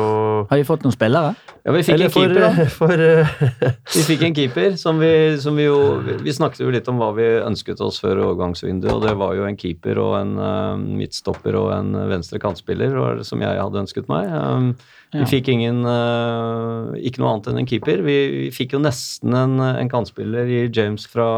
Har 0.51 0.59
vi 0.59 0.65
fått 0.67 0.83
noen 0.83 0.95
spillere? 0.95 1.35
Ja, 1.63 1.73
vi 1.77 1.83
fikk 1.87 1.95
Eller 1.95 2.09
en 2.09 2.11
for, 2.11 2.27
keeper, 2.27 2.41
da. 2.43 2.65
for 2.81 3.05
eh, 3.05 3.37
Vi 3.95 4.03
fikk 4.09 4.25
en 4.27 4.35
keeper 4.35 4.75
som 4.81 4.99
vi, 4.99 5.13
som 5.39 5.55
vi 5.55 5.69
jo 5.69 5.77
Vi 6.03 6.17
vi 6.25 6.35
snakket 6.35 6.65
jo 6.65 6.73
litt 6.75 6.89
om 6.91 6.99
hva 6.99 7.13
vi 7.15 7.29
ønsket 7.45 7.79
oss 7.85 8.01
før 8.03 8.25
overgangsvinduet, 8.25 8.91
og 8.97 9.07
det 9.07 9.15
var 9.21 9.37
jo 9.39 9.47
en 9.47 9.57
keeper 9.61 10.01
og 10.03 10.17
en 10.19 10.35
eh, 10.43 10.83
midtstopper 11.05 11.55
og 11.61 11.71
en 11.77 11.95
venstre 12.11 12.43
kantspiller 12.43 13.23
som 13.23 13.45
jeg 13.45 13.63
hadde 13.63 13.83
ønsket 13.85 14.11
meg. 14.11 14.27
Um, 14.35 14.75
Ja. 15.15 15.23
Vi 15.23 15.37
fikk 15.37 15.49
ingen 15.53 15.85
eh, 15.87 17.07
Ikke 17.07 17.23
noe 17.23 17.35
annet 17.37 17.53
enn 17.53 17.61
en 17.61 17.69
keeper. 17.71 18.01
Vi, 18.03 18.17
vi 18.35 18.49
fikk 18.51 18.75
jo 18.75 18.81
nesten 18.83 19.37
en, 19.39 19.61
en 19.63 19.91
kantspiller 19.93 20.49
i 20.51 20.65
James 20.75 21.05
fra, 21.07 21.29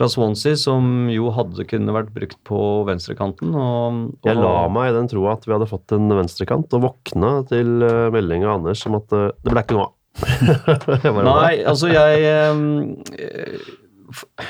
fra 0.00 0.08
Swansea, 0.08 0.56
som 0.56 1.10
jo 1.12 1.28
hadde 1.36 1.66
kunne 1.68 1.92
vært 1.92 2.10
brukt 2.16 2.38
på 2.48 2.58
venstrekanten. 2.88 3.52
Og, 3.52 3.98
og 4.16 4.28
Jeg 4.30 4.38
la 4.40 4.54
meg 4.72 4.90
i 4.90 4.96
den 4.96 5.10
troa 5.12 5.34
at 5.36 5.44
vi 5.44 5.52
hadde 5.52 5.68
fått 5.68 5.92
en 5.92 6.08
venstrekant, 6.16 6.72
og 6.78 6.86
våkna 6.88 7.34
til 7.52 7.84
uh, 7.84 8.08
melding 8.14 8.46
av 8.48 8.56
Anders 8.62 8.86
om 8.88 8.96
at 8.96 9.12
eh, 9.18 9.26
det 9.44 9.52
ble 9.52 9.62
ikke 9.66 9.76
noe 9.76 9.90
av. 9.90 9.96
Nei, 11.28 11.60
altså 11.70 11.86
jeg, 11.92 12.24
eh, 12.26 13.60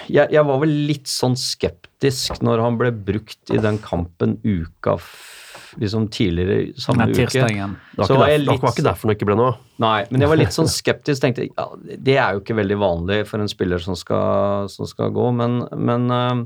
jeg 0.09 0.31
Jeg 0.33 0.47
var 0.49 0.63
vel 0.63 0.73
litt 0.89 1.11
sånn 1.11 1.35
skeptisk 1.37 2.39
når 2.47 2.63
han 2.65 2.79
ble 2.81 2.93
brukt 2.97 3.53
i 3.53 3.59
den 3.61 3.77
kampen 3.85 4.39
uka 4.47 4.95
f- 4.97 5.40
liksom 5.79 6.09
tidligere 6.11 6.73
samme 6.81 7.07
Nei, 7.07 7.13
uke. 7.27 7.45
Så 8.07 8.17
var 8.19 8.29
jeg 8.33 8.41
litt- 8.41 8.61
var 8.63 8.73
ikke 8.75 8.83
derfor 8.89 9.09
det 9.11 9.17
ikke 9.19 9.29
ble 9.31 9.37
noe. 9.39 9.55
Nei, 9.79 10.05
men 10.11 10.21
jeg 10.21 10.29
var 10.33 10.37
litt 10.41 10.53
sånn 10.57 10.69
skeptisk. 10.81 11.21
tenkte 11.23 11.47
ja, 11.49 11.67
Det 11.97 12.17
er 12.19 12.35
jo 12.35 12.41
ikke 12.43 12.57
veldig 12.59 12.79
vanlig 12.81 13.27
for 13.31 13.41
en 13.41 13.49
spiller 13.49 13.79
som 13.79 13.95
skal, 13.97 14.69
som 14.69 14.87
skal 14.91 15.11
gå, 15.15 15.29
men, 15.37 15.61
men 15.79 16.11
eh, 16.11 16.43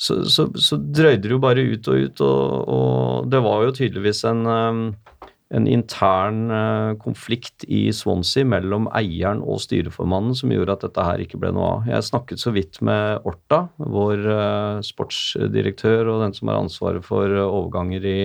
så, 0.00 0.22
så, 0.24 0.48
så 0.56 0.78
drøyde 0.80 1.22
det 1.28 1.34
jo 1.34 1.38
bare 1.42 1.60
ut 1.60 1.88
og 1.92 1.94
ut, 2.06 2.20
og, 2.24 2.68
og 2.68 3.30
det 3.30 3.42
var 3.44 3.64
jo 3.66 3.74
tydeligvis 3.76 4.24
en, 4.30 4.46
eh, 4.46 5.19
en 5.50 5.66
intern 5.66 6.44
uh, 6.50 6.92
konflikt 7.02 7.64
i 7.66 7.88
Swansea 7.94 8.46
mellom 8.46 8.86
eieren 8.94 9.42
og 9.42 9.58
styreformannen 9.64 10.36
som 10.38 10.52
gjorde 10.54 10.76
at 10.76 10.84
dette 10.86 11.06
her 11.06 11.22
ikke 11.24 11.40
ble 11.42 11.50
noe 11.56 11.72
av. 11.72 11.88
Jeg 11.90 12.06
snakket 12.06 12.42
så 12.42 12.52
vidt 12.54 12.78
med 12.86 13.26
Orta, 13.26 13.64
vår 13.82 14.22
uh, 14.28 14.84
sportsdirektør 14.86 16.12
og 16.12 16.24
den 16.24 16.36
som 16.36 16.52
har 16.52 16.62
ansvaret 16.62 17.06
for 17.06 17.26
uh, 17.34 17.48
overganger 17.48 18.06
i 18.06 18.20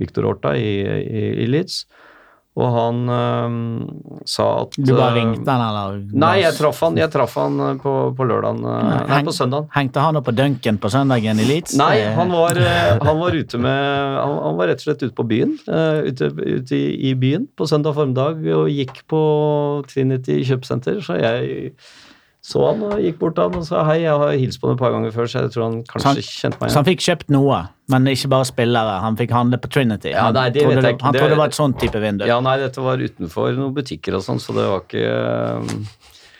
Victor 0.00 0.30
Orta 0.32 0.54
i, 0.56 0.72
i, 1.04 1.24
i 1.44 1.48
Leeds. 1.48 1.84
Og 2.56 2.70
han 2.72 3.00
øh, 3.12 3.56
sa 4.24 4.44
at 4.62 4.76
Du 4.80 4.94
bare 4.96 5.10
øh, 5.10 5.16
ringte 5.18 5.50
han, 5.52 5.60
eller? 5.66 5.98
Nei, 6.22 6.38
jeg 6.40 6.54
traff 6.56 6.80
han, 6.86 6.96
jeg 6.96 7.10
traff 7.12 7.34
han 7.36 7.58
øh, 7.60 7.74
på, 7.82 7.92
på 8.16 8.24
lørdagen 8.30 8.62
øh, 8.64 8.78
Nei, 8.86 9.02
Heng- 9.10 9.28
på 9.28 9.34
søndagen. 9.36 9.66
Hengte 9.74 10.00
han 10.00 10.16
opp 10.16 10.24
på 10.30 10.34
Duncan 10.38 10.78
på 10.80 10.88
søndagen 10.94 11.42
i 11.42 11.48
Leeds? 11.50 11.76
Nei, 11.76 11.98
han 12.16 12.32
var, 12.32 12.56
han 13.04 13.20
var 13.20 13.36
ute 13.36 13.60
med 13.60 13.76
han, 14.22 14.34
han 14.46 14.56
var 14.62 14.72
rett 14.72 14.80
og 14.80 14.86
slett 14.88 15.04
ute 15.04 15.12
på 15.18 15.26
byen. 15.28 15.52
ute 15.68 16.30
ute 16.32 16.78
i, 16.80 17.10
i 17.10 17.14
byen 17.20 17.44
på 17.56 17.68
søndag 17.68 17.92
formiddag 17.98 18.40
og 18.56 18.72
gikk 18.72 19.04
på 19.12 19.20
Trinity 19.92 20.40
kjøpesenter. 20.48 21.02
Så 21.04 21.20
jeg 21.20 21.74
så 22.46 22.62
han 22.68 22.82
og 22.86 23.00
gikk 23.02 23.16
bort 23.18 23.34
til 23.34 23.48
han 23.48 23.56
og 23.58 23.64
sa 23.66 23.80
hei. 23.88 23.96
Jeg 24.04 24.14
har 24.22 24.34
hilst 24.38 24.60
på 24.62 24.68
han 24.70 24.76
et 24.76 24.82
par 24.84 24.92
ganger 24.94 25.10
før, 25.16 25.26
så 25.32 25.40
jeg 25.42 25.50
tror 25.56 25.64
han 25.66 25.78
kanskje 25.88 26.06
han- 26.12 26.16
kjente 26.22 26.60
meg 26.62 26.70
Så 26.70 26.78
han 26.78 26.84
fikk 26.86 27.02
kjøpt 27.08 27.28
noe, 27.34 27.58
men 27.90 28.06
ikke 28.12 28.30
bare 28.30 28.46
spillere. 28.46 29.00
Han 29.02 29.16
fikk 29.18 29.30
handle 29.34 29.58
på 29.58 29.68
Trinity. 29.68 30.10
Ja, 30.14 30.28
han 30.28 30.34
nei, 30.38 30.48
det 30.50 30.62
trodde, 30.62 30.76
vet 30.76 30.84
jeg 30.84 30.94
ikke. 30.98 31.02
han 31.02 31.12
Det- 31.12 31.20
trodde 31.22 31.34
det 31.34 31.38
var 31.42 31.46
et 31.50 31.58
sånn 31.58 31.74
type 31.80 31.98
vindu. 32.06 32.26
Ja, 32.26 32.38
nei, 32.40 32.56
dette 32.62 32.78
var 32.86 32.96
utenfor 33.02 33.56
noen 33.56 33.74
butikker 33.74 34.14
og 34.14 34.22
sånn, 34.22 34.38
så 34.38 34.54
det 34.54 34.68
var 34.70 34.80
ikke 34.86 35.02
øh, 35.02 35.86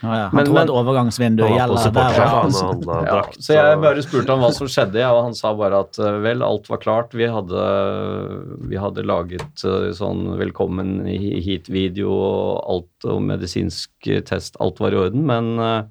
Ja, 0.02 0.12
ja. 0.12 0.22
Han 0.28 0.36
Men- 0.36 0.44
tror 0.44 0.54
men- 0.54 0.62
at 0.62 0.74
overgangsvinduet 0.76 1.48
Han 1.48 1.58
gjelder 1.58 1.92
der. 1.96 2.12
Ja, 2.20 2.26
han, 2.42 2.52
han, 2.52 3.06
Ja, 3.06 3.22
så 3.40 3.54
jeg 3.56 3.80
bare 3.80 4.02
spurte 4.04 4.28
han 4.28 4.38
hva 4.44 4.52
som 4.52 4.66
skjedde, 4.68 5.00
og 5.10 5.22
han 5.24 5.34
sa 5.34 5.54
bare 5.54 5.80
at 5.80 5.98
eh, 5.98 6.18
vel, 6.20 6.42
alt 6.42 6.68
var 6.68 6.76
klart. 6.78 7.14
Vi 7.16 7.24
hadde, 7.24 8.60
vi 8.68 8.76
hadde 8.76 9.02
laget 9.08 9.64
eh, 9.64 9.90
sånn 9.96 10.36
velkommen 10.38 11.06
hit-video 11.08 12.10
og 12.12 12.64
alt 12.68 13.10
og 13.10 13.22
medisinsk 13.22 13.88
test, 14.26 14.56
alt 14.60 14.78
var 14.78 14.92
i 14.92 15.00
orden, 15.06 15.24
men 15.26 15.58
eh, 15.58 15.82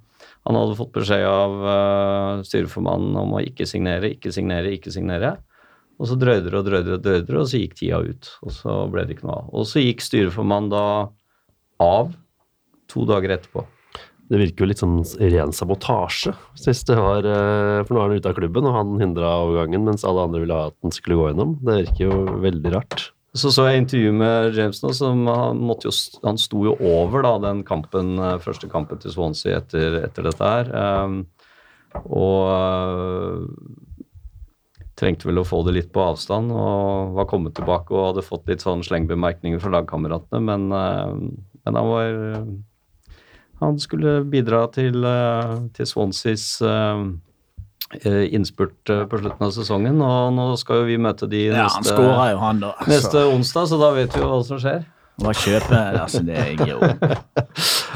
han 0.45 0.57
hadde 0.59 0.77
fått 0.77 0.93
beskjed 0.93 1.25
av 1.25 1.53
uh, 1.65 2.43
styreformannen 2.45 3.17
om 3.17 3.35
å 3.37 3.41
ikke 3.41 3.65
signere, 3.69 4.13
ikke 4.13 4.33
signere, 4.35 4.73
ikke 4.77 4.93
signere. 4.93 5.35
Og 5.97 6.09
så 6.09 6.17
drøyde 6.19 6.51
det 6.51 6.59
og 6.59 6.67
drøyde 6.67 6.97
og 6.97 7.05
drøyde 7.05 7.39
og 7.39 7.47
så 7.49 7.61
gikk 7.61 7.77
tida 7.79 8.01
ut. 8.03 8.29
Og 8.45 8.53
så 8.53 8.75
ble 8.91 9.05
det 9.07 9.15
ikke 9.15 9.29
noe 9.29 9.39
av. 9.39 9.47
Og 9.55 9.69
så 9.69 9.81
gikk 9.81 10.03
styreformannen 10.03 10.73
da 10.73 10.85
av 11.81 12.11
to 12.91 13.07
dager 13.09 13.33
etterpå. 13.37 13.65
Det 14.25 14.39
virker 14.41 14.65
jo 14.65 14.69
litt 14.71 14.81
sånn 14.81 14.99
ren 15.31 15.53
sabotasje. 15.53 16.33
Sist 16.57 16.89
det 16.89 16.97
var, 16.97 17.25
eh, 17.25 17.83
for 17.85 17.93
nå 17.93 18.01
er 18.01 18.09
han 18.09 18.21
ute 18.21 18.31
av 18.31 18.37
klubben, 18.37 18.65
og 18.65 18.73
han 18.73 18.95
hindra 19.01 19.35
overgangen, 19.45 19.85
mens 19.85 20.05
alle 20.05 20.25
andre 20.25 20.41
ville 20.41 20.57
ha 20.57 20.71
at 20.71 20.77
den 20.81 20.93
skulle 20.93 21.19
gå 21.19 21.27
gjennom. 21.29 21.57
Det 21.61 21.77
virker 21.83 22.01
jo 22.09 22.39
veldig 22.41 22.73
rart. 22.73 23.11
Så 23.35 23.51
så 23.51 23.65
jeg 23.67 23.81
intervju 23.81 24.11
med 24.15 24.55
James 24.55 24.77
nå, 24.79 24.93
som 24.95 25.25
han, 25.27 25.59
måtte 25.67 25.89
jo, 25.89 25.93
han 26.23 26.37
sto 26.39 26.61
jo 26.69 26.75
over 26.79 27.25
da, 27.25 27.33
den 27.43 27.65
kampen, 27.67 28.15
eh, 28.15 28.37
første 28.43 28.69
kampen 28.71 29.01
til 29.01 29.11
Swansea 29.11 29.59
etter, 29.59 29.97
etter 30.05 30.29
dette 30.29 30.51
her. 30.51 30.71
Um, 30.71 31.17
og 31.95 32.47
uh, 32.51 33.43
trengte 34.99 35.27
vel 35.27 35.39
å 35.39 35.47
få 35.47 35.61
det 35.67 35.75
litt 35.75 35.91
på 35.95 36.03
avstand, 36.03 36.51
og 36.51 37.15
var 37.15 37.27
kommet 37.31 37.55
tilbake 37.55 37.95
og 37.95 38.09
hadde 38.13 38.23
fått 38.23 38.47
litt 38.51 38.63
sånn 38.63 38.83
slengbemerkninger 38.87 39.59
fra 39.63 39.73
lagkameratene, 39.77 40.41
men, 40.43 40.71
uh, 40.71 41.11
men 41.67 41.81
han 41.81 41.91
var 41.91 42.47
Han 43.63 43.77
skulle 43.79 44.17
bidra 44.27 44.65
til, 44.75 45.05
til 45.71 45.87
Swanseas 45.87 46.59
innspurt 48.03 48.89
øh, 48.89 49.05
på 49.09 49.19
slutten 49.21 49.45
av 49.45 49.53
sesongen, 49.53 50.01
og 50.01 50.33
nå 50.35 50.47
skal 50.59 50.81
jo 50.81 50.89
vi 50.89 50.97
møte 51.01 51.29
de 51.29 51.45
Ja, 51.51 51.67
han 51.69 51.85
neste, 51.85 52.01
jo, 52.01 52.41
han, 52.41 52.59
da. 52.63 52.73
neste 52.89 53.23
onsdag, 53.29 53.69
så 53.71 53.79
da 53.79 53.91
vet 53.95 54.15
vi 54.15 54.23
jo 54.23 54.29
hva 54.31 54.41
som 54.47 54.59
skjer. 54.61 54.83
Hva 55.21 55.31
kjøper 55.31 55.95
Altså, 56.01 56.19
det 56.27 56.35
er 56.35 56.65
jo 56.67 56.79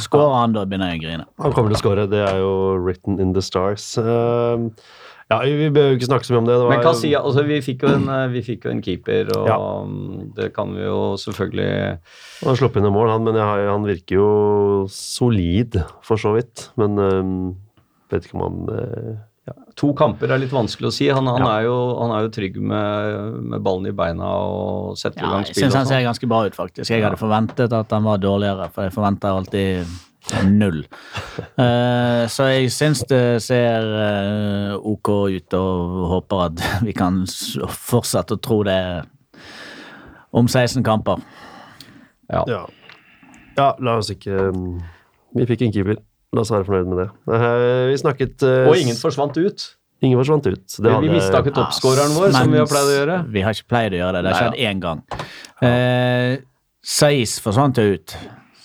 Skårer 0.06 0.38
han, 0.38 0.54
da 0.56 0.64
begynner 0.64 0.94
jeg 0.94 1.02
å 1.02 1.04
grine. 1.04 1.26
Han 1.44 1.56
kommer 1.56 1.74
til 1.74 1.80
å 1.80 1.82
skåre, 1.82 2.08
det 2.12 2.22
er 2.24 2.40
jo 2.40 2.54
written 2.80 3.20
in 3.20 3.34
the 3.36 3.44
stars. 3.44 3.92
Eh, 4.00 4.70
ja, 5.30 5.40
vi 5.44 5.68
behøver 5.68 5.92
jo 5.92 5.98
ikke 6.00 6.08
snakke 6.08 6.26
så 6.26 6.34
mye 6.34 6.42
om 6.42 6.48
det. 6.48 6.56
det 6.56 6.64
var 6.64 6.72
Men 6.74 6.86
hva 6.88 6.94
sier, 6.98 7.20
altså, 7.20 7.44
vi, 7.46 7.60
fikk 7.66 7.84
jo 7.86 7.92
en, 7.98 8.08
vi 8.32 8.42
fikk 8.46 8.66
jo 8.66 8.72
en 8.72 8.84
keeper, 8.86 9.34
og 9.36 9.50
Ja. 9.52 9.58
det 10.40 10.52
kan 10.56 10.72
vi 10.78 10.86
jo 10.88 11.02
selvfølgelig 11.22 11.74
Han 12.40 12.50
har 12.50 12.62
sluppet 12.62 12.82
inn 12.82 12.90
et 12.90 12.96
mål, 12.96 13.12
han, 13.14 13.28
men 13.28 13.38
jeg, 13.42 13.68
han 13.70 13.90
virker 13.90 14.16
jo 14.22 14.30
solid, 14.94 15.82
for 16.08 16.22
så 16.22 16.34
vidt. 16.38 16.70
Men 16.82 16.98
um, 16.98 17.34
vet 18.10 18.26
ikke 18.26 18.40
om 18.40 18.46
han 18.48 18.78
eh, 18.80 19.18
To 19.80 19.94
kamper 19.96 20.32
er 20.36 20.42
litt 20.42 20.52
vanskelig 20.52 20.90
å 20.90 20.92
si. 20.92 21.06
Han, 21.08 21.28
han, 21.32 21.40
Ja. 21.40 21.52
er, 21.60 21.64
jo, 21.70 21.76
han 22.02 22.12
er 22.12 22.26
jo 22.26 22.32
trygg 22.36 22.58
med, 22.60 23.38
med 23.54 23.62
ballen 23.64 23.88
i 23.88 23.96
beina 23.96 24.28
og 24.44 24.98
setter 25.00 25.22
i 25.22 25.24
gang 25.24 25.32
gang 25.38 25.46
jeg 25.46 25.54
spill. 25.54 25.64
syns 25.64 25.74
og 25.74 25.78
han 25.80 25.86
sånn. 25.88 25.94
ser 25.94 26.04
ganske 26.10 26.28
bra 26.34 26.40
ut, 26.50 26.58
faktisk. 26.58 26.92
Jeg 26.92 27.04
hadde 27.06 27.20
forventet 27.22 27.76
at 27.78 27.96
han 27.96 28.04
var 28.04 28.20
dårligere, 28.20 28.68
for 28.76 28.84
jeg 28.90 28.96
forventer 28.98 29.38
alltid 29.40 29.86
null. 30.52 30.82
uh, 31.56 32.28
så 32.34 32.50
jeg 32.52 32.68
syns 32.76 33.06
det 33.08 33.22
ser 33.46 33.88
uh, 33.88 34.76
ok 34.84 35.14
ut, 35.38 35.56
og 35.56 35.96
håper 36.18 36.44
at 36.50 36.66
vi 36.90 36.94
kan 36.98 37.24
fortsette 37.72 38.36
å 38.36 38.42
tro 38.44 38.60
det 38.68 38.82
om 40.36 40.46
16 40.52 40.84
kamper. 40.84 41.24
Ja. 42.30 42.44
Ja. 42.52 42.60
ja, 43.58 43.72
la 43.82 43.96
oss 43.98 44.12
ikke 44.14 44.52
mm, 44.54 44.76
Vi 45.40 45.46
fikk 45.50 45.64
en 45.66 45.72
keeper. 45.74 45.98
La 46.36 46.44
oss 46.44 46.52
være 46.54 46.68
fornøyd 46.68 46.90
med 46.92 47.00
det. 47.02 47.08
Eh, 47.36 47.84
vi 47.90 48.00
snakket 48.02 48.44
uh, 48.46 48.68
Og 48.70 48.78
ingen 48.78 48.98
forsvant 49.00 49.38
ut. 49.40 49.64
ingen 50.06 50.20
forsvant 50.20 50.46
ut. 50.48 50.76
Det 50.80 50.98
vi 51.04 51.10
mista 51.12 51.42
ikke 51.42 51.56
toppskåreren 51.58 52.14
vår, 52.16 52.32
som 52.36 52.54
vi 52.54 52.62
har 52.62 52.70
pleid 52.70 52.92
å 52.92 52.98
gjøre. 53.00 53.16
Vi 53.34 53.42
har 53.46 53.58
ikke 53.58 53.72
pleid 53.74 53.96
å 53.98 54.04
gjøre 54.04 54.20
det. 54.20 54.22
Det 54.28 54.36
har 54.36 54.46
skjedd 54.46 54.62
én 54.70 54.84
gang. 54.84 55.02
Uh, 55.64 56.38
Saiz 56.86 57.40
forsvant 57.44 57.82
jo 57.82 57.98
ut 57.98 58.16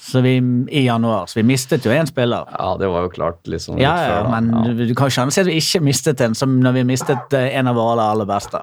så 0.05 0.20
vi, 0.20 0.37
i 0.68 0.85
januar, 0.85 1.27
så 1.27 1.38
vi 1.40 1.46
mistet 1.48 1.87
jo 1.87 1.92
én 1.94 2.07
spiller. 2.07 2.44
Ja, 2.53 2.74
det 2.79 2.90
var 2.92 3.07
jo 3.07 3.12
klart 3.14 3.48
liksom 3.48 3.79
Ja, 3.81 3.94
ja, 4.05 4.16
før, 4.20 4.31
men 4.35 4.50
Ja. 4.53 4.62
du, 4.77 4.83
du 4.87 4.94
kan 4.94 5.09
ikke 5.09 5.31
si 5.33 5.40
at 5.40 5.48
vi 5.48 5.57
ikke 5.59 5.81
mistet 5.83 6.20
en, 6.20 6.35
som 6.37 6.59
når 6.61 6.74
vi 6.77 6.83
mistet 6.92 7.33
eh, 7.33 7.57
en 7.59 7.70
av 7.72 7.79
våre 7.79 7.94
aller, 7.94 8.11
aller 8.12 8.29
beste. 8.29 8.61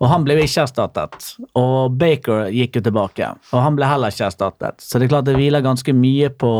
Og 0.00 0.08
han 0.12 0.24
ble 0.24 0.36
jo 0.36 0.44
ikke 0.44 0.66
erstattet. 0.66 1.30
Og 1.56 1.96
Baker 2.00 2.50
gikk 2.52 2.76
jo 2.78 2.82
tilbake, 2.86 3.32
og 3.52 3.64
han 3.64 3.76
ble 3.76 3.88
heller 3.88 4.12
ikke 4.12 4.28
erstattet. 4.28 4.84
Så 4.84 5.00
det 5.00 5.08
er 5.08 5.14
klart 5.14 5.28
det 5.28 5.36
hviler 5.36 5.64
ganske 5.64 5.92
mye 5.96 6.28
på, 6.32 6.52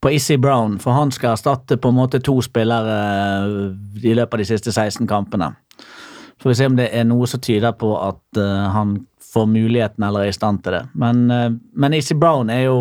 på 0.00 0.12
Issy 0.16 0.36
Brown, 0.36 0.78
for 0.82 0.96
han 0.96 1.12
skal 1.14 1.34
erstatte 1.34 1.78
på 1.80 1.90
en 1.92 1.98
måte 1.98 2.20
to 2.24 2.38
spillere 2.44 2.96
eh, 2.96 3.52
i 4.04 4.14
løpet 4.16 4.38
av 4.38 4.42
de 4.42 4.48
siste 4.48 4.72
16 4.72 5.06
kampene. 5.10 5.52
Får 6.42 6.52
vi 6.52 6.56
se 6.58 6.68
om 6.68 6.76
det 6.76 6.90
er 6.92 7.06
noe 7.08 7.26
som 7.30 7.40
tyder 7.40 7.72
på 7.80 7.94
at 7.98 8.40
eh, 8.40 8.66
han 8.74 8.98
får 9.36 9.46
muligheten 9.46 10.04
eller 10.04 10.26
er 10.26 10.32
i 10.32 10.36
stand 10.36 10.62
til 10.64 10.76
det. 10.78 10.84
Men, 10.94 11.26
uh, 11.30 11.50
men 11.76 11.96
Issy 11.96 12.14
Brown 12.16 12.50
er 12.52 12.68
jo 12.68 12.78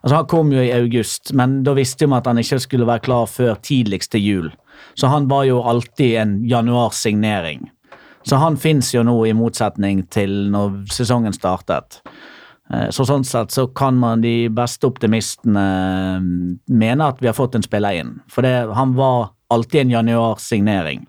Altså 0.00 0.16
Han 0.16 0.26
kom 0.28 0.52
jo 0.52 0.60
i 0.60 0.72
august, 0.72 1.30
men 1.36 1.58
da 1.64 1.72
visste 1.76 2.06
vi 2.06 2.16
at 2.16 2.26
han 2.28 2.38
ikke 2.40 2.58
skulle 2.60 2.86
være 2.88 3.04
klar 3.04 3.26
før 3.28 3.58
tidligst 3.64 4.10
til 4.12 4.24
jul. 4.24 4.48
Så 4.96 5.08
han 5.12 5.28
var 5.28 5.44
jo 5.44 5.60
alltid 5.60 6.16
en 6.20 6.32
januarsignering. 6.48 7.68
Så 8.24 8.36
han 8.40 8.56
fins 8.60 8.94
jo 8.94 9.02
nå, 9.04 9.14
i 9.28 9.36
motsetning 9.36 10.02
til 10.12 10.50
når 10.52 10.82
sesongen 10.92 11.36
startet. 11.36 12.00
Eh, 12.72 12.88
Så 12.90 13.04
sånn 13.08 13.24
sett 13.26 13.50
så 13.50 13.66
kan 13.66 13.98
man 13.98 14.20
de 14.22 14.48
beste 14.48 14.86
optimistene 14.86 15.64
eh, 16.16 16.20
mene 16.70 17.08
at 17.08 17.20
vi 17.20 17.26
har 17.30 17.34
fått 17.34 17.54
en 17.58 17.66
spiller 17.66 18.00
inn. 18.02 18.18
For 18.30 18.46
det, 18.46 18.70
han 18.76 18.94
var 18.98 19.32
alltid 19.50 19.80
en 19.80 19.96
januarsignering. 19.98 21.06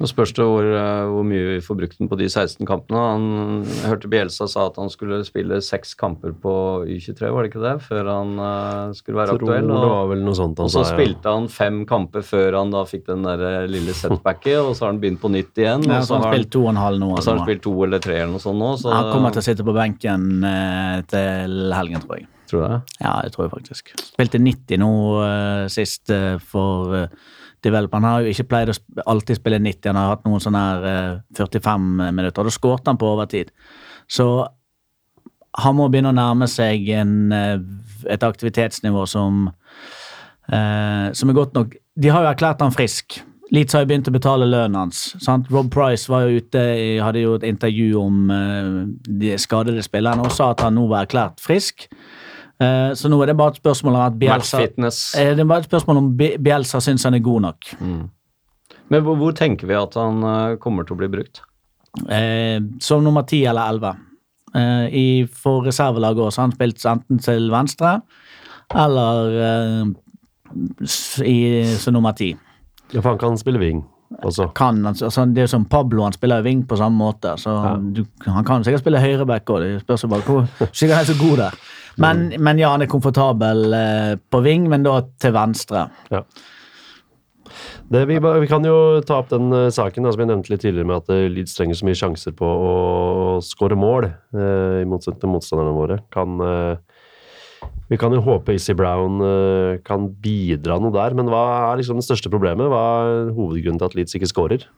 Nå 0.00 0.08
spørs 0.08 0.30
det 0.32 0.44
hvor, 0.48 0.64
eh, 0.64 1.06
hvor 1.12 1.26
mye 1.28 1.42
vi 1.44 1.56
får 1.60 1.76
brukt 1.76 1.98
den 2.00 2.08
på 2.08 2.16
de 2.16 2.24
16 2.30 2.64
kampene. 2.68 3.00
Han 3.12 3.66
hørte 3.84 4.08
Bjelsa 4.08 4.46
sa 4.48 4.64
at 4.70 4.78
han 4.80 4.88
skulle 4.92 5.18
spille 5.28 5.58
seks 5.64 5.92
kamper 6.00 6.32
på 6.32 6.54
U23, 6.88 7.28
var 7.28 7.44
det 7.44 7.50
ikke 7.50 7.64
det? 7.66 7.74
Før 7.84 8.08
han 8.08 8.32
uh, 8.40 8.94
skulle 8.96 9.20
være 9.20 9.36
aktuell. 9.36 9.68
det 9.68 9.76
Og, 9.76 9.84
var 9.92 10.08
vel 10.14 10.24
noe 10.24 10.38
sånt 10.38 10.62
han 10.62 10.70
og 10.70 10.72
så 10.72 10.86
sa, 10.86 10.94
ja. 10.94 10.96
spilte 10.96 11.34
han 11.36 11.50
fem 11.52 11.82
kamper 11.88 12.24
før 12.24 12.56
han 12.62 12.72
da 12.72 12.86
fikk 12.88 13.04
den 13.10 13.28
der 13.28 13.44
eh, 13.44 13.68
lille 13.68 13.92
setbacket, 13.96 14.56
og 14.62 14.72
så 14.72 14.86
har 14.86 14.94
han 14.94 15.02
begynt 15.04 15.20
på 15.20 15.32
nytt 15.36 15.60
igjen. 15.60 15.84
Ja, 15.84 16.00
og 16.00 16.08
så 16.08 16.14
så 16.14 16.16
han 16.16 16.24
har 16.24 16.32
han, 16.32 16.38
spilt 16.38 16.52
to 16.56 16.64
og 16.64 16.72
en 16.72 16.80
halv 16.80 17.04
nå. 17.04 17.12
og 17.12 17.20
så 17.20 17.32
har 17.34 17.42
han 17.42 17.48
spilt 17.50 17.64
to 17.68 17.76
eller 17.84 18.04
tre 18.08 18.16
eller 18.22 18.32
noe 18.38 18.44
sånt 18.46 18.62
nå. 18.64 18.74
Så, 18.80 18.92
Han 18.96 19.12
kommer 19.12 19.36
til 19.36 19.44
å 19.44 19.48
sitte 19.50 19.66
på 19.68 19.76
benken 19.76 20.28
eh, 20.48 21.00
til 21.12 21.76
helgen, 21.76 22.06
tror 22.06 22.22
jeg. 22.22 22.30
Tror 22.50 22.64
du 22.64 22.72
det? 22.72 22.80
Ja, 22.98 23.12
det 23.22 23.34
tror 23.34 23.46
jeg 23.46 23.52
faktisk. 23.52 23.92
Spilte 24.00 24.40
90 24.42 24.80
nå 24.82 24.94
eh, 25.26 25.66
sist 25.70 26.10
eh, 26.14 26.40
for 26.40 26.96
uh, 27.04 27.28
Develop. 27.62 27.92
Han 27.96 28.06
har 28.08 28.22
jo 28.24 28.32
ikke 28.32 28.48
pleid 28.50 28.72
å 28.72 28.76
alltid 29.10 29.40
spille 29.40 29.60
90, 29.62 29.90
han 29.90 29.98
har 30.00 30.14
hatt 30.14 30.24
noen 30.28 30.42
sånne 30.42 30.62
her 30.64 30.88
eh, 30.90 31.12
45 31.38 31.90
minutter, 32.08 32.40
og 32.40 32.48
da 32.48 32.54
skårte 32.54 32.92
han 32.92 33.00
på 33.00 33.10
overtid. 33.10 33.52
Så 34.10 34.26
han 35.58 35.76
må 35.78 35.88
begynne 35.90 36.12
å 36.12 36.16
nærme 36.16 36.48
seg 36.50 36.88
en, 36.94 37.32
eh, 37.32 37.58
et 38.06 38.22
aktivitetsnivå 38.22 39.06
som, 39.08 39.50
eh, 40.48 41.12
som 41.12 41.28
er 41.28 41.34
godt 41.34 41.54
nok. 41.54 41.74
De 41.98 42.08
har 42.08 42.22
jo 42.22 42.32
erklært 42.32 42.60
han 42.60 42.70
frisk. 42.70 43.22
Leeds 43.52 43.72
har 43.74 43.82
jo 43.82 43.86
begynt 43.90 44.08
å 44.08 44.14
betale 44.14 44.46
lønnen 44.46 44.76
hans. 44.76 45.16
Sant? 45.18 45.50
Rob 45.50 45.70
Price 45.70 46.06
var 46.08 46.22
jo 46.22 46.38
ute, 46.38 47.02
hadde 47.02 47.22
jo 47.22 47.34
et 47.34 47.42
intervju 47.42 47.98
om 47.98 48.30
eh, 48.30 48.86
de 49.02 49.34
skadede 49.36 49.82
spillerne 49.82 50.22
og 50.22 50.30
sa 50.30 50.52
at 50.52 50.60
han 50.60 50.74
nå 50.74 50.86
var 50.88 51.06
erklært 51.06 51.42
frisk. 51.42 51.88
Eh, 52.60 52.92
så 52.94 53.08
nå 53.08 53.18
er 53.22 53.30
det 53.32 53.36
bare 53.40 53.54
et 53.54 53.60
spørsmål 53.62 53.94
om 53.96 54.02
at 54.04 54.18
Bielsa. 54.20 54.60
Eh, 54.60 55.30
Det 55.34 55.40
er 55.40 55.48
bare 55.48 55.62
et 55.64 55.70
spørsmål 55.70 55.96
om 56.02 56.10
Bielsa 56.16 56.80
syns 56.84 57.04
han 57.08 57.14
er 57.16 57.22
god 57.24 57.40
nok. 57.46 57.70
Men 58.90 59.02
hvor, 59.06 59.16
hvor 59.16 59.32
tenker 59.38 59.66
vi 59.70 59.74
at 59.78 59.94
han 59.96 60.22
eh, 60.26 60.56
kommer 60.60 60.84
til 60.84 60.96
å 60.96 61.00
bli 61.00 61.08
brukt? 61.08 61.40
Eh, 62.10 62.60
som 62.82 63.02
nummer 63.04 63.22
ti 63.26 63.44
eller 63.46 63.70
elleve. 63.72 63.94
Eh, 64.54 64.86
i, 64.98 65.06
for 65.30 65.62
reservelaget 65.66 66.24
også 66.26 66.40
har 66.42 66.48
han 66.48 66.56
spilt 66.56 66.84
enten 66.90 67.20
til 67.22 67.50
venstre 67.52 68.00
eller 68.74 69.36
eh, 69.46 69.84
i, 71.26 71.38
som 71.78 71.94
nummer 71.96 72.12
ti. 72.18 72.32
Ja, 72.90 73.00
for 73.00 73.12
han 73.14 73.18
kan 73.22 73.38
spille 73.38 73.60
wing 73.62 73.84
også. 74.26 74.48
Kan, 74.58 74.82
altså, 74.86 75.24
det 75.30 75.44
er 75.44 75.50
som 75.50 75.64
Pablo, 75.70 76.02
han 76.02 76.12
spiller 76.16 76.42
wing 76.42 76.64
på 76.66 76.76
samme 76.78 76.98
måte. 76.98 77.36
Så 77.38 77.52
du, 77.94 78.02
Han 78.26 78.44
kan 78.44 78.64
sikkert 78.66 78.82
spille 78.82 79.00
høyreback 79.02 79.46
òg, 79.54 79.62
det 79.62 79.82
spørs 79.84 80.04
bare 80.10 80.26
hvor 80.26 80.48
sikkert 80.72 80.96
han 80.98 81.04
er 81.06 81.12
så 81.12 81.18
god 81.20 81.36
der. 81.44 81.60
Men, 81.98 82.28
men 82.38 82.60
ja, 82.60 82.70
han 82.74 82.84
er 82.84 82.90
komfortabel 82.90 83.74
eh, 83.74 84.14
på 84.30 84.40
ving, 84.44 84.68
men 84.70 84.86
da 84.86 85.00
til 85.20 85.34
venstre. 85.34 85.88
Ja. 86.12 86.22
Det, 87.90 88.04
vi, 88.06 88.18
vi 88.22 88.46
kan 88.46 88.64
jo 88.66 89.00
ta 89.06 89.18
opp 89.18 89.32
den 89.32 89.50
eh, 89.56 89.68
saken 89.74 90.06
da, 90.06 90.12
som 90.14 90.22
jeg 90.22 90.30
nevnte 90.30 90.52
litt 90.52 90.62
tidligere, 90.62 90.86
med 90.86 91.00
at 91.02 91.10
eh, 91.14 91.26
Leeds 91.32 91.56
trenger 91.56 91.78
så 91.78 91.88
mye 91.88 91.98
sjanser 91.98 92.34
på 92.38 92.46
å 92.46 92.74
skåre 93.42 93.78
mål, 93.78 94.06
eh, 94.06 94.76
i 94.84 94.88
motsetning 94.88 95.24
til 95.24 95.32
motstanderne 95.34 95.74
våre. 95.74 95.98
Kan, 96.14 96.38
eh, 96.46 97.66
vi 97.90 97.98
kan 97.98 98.14
jo 98.14 98.22
håpe 98.22 98.54
Issy 98.54 98.76
Brown 98.78 99.18
eh, 99.26 99.80
kan 99.86 100.06
bidra 100.22 100.78
noe 100.78 100.94
der, 100.94 101.18
men 101.18 101.32
hva 101.32 101.42
er 101.72 101.82
liksom 101.82 101.98
det 101.98 102.06
største 102.06 102.30
problemet? 102.30 102.70
Hva 102.70 102.84
er 103.02 103.34
hovedgrunnen 103.34 103.82
til 103.82 103.90
at 103.90 103.98
Leeds 103.98 104.14
ikke 104.18 104.30
skårer? 104.30 104.70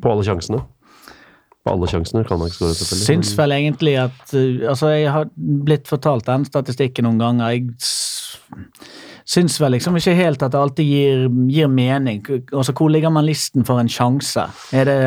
På 0.00 0.14
alle 0.14 0.24
sjansene. 0.24 0.64
På 1.68 1.76
alle 1.76 1.88
sjansene 1.90 2.24
kan 2.24 2.40
han 2.40 2.48
ikke 2.48 2.58
skåre, 2.58 2.76
selvfølgelig. 2.78 3.06
Syns 3.10 3.34
vel 3.36 3.54
egentlig 3.58 3.94
at 4.00 4.34
uh, 4.34 4.68
Altså, 4.72 4.92
jeg 4.96 5.12
har 5.12 5.28
blitt 5.36 5.90
fortalt 5.90 6.26
den 6.28 6.46
statistikken 6.48 7.04
noen 7.04 7.20
ganger. 7.20 7.52
Jeg 7.52 7.66
syns 9.28 9.58
vel 9.60 9.76
liksom 9.76 9.98
ikke 10.00 10.16
helt 10.16 10.44
at 10.44 10.54
det 10.54 10.60
alltid 10.60 10.88
gir, 10.88 11.26
gir 11.52 11.68
mening. 11.68 12.22
Altså, 12.52 12.72
hvor 12.72 12.88
ligger 12.92 13.12
man 13.12 13.28
listen 13.28 13.66
for 13.68 13.80
en 13.80 13.92
sjanse? 13.92 14.48
Er 14.72 14.88
det, 14.88 15.02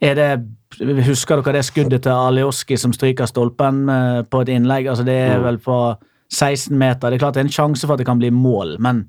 er 0.00 0.16
det 0.18 0.30
Husker 0.78 1.40
dere 1.40 1.56
det 1.56 1.64
skuddet 1.64 2.02
til 2.04 2.12
Alioski 2.12 2.76
som 2.76 2.92
stryker 2.92 3.26
stolpen 3.26 3.88
eh, 3.88 4.18
på 4.28 4.42
et 4.44 4.50
innlegg? 4.52 4.86
Altså, 4.86 5.04
det 5.04 5.16
er 5.16 5.40
vel 5.40 5.56
på 5.64 5.78
16 6.28 6.76
meter. 6.76 7.08
Det 7.08 7.16
er 7.16 7.22
klart 7.22 7.38
det 7.38 7.40
er 7.40 7.48
en 7.48 7.54
sjanse 7.54 7.86
for 7.86 7.96
at 7.96 8.02
det 8.02 8.06
kan 8.06 8.20
bli 8.20 8.28
mål, 8.30 8.76
men 8.84 9.06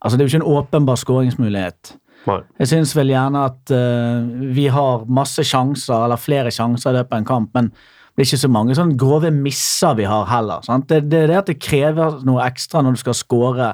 altså, 0.00 0.16
det 0.16 0.22
er 0.22 0.28
jo 0.28 0.30
ikke 0.30 0.44
en 0.44 0.54
åpenbar 0.58 1.00
skåringsmulighet. 1.02 1.96
Jeg 2.26 2.70
syns 2.70 2.92
vel 2.96 3.10
gjerne 3.12 3.46
at 3.48 3.72
uh, 3.74 4.28
vi 4.54 4.68
har 4.70 5.06
masse 5.10 5.42
sjanser, 5.46 6.04
eller 6.04 6.20
flere 6.20 6.52
sjanser 6.54 6.92
i 6.92 7.00
løpet 7.00 7.16
av 7.16 7.22
en 7.22 7.28
kamp, 7.28 7.50
men 7.56 7.72
det 7.72 8.22
er 8.22 8.28
ikke 8.28 8.42
så 8.42 8.52
mange 8.52 8.76
sånne 8.76 8.98
grove 9.00 9.30
misser 9.34 9.96
vi 9.98 10.06
har 10.06 10.28
heller. 10.28 10.64
Det, 10.86 11.00
det 11.08 11.22
er 11.22 11.30
det 11.30 11.40
at 11.40 11.50
det 11.50 11.62
krever 11.64 12.20
noe 12.28 12.44
ekstra 12.44 12.82
når 12.84 12.98
du 12.98 13.00
skal 13.00 13.16
score 13.16 13.70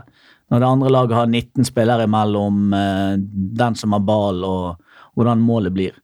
Når 0.48 0.62
det 0.62 0.68
andre 0.68 0.90
laget 0.94 1.16
har 1.18 1.26
19 1.26 1.66
spillere 1.68 2.06
imellom 2.08 2.72
uh, 2.72 3.16
den 3.60 3.74
som 3.76 3.92
har 3.92 4.04
ball, 4.06 4.44
og 4.44 5.18
hvordan 5.18 5.42
målet 5.42 5.74
blir. 5.74 5.96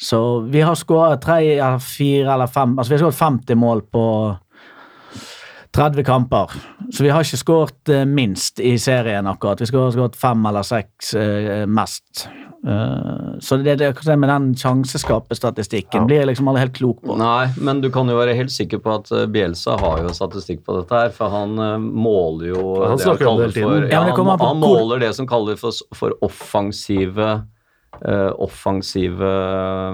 Så 0.00 0.40
vi 0.48 0.62
har 0.64 0.74
skåret 0.74 1.20
tre 1.20 1.42
fire 1.84 2.32
eller 2.32 2.48
fem 2.48 2.78
Altså 2.78 2.88
vi 2.88 2.96
har 2.96 3.02
skåret 3.04 3.44
50 3.44 3.58
mål 3.60 3.82
på 3.92 4.04
30 5.76 6.04
kamper. 6.04 6.50
Så 6.92 7.04
vi 7.04 7.10
har 7.14 7.24
ikke 7.24 7.38
skåret 7.40 7.92
eh, 7.92 8.04
minst 8.08 8.60
i 8.60 8.74
serien 8.78 9.26
akkurat. 9.30 9.60
Vi 9.62 9.70
har 9.76 9.92
skåret 9.94 10.18
fem 10.18 10.46
eller 10.50 10.66
seks 10.66 11.14
eh, 11.14 11.66
mest. 11.70 12.26
Uh, 12.66 13.38
så 13.40 13.56
det, 13.56 13.78
det, 13.80 14.16
med 14.16 14.28
den 14.28 14.50
sjanseskapestatistikken 14.56 16.02
Ja. 16.02 16.04
blir 16.04 16.16
jeg 16.18 16.26
liksom 16.28 16.48
aldri 16.50 16.60
helt 16.66 16.74
klok 16.76 16.98
på. 17.00 17.14
Nei, 17.16 17.48
men 17.56 17.80
du 17.80 17.88
kan 17.90 18.08
jo 18.08 18.18
være 18.18 18.34
helt 18.36 18.52
sikker 18.52 18.82
på 18.84 18.98
at 18.98 19.08
eh, 19.16 19.24
Bielsa 19.32 19.78
har 19.80 20.02
jo 20.04 20.12
statistikk 20.12 20.60
på 20.66 20.76
dette 20.76 20.92
her, 20.92 21.08
for 21.16 21.32
han 21.32 21.56
uh, 21.56 21.78
måler 21.80 22.50
jo 22.50 22.64
Han 22.84 23.00
det 23.00 23.06
snakker 23.06 23.30
om 23.30 23.40
det 23.40 23.46
kaller 23.46 23.46
hele 23.46 23.54
tiden. 23.54 23.70
For, 23.70 23.86
Ja, 23.86 23.94
ja, 23.94 24.02
han, 24.02 24.16
kommer 24.18 24.32
an 24.36 24.42
på 24.42 24.50
han 24.50 24.60
måler 24.60 25.00
det 25.00 25.14
som 25.16 25.30
kalles 25.30 25.62
for, 25.62 25.80
for 25.96 26.18
offensive 26.20 27.30
uh, 28.04 28.32
offensive 28.36 29.32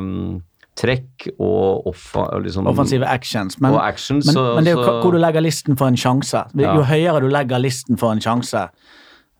mm, 0.03 0.43
trekk 0.77 1.29
og 1.41 1.87
offa, 1.89 2.27
liksom, 2.45 2.67
Offensive 2.69 3.07
actions. 3.09 3.57
Men, 3.61 3.73
og 3.75 3.81
actions. 3.87 4.27
men, 4.27 4.35
så, 4.35 4.43
men 4.55 4.65
det 4.65 4.73
er 4.75 4.77
jo 4.77 4.85
så- 4.85 5.01
hvor 5.03 5.13
du 5.13 5.19
legger 5.19 5.41
listen 5.41 5.77
for 5.77 5.87
en 5.89 5.97
sjanse. 5.97 6.45
Jo 6.55 6.61
Ja. 6.63 6.83
høyere 6.85 7.21
du 7.21 7.29
legger 7.29 7.59
listen 7.59 7.97
for 7.97 8.13
en 8.13 8.21
sjanse, 8.21 8.69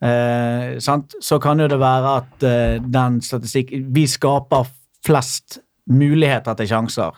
eh, 0.01 0.77
sant? 0.79 1.15
så 1.21 1.39
kan 1.41 1.59
jo 1.59 1.67
det 1.67 1.79
være 1.79 2.15
at 2.17 2.43
eh, 2.43 2.79
den 2.83 3.21
statistikk 3.21 3.71
Vi 3.93 4.05
skaper 4.07 4.67
flest 5.05 5.59
muligheter 5.89 6.53
til 6.57 6.67
sjanser 6.67 7.11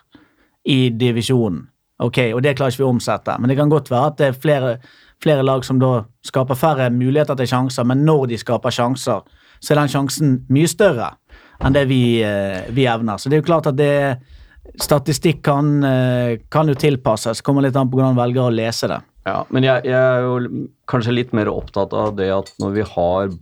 i 0.66 0.90
divisjonen. 0.90 1.68
Ok, 2.00 2.18
og 2.36 2.42
det 2.44 2.56
klarer 2.56 2.72
ikke 2.72 2.84
vi 2.84 2.88
å 2.88 2.94
omsette. 2.94 3.40
Men 3.40 3.50
det 3.50 3.58
kan 3.58 3.70
godt 3.70 3.90
være 3.92 4.06
at 4.14 4.18
det 4.18 4.28
er 4.28 4.38
flere, 4.40 4.78
flere 5.24 5.44
lag 5.44 5.66
som 5.66 5.80
da 5.80 6.04
skaper 6.24 6.56
færre 6.56 6.90
muligheter 6.94 7.36
til 7.36 7.48
sjanser, 7.48 7.84
men 7.86 8.06
når 8.06 8.28
de 8.28 8.38
skaper 8.38 8.70
sjanser, 8.72 9.22
så 9.60 9.72
er 9.74 9.76
den 9.82 9.90
sjansen 9.92 10.38
mye 10.50 10.68
større 10.68 11.10
enn 11.60 11.76
det 11.76 11.86
vi, 11.90 12.22
eh, 12.24 12.68
vi 12.76 12.88
evner. 12.90 13.20
Så 13.20 13.30
det 13.30 13.40
er 13.40 13.44
jo 13.44 13.50
klart 13.52 13.72
at 13.72 13.80
det 13.80 14.20
Statistikk 14.80 15.42
kan, 15.44 15.84
eh, 15.84 16.38
kan 16.52 16.68
jo 16.68 16.76
tilpasses. 16.78 17.42
Kommer 17.42 17.66
litt 17.66 17.76
an 17.76 17.90
på 17.90 17.98
hvordan 17.98 18.14
man 18.14 18.28
velger 18.28 18.46
å 18.46 18.54
lese 18.54 18.88
det. 18.88 19.00
Ja, 19.28 19.44
men 19.54 19.66
jeg, 19.66 19.84
jeg 19.90 19.98
er 19.98 20.24
jo 20.24 20.68
kanskje 20.90 21.14
litt 21.14 21.34
mer 21.36 21.50
opptatt 21.52 21.92
av 21.98 22.14
det 22.18 22.30
at 22.34 22.52
når 22.62 22.72
vi 22.78 22.86
har 22.88 23.34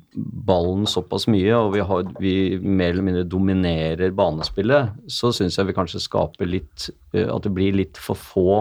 ballen 0.47 0.88
såpass 0.89 1.27
mye, 1.30 1.51
og 1.56 1.75
vi, 1.75 1.84
har, 1.86 2.08
vi 2.23 2.34
mer 2.60 2.95
eller 2.95 3.06
mindre 3.06 3.27
dominerer 3.30 4.15
banespillet, 4.17 4.95
så 5.12 5.32
syns 5.36 5.60
jeg 5.60 5.69
vi 5.69 5.77
kanskje 5.77 6.01
skaper 6.03 6.49
litt 6.49 6.89
eh, 7.13 7.27
At 7.27 7.45
det 7.45 7.53
blir 7.56 7.77
litt 7.77 7.99
for 8.01 8.19
få 8.19 8.58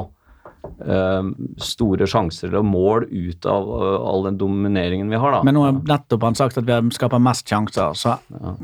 store 1.63 2.07
sjanser 2.11 2.51
eller 2.51 2.65
mål 2.67 3.07
ut 3.11 3.47
av 3.51 3.69
eh, 3.77 3.97
all 4.11 4.27
den 4.29 4.39
domineringen 4.41 5.11
vi 5.13 5.21
har, 5.21 5.35
da. 5.37 5.43
Men 5.47 5.57
nå 5.59 5.65
har 5.67 5.81
nettopp 5.89 6.27
han 6.29 6.39
sagt 6.39 6.61
at 6.61 6.69
vi 6.69 6.97
skaper 6.97 7.23
mest 7.23 7.49
sjanser, 7.49 7.97
så 7.99 8.17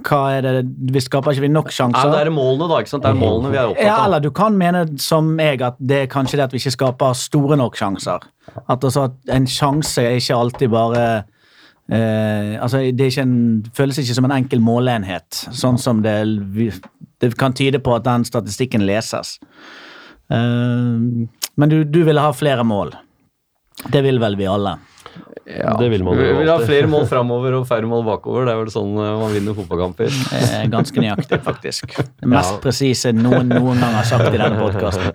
hva 0.06 0.22
er 0.36 0.46
det 0.46 0.52
Vi 0.92 1.02
skaper 1.02 1.34
ikke 1.34 1.46
vi 1.46 1.52
nok 1.52 1.72
sjanser? 1.72 2.08
men 2.08 2.16
det 2.16 2.22
er 2.26 2.34
målene, 2.34 2.68
da. 2.70 2.80
ikke 2.82 2.94
sant? 2.94 3.04
Det 3.04 3.12
er 3.12 3.20
målene 3.20 3.52
vi 3.52 3.60
er 3.60 3.72
opptatt 3.72 3.88
Ja, 3.88 3.98
eller 4.06 4.24
du 4.24 4.30
kan 4.34 4.56
mene 4.58 4.84
som 5.02 5.34
jeg 5.40 5.60
at 5.64 5.78
det 5.80 6.04
er 6.04 6.10
kanskje 6.12 6.40
det 6.40 6.48
at 6.48 6.56
vi 6.56 6.62
ikke 6.62 6.76
skaper 6.76 7.18
store 7.18 7.58
nok 7.60 7.78
sjanser. 7.78 8.24
At, 8.66 8.82
altså 8.82 9.08
en 9.32 9.46
sjanse 9.48 10.02
er 10.02 10.18
ikke 10.18 10.38
alltid 10.38 10.72
bare 10.72 11.04
eh, 11.92 12.56
altså 12.62 12.82
det 12.92 13.12
ikke 13.12 13.26
en, 13.26 13.36
føles 13.76 14.00
ikke 14.02 14.16
som 14.18 14.28
en 14.28 14.36
enkel 14.36 14.62
måleenhet, 14.64 15.44
sånn 15.54 15.78
som 15.80 16.02
det, 16.04 16.16
det 17.22 17.34
kan 17.40 17.54
tyde 17.56 17.82
på 17.82 17.94
at 17.96 18.06
den 18.08 18.26
statistikken 18.28 18.86
leses. 18.88 19.38
Eh, 20.32 21.28
men 21.62 21.70
du, 21.70 21.78
du 21.86 22.02
ville 22.06 22.22
ha 22.24 22.32
flere 22.34 22.66
mål. 22.66 22.90
Det 23.92 24.02
vil 24.04 24.18
vel 24.22 24.34
vi 24.38 24.50
alle. 24.50 24.76
Ja. 25.42 25.72
Det 25.76 25.88
vil 25.90 26.04
man 26.06 26.14
vi 26.16 26.28
vil 26.38 26.48
ha 26.48 26.54
flere 26.62 26.86
mål 26.88 27.02
framover 27.10 27.56
og 27.58 27.64
færre 27.68 27.88
mål 27.90 28.04
bakover. 28.06 28.44
Det 28.46 28.52
er 28.52 28.58
vel 28.60 28.70
sånn 28.72 28.92
eh, 28.94 29.08
man 29.18 29.32
vinner 29.34 29.56
fotballkamper. 29.56 30.12
Ganske 30.74 31.02
nøyaktig, 31.02 31.40
faktisk. 31.44 31.96
Det 32.22 32.28
mest 32.30 32.60
presise 32.62 33.10
noen 33.16 33.50
noen 33.50 33.82
gang 33.82 33.96
har 33.98 34.06
sagt 34.08 34.28
i 34.30 34.38
denne 34.38 34.60
podkasten. 34.60 35.10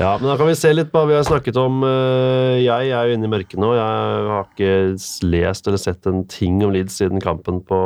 Ja, 0.00 0.16
men 0.18 0.26
da 0.32 0.34
kan 0.40 0.50
vi 0.50 0.56
se 0.58 0.72
litt 0.74 0.90
på 0.90 0.98
hva 1.04 1.08
vi 1.12 1.16
har 1.20 1.28
snakket 1.28 1.60
om. 1.62 1.78
Eh, 1.86 2.58
Jeg 2.66 2.90
er 2.90 3.08
jo 3.12 3.16
inne 3.18 3.30
i 3.30 3.32
mørket 3.36 3.62
nå. 3.62 3.70
Jeg 3.78 4.26
har 4.32 4.48
ikke 4.50 5.30
lest 5.30 5.70
eller 5.70 5.84
sett 5.86 6.10
en 6.10 6.24
ting 6.30 6.58
om 6.66 6.74
Leeds 6.74 6.98
siden 7.00 7.22
kampen 7.22 7.62
på 7.70 7.80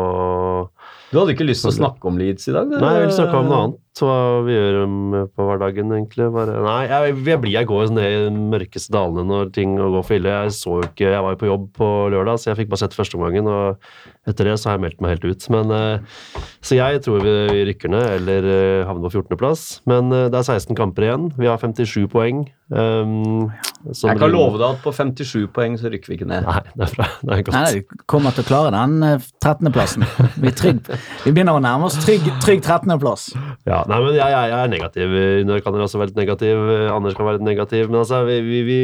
Du 1.14 1.20
hadde 1.20 1.36
ikke 1.36 1.46
lyst 1.46 1.62
til 1.62 1.70
å 1.70 1.76
snakke 1.76 2.08
om 2.10 2.16
Leeds 2.18 2.48
i 2.50 2.52
dag? 2.56 2.66
Det, 2.66 2.78
Nei, 2.82 2.88
jeg 2.96 3.02
vil 3.04 3.12
snakke 3.14 3.38
om 3.38 3.46
noe 3.46 3.58
annet. 3.62 3.80
Hva 3.94 4.14
vi 4.42 4.56
gjør 4.56 4.76
um, 4.82 5.12
på 5.30 5.44
hverdagen, 5.46 5.92
egentlig. 5.94 6.26
Bare, 6.34 6.56
nei, 6.64 6.80
jeg, 6.90 7.12
jeg 7.28 7.38
blir 7.44 7.52
jeg 7.54 7.68
går 7.70 7.92
ned 7.94 8.06
i 8.08 8.16
de 8.24 8.40
mørkeste 8.50 8.90
dalene 8.96 9.22
når 9.28 9.52
ting 9.54 9.76
går 9.78 9.94
for 10.00 10.16
ille. 10.16 10.32
Jeg 10.34 10.56
så 10.56 10.80
jo 10.80 10.88
ikke 10.88 11.12
Jeg 11.12 11.22
var 11.22 11.36
jo 11.36 11.38
på 11.44 11.50
jobb 11.52 11.68
på 11.78 11.90
lørdag, 12.16 12.40
så 12.42 12.50
jeg 12.50 12.58
fikk 12.64 12.72
bare 12.72 12.82
sett 12.82 12.96
førsteomgangen. 12.98 13.46
Og 13.46 14.26
etter 14.26 14.50
det 14.50 14.56
så 14.58 14.72
har 14.72 14.80
jeg 14.80 14.84
meldt 14.88 15.06
meg 15.06 15.14
helt 15.14 15.28
ut. 15.30 15.46
Men 15.54 15.70
eh, 15.78 16.42
Så 16.66 16.80
jeg 16.80 17.04
tror 17.06 17.22
vi, 17.22 17.36
vi 17.52 17.62
rykker 17.70 17.94
ned, 17.94 18.08
eller 18.18 18.50
eh, 18.56 18.82
havner 18.88 19.06
på 19.06 19.22
14.-plass. 19.22 19.64
Men 19.86 20.10
eh, 20.10 20.26
det 20.34 20.40
er 20.42 20.50
16 20.58 20.74
kamper 20.82 21.06
igjen. 21.06 21.30
Vi 21.38 21.46
har 21.46 21.62
57 21.62 22.08
poeng. 22.10 22.42
Um, 22.74 23.52
Jeg 23.86 24.16
kan 24.18 24.32
love 24.32 24.56
deg 24.58 24.64
at 24.66 24.80
på 24.82 24.90
57 24.96 25.44
poeng 25.54 25.76
så 25.78 25.90
rykker 25.92 26.10
vi 26.10 26.16
ikke 26.16 26.26
ned. 26.26 26.42
Nei, 26.48 26.62
det 26.74 26.86
er 26.88 26.94
bra. 26.96 27.06
Det 27.20 27.34
er 27.36 27.42
godt. 27.46 27.54
Nei, 27.54 27.68
vi 27.76 27.98
kommer 28.10 28.34
til 28.34 28.42
å 28.42 28.48
klare 28.48 28.72
den 28.74 28.94
eh, 29.06 29.26
13.-plassen. 29.44 30.06
Vi, 30.42 30.50
er 30.50 30.80
vi 31.22 31.32
begynner 31.36 31.58
å 31.60 31.62
nærme 31.62 31.86
oss 31.86 32.00
trygg, 32.02 32.26
trygg 32.42 32.64
13.-plass. 32.66 33.28
Ja, 33.68 33.82
nei, 33.86 34.00
men 34.02 34.16
jeg, 34.16 34.24
jeg, 34.34 34.50
jeg 34.50 34.58
er 34.64 34.72
negativ. 34.72 35.14
Runar 35.44 35.62
kan 35.68 35.78
også 35.86 36.00
være 36.02 36.10
litt 36.10 36.18
negativ. 36.24 36.64
eh, 36.74 36.86
Anders 36.96 37.14
kan 37.18 37.28
være 37.28 37.38
litt 37.38 37.48
negativ. 37.52 37.86
Men 37.92 38.00
altså, 38.02 38.24
vi, 38.26 38.40
vi, 38.48 38.62
vi, 38.72 38.78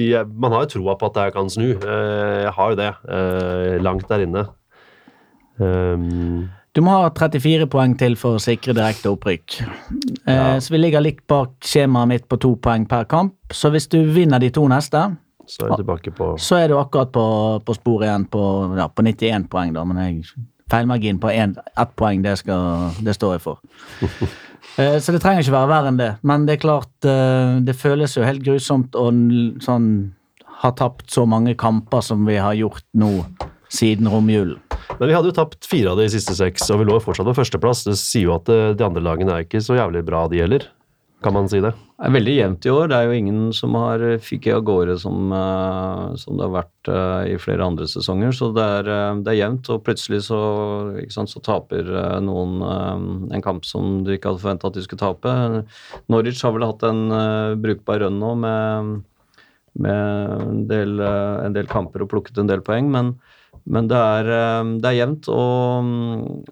vi, 0.00 0.08
man 0.42 0.56
har 0.56 0.64
jo 0.66 0.72
troa 0.78 0.96
på 0.98 1.10
at 1.12 1.18
det 1.20 1.26
her 1.28 1.36
kan 1.38 1.52
snu. 1.52 1.68
Eh, 1.76 2.38
Jeg 2.48 2.54
har 2.58 2.72
jo 2.74 2.80
det. 2.82 2.90
eh, 3.14 3.76
Langt 3.84 4.08
der 4.10 4.26
inne. 4.26 4.48
Um, 5.60 6.48
Du 6.76 6.80
må 6.86 6.92
ha 6.94 7.08
34 7.10 7.66
poeng 7.70 7.96
til 7.98 8.14
for 8.18 8.36
å 8.38 8.42
sikre 8.42 8.74
direkte 8.76 9.10
opprykk. 9.10 9.56
Ja. 10.28 10.58
Så 10.62 10.70
vi 10.70 10.78
ligger 10.78 11.02
litt 11.02 11.24
bak 11.30 11.56
skjemaet 11.66 12.08
mitt 12.12 12.28
på 12.30 12.38
to 12.38 12.52
poeng 12.62 12.84
per 12.90 13.08
kamp. 13.10 13.34
Så 13.50 13.72
hvis 13.74 13.88
du 13.90 13.98
vinner 14.14 14.38
de 14.38 14.52
to 14.54 14.68
neste, 14.70 15.00
så 15.50 15.66
er 15.66 15.82
på 16.14 16.28
så 16.38 16.60
er 16.60 16.68
du 16.70 16.76
akkurat 16.78 17.10
på, 17.10 17.24
på 17.66 17.74
sporet 17.74 18.06
igjen 18.06 18.28
på, 18.30 18.42
ja, 18.78 18.86
på 18.86 19.02
91 19.02 19.48
poeng, 19.50 19.72
da. 19.74 19.82
Men 19.88 19.98
jeg, 20.04 20.44
feilmargin 20.70 21.18
på 21.18 21.32
én- 21.34 21.56
ett 21.58 21.96
poeng, 21.98 22.22
det, 22.22 22.36
skal, 22.38 22.92
det 23.02 23.16
står 23.18 23.38
jeg 23.38 23.44
for. 23.48 23.58
Eh, 24.78 25.00
Så 25.02 25.10
det 25.10 25.18
trenger 25.22 25.42
ikke 25.42 25.54
være 25.56 25.68
verre 25.70 25.88
enn 25.90 25.96
det. 25.98 26.08
Men 26.22 26.44
det 26.46 26.54
er 26.54 26.60
klart, 26.62 26.90
eh, 27.08 27.56
det 27.64 27.74
føles 27.80 28.12
jo 28.14 28.22
helt 28.22 28.44
grusomt 28.44 28.94
å 28.94 29.08
sånn, 29.64 29.86
ha 30.62 30.70
tapt 30.78 31.10
så 31.10 31.24
mange 31.26 31.56
kamper 31.58 32.04
som 32.04 32.22
vi 32.28 32.36
har 32.38 32.54
gjort 32.54 32.84
nå 32.94 33.08
siden 33.72 34.06
romjulen. 34.12 34.60
Men 34.96 35.06
vi 35.08 35.14
hadde 35.16 35.30
jo 35.32 35.36
tapt 35.36 35.68
fire 35.68 35.94
av 35.94 36.00
de 36.00 36.08
siste 36.12 36.36
seks, 36.38 36.68
og 36.70 36.82
vi 36.82 36.88
lå 36.88 36.98
jo 36.98 37.06
fortsatt 37.06 37.28
på 37.30 37.38
førsteplass. 37.40 37.86
Det 37.88 37.96
sier 38.00 38.28
jo 38.28 38.36
at 38.36 38.50
eh, 38.52 38.72
de 38.76 38.86
andre 38.86 39.04
lagene 39.04 39.36
er 39.36 39.48
ikke 39.48 39.62
så 39.64 39.78
jævlig 39.78 40.04
bra, 40.08 40.26
de 40.32 40.42
heller. 40.44 40.68
Kan 41.20 41.34
man 41.36 41.50
si 41.52 41.58
det? 41.60 41.74
Det 42.00 42.06
er 42.08 42.14
veldig 42.14 42.34
jevnt 42.34 42.64
i 42.64 42.70
år. 42.72 42.86
Det 42.88 42.96
er 42.96 43.10
jo 43.10 43.16
ingen 43.18 43.40
som 43.52 43.74
har 43.76 44.02
fikk 44.24 44.46
av 44.54 44.62
gårde 44.64 44.94
som, 45.02 45.32
eh, 45.36 46.04
som 46.16 46.38
det 46.38 46.46
har 46.46 46.54
vært 46.54 46.88
eh, 46.88 47.34
i 47.34 47.40
flere 47.40 47.66
andre 47.66 47.84
sesonger. 47.92 48.32
Så 48.32 48.48
det 48.56 48.64
er, 48.64 48.88
eh, 48.88 49.18
det 49.20 49.34
er 49.34 49.36
jevnt, 49.42 49.68
og 49.68 49.82
plutselig 49.84 50.22
så, 50.30 50.38
sant, 51.12 51.28
så 51.28 51.42
taper 51.44 51.92
eh, 51.92 52.16
noen 52.24 52.64
eh, 52.64 53.34
en 53.36 53.44
kamp 53.44 53.68
som 53.68 53.98
du 54.06 54.14
ikke 54.14 54.32
hadde 54.32 54.40
forventa 54.46 54.70
at 54.70 54.78
de 54.78 54.86
skulle 54.86 55.02
tape. 55.02 55.34
Norwich 56.08 56.40
har 56.46 56.56
vel 56.56 56.64
hatt 56.64 56.86
en 56.88 57.04
eh, 57.12 57.58
brukbar 57.68 58.00
run 58.00 58.16
nå 58.22 58.32
med, 58.40 58.96
med 59.84 60.40
en, 60.40 60.64
del, 60.72 60.96
eh, 61.04 61.36
en 61.44 61.58
del 61.58 61.68
kamper 61.68 62.06
og 62.06 62.14
plukket 62.14 62.40
en 62.40 62.48
del 62.48 62.64
poeng, 62.64 62.88
men 62.96 63.12
men 63.66 63.88
det 63.90 63.96
er, 63.98 64.28
eh, 64.32 64.70
det 64.80 64.88
er 64.90 64.96
jevnt, 65.00 65.28
og, 65.28 65.90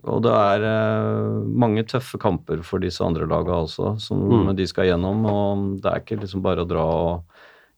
og 0.04 0.22
det 0.26 0.32
er 0.34 0.66
eh, 0.68 1.38
mange 1.64 1.84
tøffe 1.88 2.18
kamper 2.20 2.60
for 2.66 2.82
disse 2.82 3.00
andre 3.04 3.26
lagene 3.30 3.62
også, 3.64 3.94
som 4.02 4.20
Mm. 4.28 4.56
de 4.56 4.66
skal 4.66 4.86
gjennom. 4.90 5.24
Og 5.26 5.80
det 5.82 5.92
er 5.92 6.00
ikke 6.02 6.20
liksom 6.20 6.42
bare 6.42 6.64
å 6.64 6.68
dra 6.68 6.84
og 6.84 7.22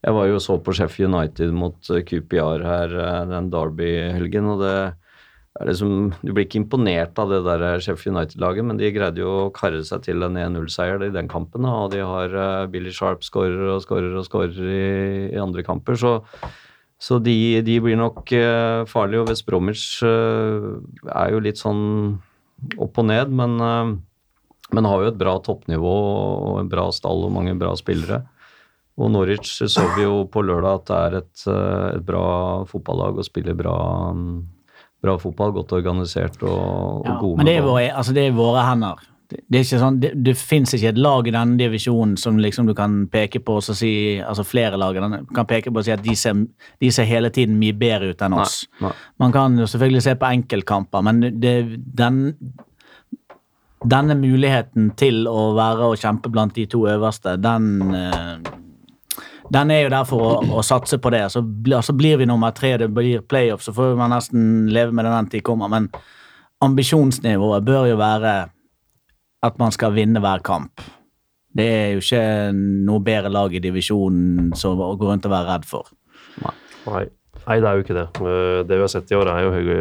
Jeg 0.02 0.14
var 0.16 0.26
jo 0.30 0.34
og 0.38 0.40
så 0.40 0.54
på 0.64 0.72
Sheffield 0.72 1.12
United 1.12 1.52
mot 1.52 1.76
QPR 1.84 2.62
her 2.64 2.88
eh, 2.96 3.24
den 3.28 3.50
Derby-helgen, 3.52 4.46
og 4.48 4.60
det 4.64 4.94
er 5.60 5.66
liksom 5.66 6.14
Du 6.24 6.32
blir 6.32 6.46
ikke 6.46 6.62
imponert 6.62 7.18
av 7.20 7.28
det 7.28 7.42
der 7.44 7.80
Sheffield 7.84 8.16
United-laget, 8.16 8.64
men 8.64 8.78
de 8.78 8.90
greide 8.94 9.20
jo 9.20 9.28
å 9.46 9.52
karre 9.52 9.82
seg 9.84 10.00
til 10.06 10.22
en 10.22 10.38
1-0-seier 10.40 11.04
i 11.04 11.10
den 11.12 11.28
kampen, 11.28 11.66
og 11.68 11.90
de 11.92 12.00
har 12.00 12.66
Billy 12.72 12.90
Sharp 12.90 13.20
skårer 13.26 13.74
og 13.74 13.82
skårer 13.84 14.16
og 14.16 14.24
skårer 14.24 14.56
i, 14.56 15.34
i 15.34 15.38
andre 15.42 15.62
kamper, 15.66 15.98
så 16.00 16.14
så 17.00 17.16
de, 17.18 17.34
de 17.64 17.78
blir 17.80 17.96
nok 17.96 18.28
uh, 18.36 18.84
farlige, 18.88 19.22
og 19.22 19.30
West 19.32 19.46
Bromwich 19.48 20.02
uh, 20.04 20.76
er 21.08 21.32
jo 21.32 21.40
litt 21.40 21.60
sånn 21.60 21.80
opp 22.76 23.00
og 23.00 23.06
ned, 23.08 23.32
men, 23.32 23.56
uh, 23.56 23.94
men 24.76 24.88
har 24.88 25.06
jo 25.06 25.08
et 25.14 25.20
bra 25.20 25.38
toppnivå 25.40 25.94
og 26.50 26.60
en 26.60 26.68
bra 26.68 26.90
stall 26.92 27.24
og 27.24 27.32
mange 27.38 27.56
bra 27.60 27.72
spillere. 27.80 28.20
Og 29.00 29.08
Norwich 29.14 29.62
så 29.64 29.86
vi 29.94 30.04
jo 30.04 30.26
på 30.28 30.42
lørdag 30.44 30.82
at 30.82 30.88
det 30.90 30.98
er 30.98 31.18
et, 31.22 31.44
et 31.96 32.04
bra 32.04 32.24
fotballag 32.68 33.22
og 33.22 33.24
spiller 33.24 33.56
bra, 33.56 33.78
um, 34.12 34.42
bra 35.00 35.16
fotball, 35.22 35.54
godt 35.56 35.72
organisert 35.78 36.36
og, 36.44 36.52
og 36.52 37.08
Ja, 37.08 37.16
gode 37.22 37.40
men 37.40 37.48
det 37.48 37.56
er, 37.56 37.64
våre, 37.64 37.86
altså 37.96 38.12
det 38.12 38.28
er 38.28 38.36
våre 38.36 38.66
hender. 38.68 39.00
Det, 39.30 39.62
sånn, 39.68 40.00
det, 40.02 40.10
det 40.24 40.34
fins 40.38 40.72
ikke 40.74 40.90
et 40.90 40.98
lag 40.98 41.28
i 41.28 41.34
denne 41.34 41.58
divisjonen 41.60 42.16
som 42.18 42.38
liksom 42.42 42.66
du 42.66 42.74
kan 42.74 43.04
peke 43.10 43.42
på 43.44 43.58
og 43.60 43.76
si 43.76 43.92
Altså 44.18 44.42
flere 44.46 44.78
lag 44.80 44.96
kan 45.34 45.46
peke 45.48 45.70
på 45.70 45.82
og 45.82 45.86
si 45.86 45.94
at 45.94 46.02
de 46.02 46.16
ser, 46.18 46.40
de 46.82 46.90
ser 46.94 47.06
hele 47.06 47.30
tiden 47.34 47.58
mye 47.60 47.76
bedre 47.76 48.10
ut 48.10 48.24
enn 48.26 48.34
oss. 48.38 48.64
nei. 48.82 48.92
Man 49.22 49.34
kan 49.34 49.58
jo 49.58 49.68
selvfølgelig 49.70 50.02
se 50.06 50.16
på 50.18 50.30
enkeltkamper, 50.34 51.04
men 51.06 51.20
det, 51.42 51.54
den, 51.98 52.22
denne 53.84 54.16
muligheten 54.18 54.92
til 54.98 55.26
å 55.30 55.50
være 55.58 55.92
og 55.92 56.00
kjempe 56.00 56.32
blant 56.32 56.56
de 56.58 56.66
to 56.70 56.86
øverste, 56.90 57.36
den 57.40 57.94
eh, 57.94 58.50
den 59.50 59.70
er 59.74 59.80
jo 59.82 59.90
der 59.90 60.06
for 60.06 60.22
å, 60.22 60.34
å 60.60 60.62
satse 60.62 61.00
på 61.02 61.10
det. 61.10 61.24
Så, 61.34 61.42
så 61.82 61.94
blir 61.98 62.20
vi 62.20 62.26
nummer 62.30 62.54
tre, 62.54 62.76
det 62.78 62.86
blir 62.94 63.24
playoff, 63.26 63.64
så 63.66 63.74
får 63.74 63.96
man 63.98 64.12
nesten 64.14 64.68
leve 64.70 64.94
med 64.94 65.06
det 65.06 65.14
den 65.16 65.30
tid 65.32 65.44
kommer. 65.46 65.70
Men 65.72 65.88
ambisjonsnivået 66.62 67.66
bør 67.66 67.88
jo 67.90 67.96
være 67.98 68.34
at 69.42 69.58
man 69.58 69.72
skal 69.72 69.94
vinne 69.96 70.20
hver 70.22 70.42
kamp. 70.44 70.80
Det 71.56 71.66
er 71.66 71.88
jo 71.96 72.02
ikke 72.04 72.24
noe 72.86 73.00
bedre 73.02 73.30
lag 73.32 73.54
i 73.56 73.62
divisjonen 73.62 74.52
som 74.58 74.78
å 74.78 74.92
gå 75.00 75.08
rundt 75.08 75.26
og 75.26 75.32
være 75.32 75.48
redd 75.56 75.64
for. 75.66 75.88
Nei. 76.44 76.52
Nei, 77.46 77.56
det 77.58 77.66
er 77.66 77.74
jo 77.78 77.82
ikke 77.84 77.96
det. 77.96 78.06
Eh, 78.20 78.62
Det 78.68 78.76
vi 78.76 78.84
har 78.84 78.92
sett 78.92 79.10
i 79.10 79.16
år, 79.18 79.26
er 79.32 79.42
jo 79.46 79.54
høye 79.56 79.78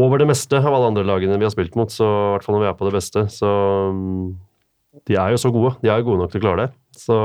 over 0.00 0.18
det 0.22 0.26
meste 0.30 0.56
av 0.58 0.70
alle 0.72 0.88
andre 0.92 1.04
lagene 1.06 1.38
vi 1.38 1.44
har 1.46 1.52
spilt 1.52 1.74
mot, 1.78 1.90
så 1.90 2.06
i 2.06 2.32
hvert 2.36 2.46
fall 2.46 2.56
når 2.56 2.62
vi 2.64 2.68
er 2.70 2.78
på 2.78 2.86
det 2.88 2.94
beste. 2.96 3.24
Så 3.34 3.50
mm, 3.94 4.26
de 5.06 5.16
er 5.18 5.34
jo 5.34 5.40
så 5.42 5.50
gode. 5.54 5.74
De 5.82 5.90
er 5.90 6.00
jo 6.00 6.08
gode 6.10 6.22
nok 6.24 6.32
til 6.32 6.40
å 6.40 6.44
klare 6.46 6.66
det. 6.66 6.74
Så 6.98 7.16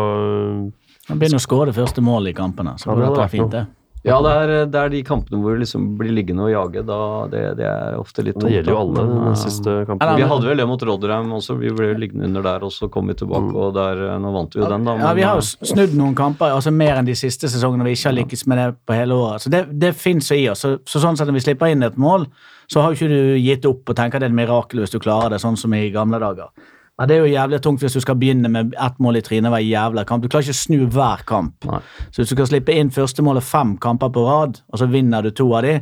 Man 1.10 1.20
begynner 1.22 1.38
å 1.42 1.46
skåre 1.46 1.70
det 1.72 1.78
første 1.78 2.02
målet 2.06 2.34
i 2.34 2.38
kampene, 2.38 2.76
så 2.82 2.90
Ja, 2.90 2.96
får 2.96 3.16
det 3.16 3.24
er 3.26 3.34
fint, 3.34 3.52
det. 3.54 3.66
Ja, 4.06 4.20
det 4.22 4.32
er, 4.38 4.52
det 4.70 4.78
er 4.78 4.92
de 4.94 5.00
kampene 5.06 5.40
hvor 5.42 5.56
vi 5.56 5.64
liksom 5.64 5.86
blir 5.98 6.12
liggende 6.14 6.44
og 6.46 6.52
jage. 6.54 6.84
Da, 6.86 6.98
det, 7.32 7.40
det 7.58 7.66
er 7.66 7.96
ofte 7.98 8.22
litt 8.28 8.38
det 8.38 8.52
gjelder 8.54 8.76
jo 8.76 8.78
alle 8.84 9.06
de 9.08 9.16
den 9.24 9.38
siste 9.42 9.72
kampene 9.88 9.98
kampen. 9.98 10.20
Vi 10.22 10.28
hadde 10.30 10.50
vel 10.52 10.62
det 10.62 10.68
mot 10.70 10.86
Rodderheim 10.90 11.32
også, 11.40 11.56
vi 11.58 11.72
ble 11.74 11.88
liggende 11.98 12.30
under 12.30 12.46
der, 12.46 12.66
og 12.68 12.74
så 12.76 12.90
kom 12.94 13.10
vi 13.10 13.16
tilbake, 13.18 13.50
Mm. 13.50 13.56
og 13.66 13.74
der, 13.74 14.04
eh, 14.12 14.20
nå 14.22 14.32
vant 14.36 14.54
vi 14.56 14.62
jo 14.62 14.70
den, 14.70 14.86
da. 14.86 14.96
Ja, 15.02 15.14
Vi 15.18 15.26
har 15.26 15.40
jo 15.42 15.44
eh, 15.44 15.68
snudd 15.74 15.96
noen 15.98 16.14
kamper, 16.16 16.54
altså 16.54 16.72
mer 16.72 17.00
enn 17.02 17.06
de 17.10 17.16
siste 17.18 17.50
sesongene 17.50 17.84
vi 17.84 17.96
ikke 17.98 18.12
har 18.12 18.18
lykkes 18.20 18.46
med 18.48 18.58
det 18.62 18.68
på 18.86 18.94
hele 18.94 19.18
året. 19.18 19.42
Så 19.42 19.50
det, 19.50 19.64
det 19.74 19.96
fins 19.98 20.30
jo 20.30 20.38
i 20.38 20.46
oss. 20.54 20.62
Så, 20.62 20.78
så 20.86 21.02
sånn 21.02 21.18
sett 21.18 21.28
når 21.28 21.40
vi 21.40 21.46
slipper 21.50 21.74
inn 21.74 21.84
et 21.84 21.98
mål, 21.98 22.28
så 22.70 22.82
har 22.82 22.94
jo 22.94 22.98
ikke 23.02 23.10
du 23.10 23.36
gitt 23.42 23.66
opp 23.66 23.90
og 23.90 23.96
tenker 23.98 24.20
det 24.22 24.30
er 24.30 24.34
et 24.34 24.38
mirakel 24.38 24.80
hvis 24.86 24.94
du 24.94 25.00
klarer 25.02 25.34
det, 25.34 25.42
sånn 25.42 25.58
som 25.58 25.74
i 25.74 25.90
gamle 25.94 26.22
dager. 26.22 26.54
Men 26.96 27.10
det 27.10 27.16
er 27.16 27.26
jo 27.26 27.32
jævlig 27.34 27.58
tungt 27.64 27.82
hvis 27.84 27.96
du 27.98 28.00
skal 28.04 28.16
begynne 28.20 28.50
med 28.52 28.76
ett 28.80 29.00
mål 29.04 29.20
i 29.20 29.22
trynet 29.26 29.52
hver 29.52 29.64
jævla 29.64 30.06
kamp. 30.08 30.24
Du 30.24 30.32
klarer 30.32 30.48
ikke 30.48 30.56
å 30.56 30.62
snu 30.62 30.86
hver 30.96 31.26
kamp. 31.28 31.68
Nei. 31.68 31.82
Så 32.08 32.22
hvis 32.22 32.32
du 32.32 32.38
kan 32.40 32.48
slippe 32.48 32.76
inn 32.76 32.94
første 32.96 33.26
målet 33.26 33.44
fem 33.44 33.76
kamper 33.84 34.14
på 34.16 34.24
rad, 34.24 34.62
og 34.72 34.80
så 34.80 34.88
vinner 34.92 35.26
du 35.26 35.34
to 35.36 35.50
av 35.58 35.68
de, 35.68 35.74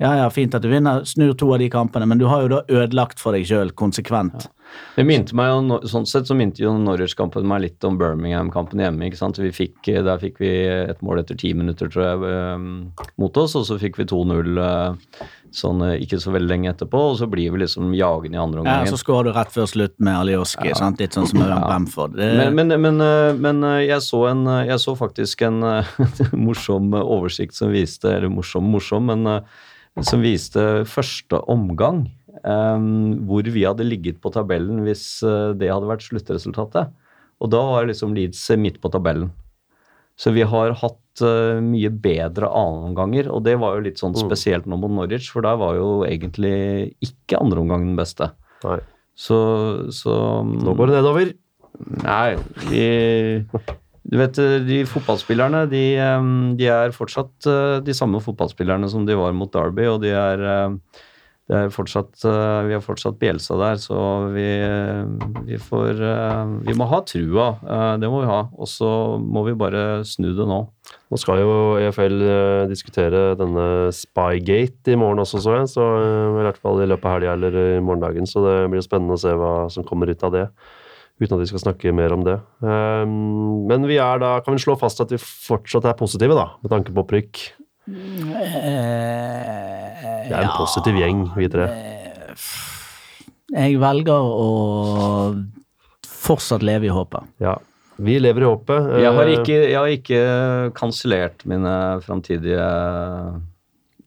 ja 0.00 0.14
ja, 0.22 0.30
fint 0.32 0.54
at 0.56 0.64
du 0.64 0.70
vinner, 0.72 1.04
snur 1.08 1.34
to 1.38 1.50
av 1.54 1.60
de 1.62 1.68
kampene, 1.72 2.08
men 2.08 2.20
du 2.20 2.26
har 2.30 2.46
jo 2.46 2.54
da 2.54 2.62
ødelagt 2.68 3.20
for 3.20 3.36
deg 3.36 3.46
sjøl 3.48 3.72
konsekvent. 3.76 4.48
Det 4.94 5.02
minte 5.02 5.34
meg 5.34 5.50
jo, 5.50 5.80
sånn 5.90 6.06
sett 6.06 6.28
så 6.30 6.36
minte 6.38 6.62
jo 6.62 6.72
Norwich-kampen 6.78 7.46
meg 7.50 7.64
litt 7.64 7.84
om 7.84 7.98
Birmingham-kampen 7.98 8.80
hjemme. 8.80 9.08
ikke 9.08 9.18
sant? 9.18 9.40
Vi 9.42 9.50
fikk, 9.52 9.90
der 9.90 10.22
fikk 10.22 10.38
vi 10.40 10.52
et 10.68 11.02
mål 11.02 11.24
etter 11.24 11.38
ti 11.38 11.50
minutter, 11.58 11.90
tror 11.90 12.06
jeg, 12.06 12.30
eh, 12.30 13.10
mot 13.20 13.42
oss, 13.42 13.56
og 13.58 13.66
så 13.66 13.78
fikk 13.82 13.98
vi 13.98 14.06
2-0 14.08 14.62
eh, 14.62 15.26
sånn 15.56 15.82
eh, 15.84 15.96
ikke 16.04 16.20
så 16.22 16.32
veldig 16.34 16.50
lenge 16.50 16.70
etterpå, 16.72 17.00
og 17.12 17.16
så 17.20 17.28
blir 17.30 17.52
vi 17.54 17.62
liksom 17.64 17.94
jagende 17.96 18.38
i 18.38 18.42
andre 18.42 18.64
Ja. 18.66 18.78
Så 18.86 19.00
skårer 19.00 19.30
du 19.30 19.36
rett 19.36 19.52
før 19.52 19.66
slutt 19.70 19.96
med 19.98 20.16
Alioski, 20.16 20.72
sant? 20.78 21.00
litt 21.02 21.16
sånn 21.16 21.28
som 21.30 21.42
med 21.42 21.50
Bamford. 21.50 22.14
Det, 22.18 22.30
Men, 22.38 22.54
men, 22.56 22.76
men, 22.80 23.00
eh, 23.04 23.32
men 23.34 23.64
eh, 23.66 23.80
jeg, 23.88 24.02
så 24.06 24.24
en, 24.30 24.46
eh, 24.46 24.68
jeg 24.70 24.82
så 24.82 24.94
faktisk 24.98 25.42
en 25.48 25.62
eh, 25.66 25.90
morsom 26.46 26.94
eh, 26.94 27.02
oversikt 27.18 27.58
som 27.58 27.74
viste 27.74 28.10
Eller 28.10 28.30
morsom, 28.32 28.70
morsom, 28.70 29.10
men 29.10 29.26
eh, 29.26 29.66
som 30.02 30.22
viste 30.22 30.84
første 30.88 31.40
omgang. 31.50 32.06
eh, 32.44 32.78
hvor 33.26 33.42
vi 33.44 33.64
hadde 33.66 33.84
ligget 33.84 34.20
på 34.22 34.30
tabellen 34.32 34.84
hvis 34.86 35.22
eh, 35.26 35.52
det 35.58 35.68
hadde 35.68 35.88
vært 35.90 36.06
sluttresultatet. 36.06 36.92
Og 37.40 37.50
da 37.52 37.60
var 37.66 37.86
liksom 37.90 38.14
Leeds 38.14 38.40
eh, 38.50 38.56
midt 38.56 38.80
på 38.80 38.88
tabellen. 38.92 39.30
Så 40.20 40.32
vi 40.36 40.42
har 40.44 40.72
hatt 40.76 40.96
mye 41.64 41.88
bedre 41.90 42.48
annenomganger, 42.48 43.26
og 43.32 43.42
det 43.44 43.56
var 43.60 43.74
jo 43.76 43.82
litt 43.84 43.98
sånn 44.00 44.12
Mm. 44.14 44.20
spesielt 44.28 44.66
nå 44.68 44.76
mot 44.78 44.90
Norwich, 44.92 45.30
for 45.32 45.42
der 45.42 45.56
var 45.56 45.74
jo 45.76 46.04
egentlig 46.06 46.94
ikke 47.02 47.40
andreomgang 47.40 47.84
den 47.88 47.96
beste. 47.96 48.30
Nei, 48.64 48.78
Så, 49.16 49.88
så 49.92 50.44
nå 50.44 50.72
går 50.76 50.86
det 50.92 50.96
nedover. 51.00 51.32
Nei, 52.04 52.36
vi 52.70 53.44
Du 54.10 54.16
vet, 54.18 54.40
de 54.66 54.80
fotballspillerne, 54.90 55.66
de, 55.70 55.84
eh, 56.02 56.32
de 56.58 56.66
er 56.66 56.96
fortsatt 56.96 57.46
eh, 57.46 57.76
de 57.86 57.94
samme 57.94 58.18
fotballspillerne 58.24 58.90
som 58.90 59.06
de 59.06 59.14
var 59.18 59.36
mot 59.38 59.52
Derby, 59.54 59.86
og 59.86 60.00
de 60.02 60.10
er, 60.10 60.42
de 61.50 61.58
er 61.58 61.70
fortsatt, 61.74 62.12
eh, 62.26 62.60
vi 62.68 62.74
har 62.76 62.82
fortsatt 62.82 63.16
Bjelsa 63.18 63.56
der, 63.58 63.78
så 63.82 63.98
vi, 64.30 64.46
eh, 64.62 65.30
vi 65.48 65.58
får 65.58 65.98
eh, 65.98 66.52
Vi 66.66 66.76
må 66.78 66.86
ha 66.90 67.00
trua, 67.02 67.46
eh, 67.62 67.94
det 67.98 68.10
må 68.10 68.20
vi 68.22 68.30
ha. 68.30 68.44
Og 68.54 68.70
så 68.70 68.90
må 69.18 69.42
vi 69.48 69.56
bare 69.58 70.04
snu 70.06 70.28
det 70.36 70.46
nå. 70.46 70.60
Nå 71.10 71.18
skal 71.18 71.42
jo 71.42 71.56
EFL 71.82 72.22
eh, 72.22 72.66
diskutere 72.70 73.34
denne 73.38 73.90
Spygate 73.90 74.94
i 74.94 74.98
morgen 75.00 75.22
også, 75.24 75.42
så 75.42 75.56
jeg. 75.58 75.72
Så 75.74 75.86
eh, 76.02 76.38
i 76.38 76.44
hvert 76.46 76.62
fall 76.62 76.82
i 76.84 76.86
løpet 76.90 77.06
av 77.10 77.16
helga 77.18 77.34
eller 77.34 77.58
i 77.64 77.82
morgendagen. 77.82 78.30
Så 78.30 78.46
det 78.46 78.56
blir 78.70 78.86
spennende 78.86 79.18
å 79.18 79.22
se 79.22 79.34
hva 79.34 79.54
som 79.74 79.86
kommer 79.86 80.10
ut 80.10 80.22
av 80.26 80.34
det. 80.34 80.46
Uten 81.20 81.36
at 81.36 81.42
vi 81.42 81.48
skal 81.50 81.60
snakke 81.60 81.90
mer 81.92 82.14
om 82.16 82.22
det. 82.24 82.38
Um, 82.64 83.66
men 83.68 83.84
vi 83.88 83.98
er 84.00 84.16
da, 84.22 84.38
kan 84.44 84.54
vi 84.56 84.60
slå 84.62 84.72
fast 84.80 85.00
at 85.04 85.10
vi 85.12 85.18
fortsatt 85.20 85.84
er 85.84 85.92
positive, 85.98 86.32
da, 86.38 86.46
med 86.64 86.70
tanke 86.72 86.92
på 86.96 87.02
opprykk. 87.04 87.40
Det 87.90 87.96
er 90.32 90.44
en 90.44 90.54
positiv 90.56 90.94
gjeng, 91.00 91.26
vi 91.36 91.48
tre. 91.52 91.66
Jeg 93.50 93.80
velger 93.82 94.20
å 94.30 94.48
fortsatt 96.06 96.62
leve 96.64 96.86
i 96.88 96.92
håpet. 96.94 97.22
Ja. 97.42 97.56
Vi 98.00 98.16
lever 98.20 98.42
i 98.46 98.48
håpet. 98.48 98.80
Jeg 99.02 99.12
har 99.12 99.26
Eh, 99.28 99.34
ikke, 99.36 99.56
jeg 99.68 99.76
har 99.76 99.88
ikke 99.92 100.20
kansellert 100.78 101.44
mine 101.44 102.00
framtidige 102.00 102.64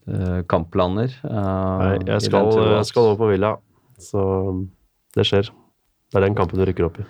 eh, 0.10 0.42
kampplaner. 0.50 1.14
eh, 1.24 1.30
Nei, 1.30 2.00
jeg 2.08 2.22
skal, 2.26 2.50
jeg 2.80 2.86
skal 2.90 3.04
over 3.12 3.18
på 3.22 3.30
Villa, 3.36 3.52
så 4.02 4.22
det 5.14 5.26
skjer. 5.30 5.52
Det 6.14 6.20
er 6.22 6.28
den 6.28 6.36
kampen 6.38 6.60
du 6.62 6.66
rykker 6.70 6.86
opp 6.86 7.00
i. 7.02 7.06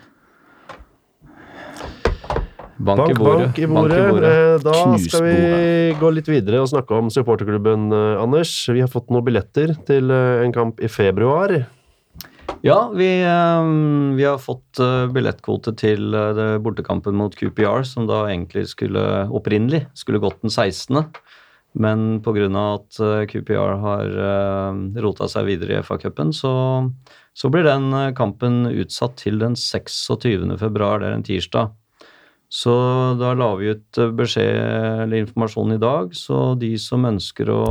Bank, 2.84 3.12
i 3.12 3.16
bordet. 3.16 3.50
bank 3.52 3.60
i 3.60 3.68
bordet. 3.68 3.92
Bank 3.92 4.00
i 4.00 4.12
bordet. 4.16 4.32
Eh, 4.32 4.64
Da 4.64 4.74
Knus 4.80 5.06
skal 5.10 5.26
vi 5.28 5.94
gå 6.00 6.10
litt 6.16 6.28
videre 6.32 6.62
og 6.64 6.70
snakke 6.72 6.96
om 6.98 7.12
supporterklubben, 7.12 7.92
eh, 7.92 8.22
Anders. 8.24 8.52
Vi 8.72 8.80
har 8.80 8.88
fått 8.92 9.12
noen 9.12 9.26
billetter 9.28 9.76
til 9.88 10.10
eh, 10.12 10.44
en 10.46 10.56
kamp 10.56 10.80
i 10.80 10.88
februar. 10.88 11.66
Ja, 12.64 12.90
vi, 12.96 13.10
eh, 13.28 13.68
vi 14.16 14.24
har 14.24 14.40
fått 14.40 14.80
eh, 14.80 15.12
billettkvote 15.12 15.76
til 15.80 16.14
eh, 16.16 16.32
det 16.40 16.48
bortekampen 16.64 17.16
mot 17.20 17.36
QPR, 17.36 17.84
som 17.84 18.08
da 18.08 18.24
egentlig 18.32 18.70
skulle 18.72 19.28
opprinnelig 19.36 19.86
skulle 20.00 20.24
gått 20.24 20.40
den 20.42 20.52
16., 20.52 21.04
men 21.76 22.22
pga. 22.22 22.48
at 22.76 23.00
eh, 23.02 23.26
QPR 23.28 23.80
har 23.84 24.16
rota 25.04 25.28
seg 25.28 25.46
videre 25.52 25.80
i 25.80 25.84
FA-cupen, 25.84 26.32
så, 26.32 26.88
så 27.34 27.50
blir 27.50 27.66
den 27.66 27.90
eh, 27.98 28.12
kampen 28.18 28.68
utsatt 28.70 29.18
til 29.24 29.40
den 29.42 29.58
26. 29.58 30.54
februar, 30.62 31.02
det 31.02 31.10
er 31.10 31.18
en 31.18 31.26
tirsdag. 31.26 31.74
Så 32.54 32.74
da 33.18 33.32
la 33.34 33.50
vi 33.58 33.72
ut 33.74 34.00
eh, 34.00 34.14
beskjed 34.14 35.06
eller 35.08 35.24
informasjon 35.24 35.74
i 35.74 35.82
dag, 35.82 36.14
så 36.18 36.54
de 36.60 36.76
som 36.82 37.10
ønsker 37.10 37.50
å 37.50 37.64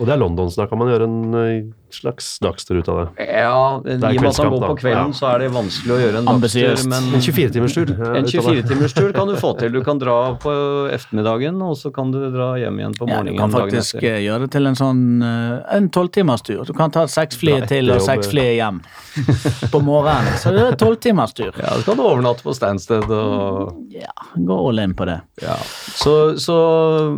Og 0.00 0.06
det 0.08 0.14
er 0.14 0.20
London, 0.20 0.48
så 0.48 0.62
da 0.62 0.68
kan 0.70 0.80
man 0.80 0.88
gjøre 0.88 1.08
en 1.08 1.38
eh, 1.40 1.70
slags 1.94 2.38
dagstur 2.42 2.78
ut 2.80 2.88
av 2.88 2.98
det. 3.02 3.26
Ja, 3.28 3.80
i 3.84 3.94
og 3.96 4.00
med 4.00 4.28
at 4.30 4.36
han 4.42 4.50
går 4.52 4.66
på 4.66 4.76
kvelden, 4.82 5.12
Ja. 5.12 5.18
så 5.18 5.26
er 5.34 5.38
det 5.44 5.50
vanskelig 5.54 5.92
å 5.94 6.00
gjøre 6.02 6.18
en 6.22 6.24
dagstur. 6.30 6.88
Men 6.88 7.02
En 7.14 7.20
24-timerstur. 7.20 7.92
en 8.16 8.24
24-timerstur 8.24 9.12
kan 9.14 9.28
du 9.28 9.36
få 9.36 9.52
til. 9.58 9.72
Du 9.72 9.82
kan 9.84 9.98
dra 9.98 10.34
på 10.42 10.52
ettermiddagen, 10.92 11.60
og 11.62 11.76
så 11.76 11.92
kan 11.94 12.10
du 12.12 12.18
dra 12.30 12.54
hjem 12.58 12.78
igjen 12.80 12.94
på 12.98 13.08
Ja, 13.08 13.22
du 13.22 13.36
kan 13.36 13.50
faktisk 13.50 13.96
etter. 13.96 14.08
eh, 14.16 14.20
gjøre 14.26 14.40
det 14.46 14.50
til 14.52 14.66
en 14.66 14.74
sånn 14.74 15.22
eh, 15.22 15.76
en 15.76 15.88
tolvtimerstur. 15.90 16.64
Du 16.66 16.72
kan 16.72 16.90
ta 16.90 17.06
seks 17.06 17.36
fly 17.36 17.60
til 17.66 17.90
og 17.90 18.00
seks 18.00 18.28
fly 18.32 18.56
hjem 18.56 18.80
på 19.72 19.80
morgenen. 19.84 20.32
Så 20.38 20.50
det 20.54 20.62
er 20.72 20.76
tolvtimerstur. 20.76 21.52
Ja, 21.58 21.76
så 21.78 21.84
kan 21.84 21.96
du 21.96 22.02
overnatte 22.02 22.42
på 22.42 22.54
Stansted 22.54 23.08
og 23.10 23.76
Ja, 23.92 24.12
gå 24.36 24.56
all 24.68 24.78
in 24.78 24.94
på 24.94 25.04
det. 25.06 25.20
Ja. 25.42 25.56
Så, 25.96 26.36
så 26.40 26.56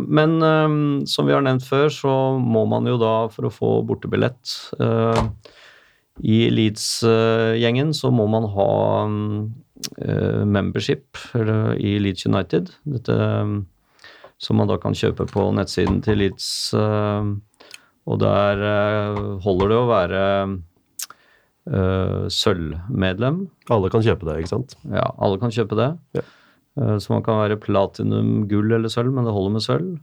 Men 0.07 0.41
um, 0.43 1.05
som 1.07 1.25
vi 1.27 1.33
har 1.33 1.41
nevnt 1.41 1.63
før, 1.65 1.87
så 1.89 2.39
må 2.39 2.65
man 2.67 2.85
jo 2.85 2.97
da, 2.97 3.27
for 3.33 3.47
å 3.47 3.51
få 3.53 3.69
bortebillett 3.87 4.64
i 6.23 6.37
Leeds-gjengen, 6.49 7.93
så 7.93 8.11
må 8.15 8.25
man 8.31 8.45
ha 8.53 8.69
øh, 9.05 10.43
membership 10.47 11.17
i 11.35 11.97
Leeds 11.99 12.25
United. 12.25 12.71
Dette 12.87 13.17
som 14.37 14.57
man 14.59 14.67
da 14.67 14.77
kan 14.79 14.95
kjøpe 14.95 15.25
på 15.31 15.49
nettsiden 15.55 16.01
til 16.03 16.17
Leeds. 16.19 16.47
og 16.75 18.19
der 18.19 18.63
holder 19.43 19.69
det 19.71 19.77
å 19.79 19.89
være 19.89 20.23
sølvmedlem. 22.31 23.45
Alle 23.73 23.89
kan 23.93 24.03
kjøpe 24.05 24.27
det, 24.27 24.39
ikke 24.43 24.51
sant? 24.51 24.75
Ja, 24.91 25.07
alle 25.17 25.39
kan 25.41 25.53
kjøpe 25.55 25.77
det. 25.79 25.91
Ja. 26.19 26.25
Eh, 26.79 26.97
Så 26.99 27.13
man 27.13 27.23
kan 27.23 27.39
være 27.39 27.59
platinum, 27.61 28.47
gull 28.49 28.71
eller 28.75 28.89
sølv, 28.91 29.13
men 29.13 29.25
det 29.25 29.33
holder 29.33 29.55
med 29.55 29.63
sølv. 29.65 29.95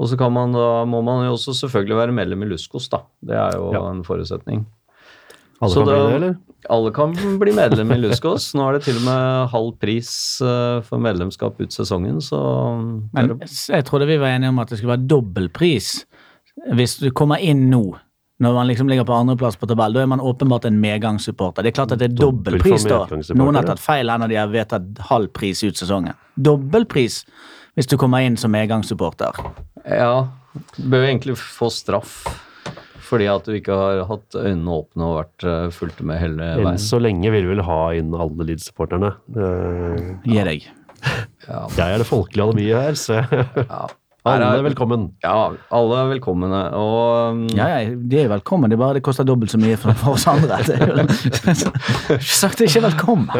Og 0.00 0.08
så 0.08 0.16
kan 0.16 0.32
man 0.32 0.54
da, 0.56 0.84
må 0.88 1.02
man 1.04 1.26
jo 1.26 1.34
også 1.36 1.52
selvfølgelig 1.58 1.96
være 1.98 2.14
medlem 2.16 2.46
i 2.46 2.52
Luskos, 2.54 2.88
da. 2.92 3.02
Det 3.20 3.36
er 3.36 3.56
jo 3.58 3.72
Ja. 3.74 3.82
en 3.90 4.02
forutsetning. 4.06 4.64
Alle 5.60 5.74
Så 5.74 5.84
kan 5.84 5.90
bli 5.92 5.98
det, 6.00 6.14
eller? 6.16 6.36
Alle 6.70 6.90
kan 6.96 7.12
bli 7.40 7.52
medlem 7.52 7.90
i 7.92 7.98
Luskos. 8.00 8.54
Nå 8.56 8.68
er 8.68 8.72
det 8.78 8.82
til 8.86 8.96
og 8.96 9.04
med 9.04 9.48
halv 9.52 9.72
pris 9.80 10.40
eh, 10.40 10.80
for 10.86 10.98
medlemskap 10.98 11.60
ut 11.60 11.72
sesongen, 11.76 12.20
så 12.24 12.40
Men 13.12 13.40
jeg 13.44 13.84
trodde 13.84 14.06
vi 14.08 14.16
var 14.16 14.32
enige 14.32 14.48
om 14.48 14.58
at 14.58 14.68
det 14.70 14.78
skulle 14.78 14.96
være 14.96 15.06
dobbel 15.06 15.50
pris 15.50 16.06
hvis 16.74 16.98
du 17.00 17.10
kommer 17.10 17.40
inn 17.40 17.68
nå. 17.70 17.96
Når 18.40 18.54
man 18.54 18.66
liksom 18.68 18.88
ligger 18.88 19.04
på 19.04 19.12
andreplass 19.12 19.56
på 19.60 19.68
tabell, 19.68 19.92
da 19.92 20.00
er 20.00 20.06
man 20.08 20.20
åpenbart 20.20 20.64
en 20.64 20.80
medgangssupporter. 20.80 21.62
Det 21.62 21.72
er 21.74 21.76
klart 21.76 21.92
at 21.92 21.98
det 22.00 22.10
er 22.10 22.16
dobbel 22.16 22.56
pris 22.58 22.84
da. 22.88 23.04
Noen 23.36 23.54
har 23.54 23.64
tatt 23.68 23.80
feil 23.80 24.08
her 24.08 24.18
når 24.18 24.28
de 24.32 24.38
har 24.40 24.48
vedtatt 24.48 24.98
halv 25.10 25.28
pris 25.36 25.60
ut 25.62 25.76
sesongen. 25.76 26.14
Dobbel 26.40 26.86
pris 26.88 27.26
hvis 27.78 27.88
du 27.90 27.96
kommer 28.00 28.24
inn 28.26 28.38
som 28.40 28.52
medgangssupporter. 28.54 29.36
Ja, 29.86 30.28
du 30.76 30.82
bør 30.90 31.06
egentlig 31.08 31.36
få 31.40 31.70
straff 31.72 32.22
fordi 33.10 33.26
at 33.26 33.46
du 33.48 33.56
ikke 33.56 33.74
har 33.74 34.04
hatt 34.06 34.36
øynene 34.38 34.74
åpne 34.76 35.06
og 35.08 35.16
vært 35.16 35.46
uh, 35.46 35.70
fulgt 35.74 36.02
med 36.06 36.20
hele 36.22 36.50
Enn 36.60 36.78
så 36.78 37.00
lenge 37.02 37.32
vil 37.34 37.48
vi 37.48 37.56
vel 37.56 37.64
ha 37.66 37.80
inn 37.98 38.12
alle 38.14 38.46
Leeds-supporterne. 38.46 39.10
Eh, 39.34 40.04
Gi 40.30 40.44
deg. 40.46 40.68
Ja, 41.48 41.64
Jeg 41.80 41.96
er 41.96 42.04
det 42.04 42.06
folkelige 42.06 42.46
alibiet 42.46 42.84
her, 42.84 43.00
så 43.00 43.18
ja. 43.24 43.80
Alle 44.28 44.48
er 44.58 44.62
velkommen. 44.66 45.04
Ja, 45.24 45.52
alle 45.72 45.96
er 46.02 46.08
velkomne. 46.12 46.48
Og 46.76 47.32
um, 47.32 47.42
Ja, 47.56 47.68
ja, 47.80 47.94
de 47.96 48.18
er 48.20 48.28
velkommen, 48.28 48.68
det 48.70 48.76
er 48.76 48.82
bare 48.82 48.98
det 48.98 49.02
koster 49.06 49.24
dobbelt 49.24 49.52
så 49.54 49.60
mye 49.62 49.78
for, 49.80 49.94
for 49.96 50.12
oss 50.18 50.26
andre. 50.28 50.58
Det 50.66 50.76
er 50.76 50.90
jo- 50.90 52.18
sagt 52.40 52.60
ikke 52.64 52.82
velkommen. 52.84 53.30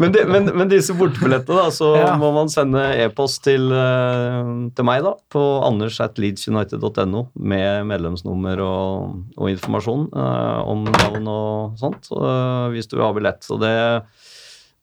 men, 0.00 0.12
de, 0.14 0.24
men, 0.30 0.48
men 0.56 0.70
disse 0.72 0.94
bortebillettene, 0.96 1.58
da, 1.66 1.68
så 1.74 1.90
Ja. 2.00 2.14
må 2.20 2.30
man 2.34 2.48
sende 2.52 2.80
e-post 3.04 3.42
til, 3.44 3.68
eh, 3.74 4.50
til 4.76 4.84
meg, 4.88 5.02
da, 5.04 5.12
på 5.32 5.44
anders.leedsunited.no 5.68 7.26
med 7.36 7.84
medlemsnummer 7.90 8.60
og, 8.64 9.20
og 9.36 9.50
informasjon 9.52 10.08
uh, 10.14 10.60
om 10.70 10.84
navn 10.88 11.28
og 11.30 11.78
sånt, 11.80 12.08
uh, 12.16 12.68
hvis 12.72 12.88
du 12.90 12.96
vil 12.96 13.04
ha 13.06 13.12
billett. 13.16 13.44
Så 13.44 13.58
det 13.60 13.74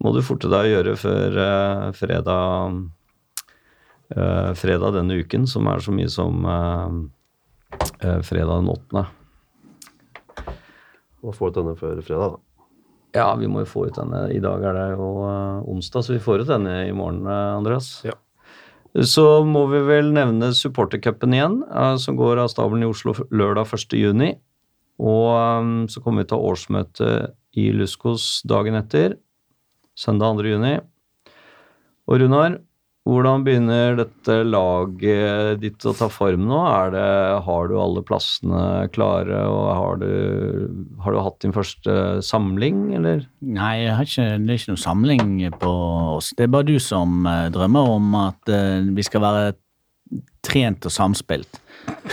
må 0.03 0.11
du 0.13 0.21
forte 0.25 0.49
deg 0.51 0.67
å 0.67 0.71
gjøre 0.75 0.95
før 1.01 1.37
uh, 1.41 1.87
fredag, 1.97 2.77
eh, 4.15 4.51
fredag 4.57 4.95
denne 4.97 5.19
uken, 5.21 5.47
som 5.49 5.67
er 5.71 5.83
så 5.83 5.93
mye 5.93 6.09
som 6.11 6.45
uh, 6.47 8.19
fredag 8.23 8.61
den 8.61 8.69
8. 8.73 9.05
Må 11.25 11.33
få 11.35 11.49
ut 11.49 11.57
denne 11.57 11.75
før 11.79 11.99
fredag, 12.05 12.37
da. 12.37 12.43
Ja, 13.17 13.27
vi 13.39 13.49
må 13.49 13.63
jo 13.63 13.71
få 13.71 13.87
ut 13.87 13.97
denne. 13.97 14.27
I 14.35 14.41
dag 14.43 14.63
er 14.67 14.77
det 14.77 14.87
jo 14.99 15.09
onsdag, 15.73 16.05
så 16.05 16.13
vi 16.13 16.21
får 16.21 16.43
ut 16.43 16.51
denne 16.51 16.75
i 16.85 16.93
morgen, 16.93 17.25
Andreas. 17.25 18.03
Ja. 18.05 18.13
Så 19.03 19.43
må 19.45 19.65
vi 19.71 19.79
vel 19.85 20.11
nevne 20.13 20.51
supportercupen 20.55 21.33
igjen, 21.33 21.57
som 22.01 22.17
går 22.19 22.43
av 22.43 22.51
stabelen 22.51 22.85
i 22.85 22.89
Oslo 22.89 23.15
lørdag 23.31 23.73
1. 23.73 23.95
juni. 23.97 24.29
Og 24.97 25.89
så 25.91 26.01
kommer 26.01 26.23
vi 26.23 26.29
til 26.31 26.45
årsmøte 26.51 27.09
i 27.57 27.69
Luskos 27.73 28.43
dagen 28.49 28.77
etter, 28.77 29.17
søndag 29.97 30.37
2. 30.41 30.47
juni. 30.51 30.77
Og 32.07 32.21
Runar, 32.21 32.59
hvordan 33.07 33.43
begynner 33.45 33.95
dette 33.99 34.35
laget 34.47 35.61
ditt 35.61 35.85
å 35.87 35.93
ta 35.95 36.09
form 36.11 36.47
nå? 36.49 36.59
Det, 36.93 37.03
har 37.47 37.69
du 37.69 37.75
alle 37.79 38.03
plassene 38.05 38.87
klare, 38.95 39.39
og 39.47 39.67
har 39.79 40.01
du, 40.01 40.09
har 41.03 41.15
du 41.15 41.21
hatt 41.23 41.39
din 41.43 41.55
første 41.55 41.95
samling, 42.25 42.89
eller? 42.99 43.23
Nei, 43.39 43.87
ikke, 43.87 44.27
det 44.43 44.53
er 44.53 44.59
ikke 44.59 44.75
noe 44.75 44.83
samling 44.83 45.29
på 45.61 45.75
oss. 46.17 46.33
Det 46.37 46.47
er 46.47 46.53
bare 46.57 46.67
du 46.67 46.75
som 46.83 47.23
eh, 47.29 47.47
drømmer 47.53 47.95
om 47.95 48.19
at 48.25 48.51
eh, 48.51 48.83
vi 48.97 49.05
skal 49.07 49.23
være 49.23 49.55
trent 50.47 50.87
og 50.87 50.93
samspilt. 50.93 51.61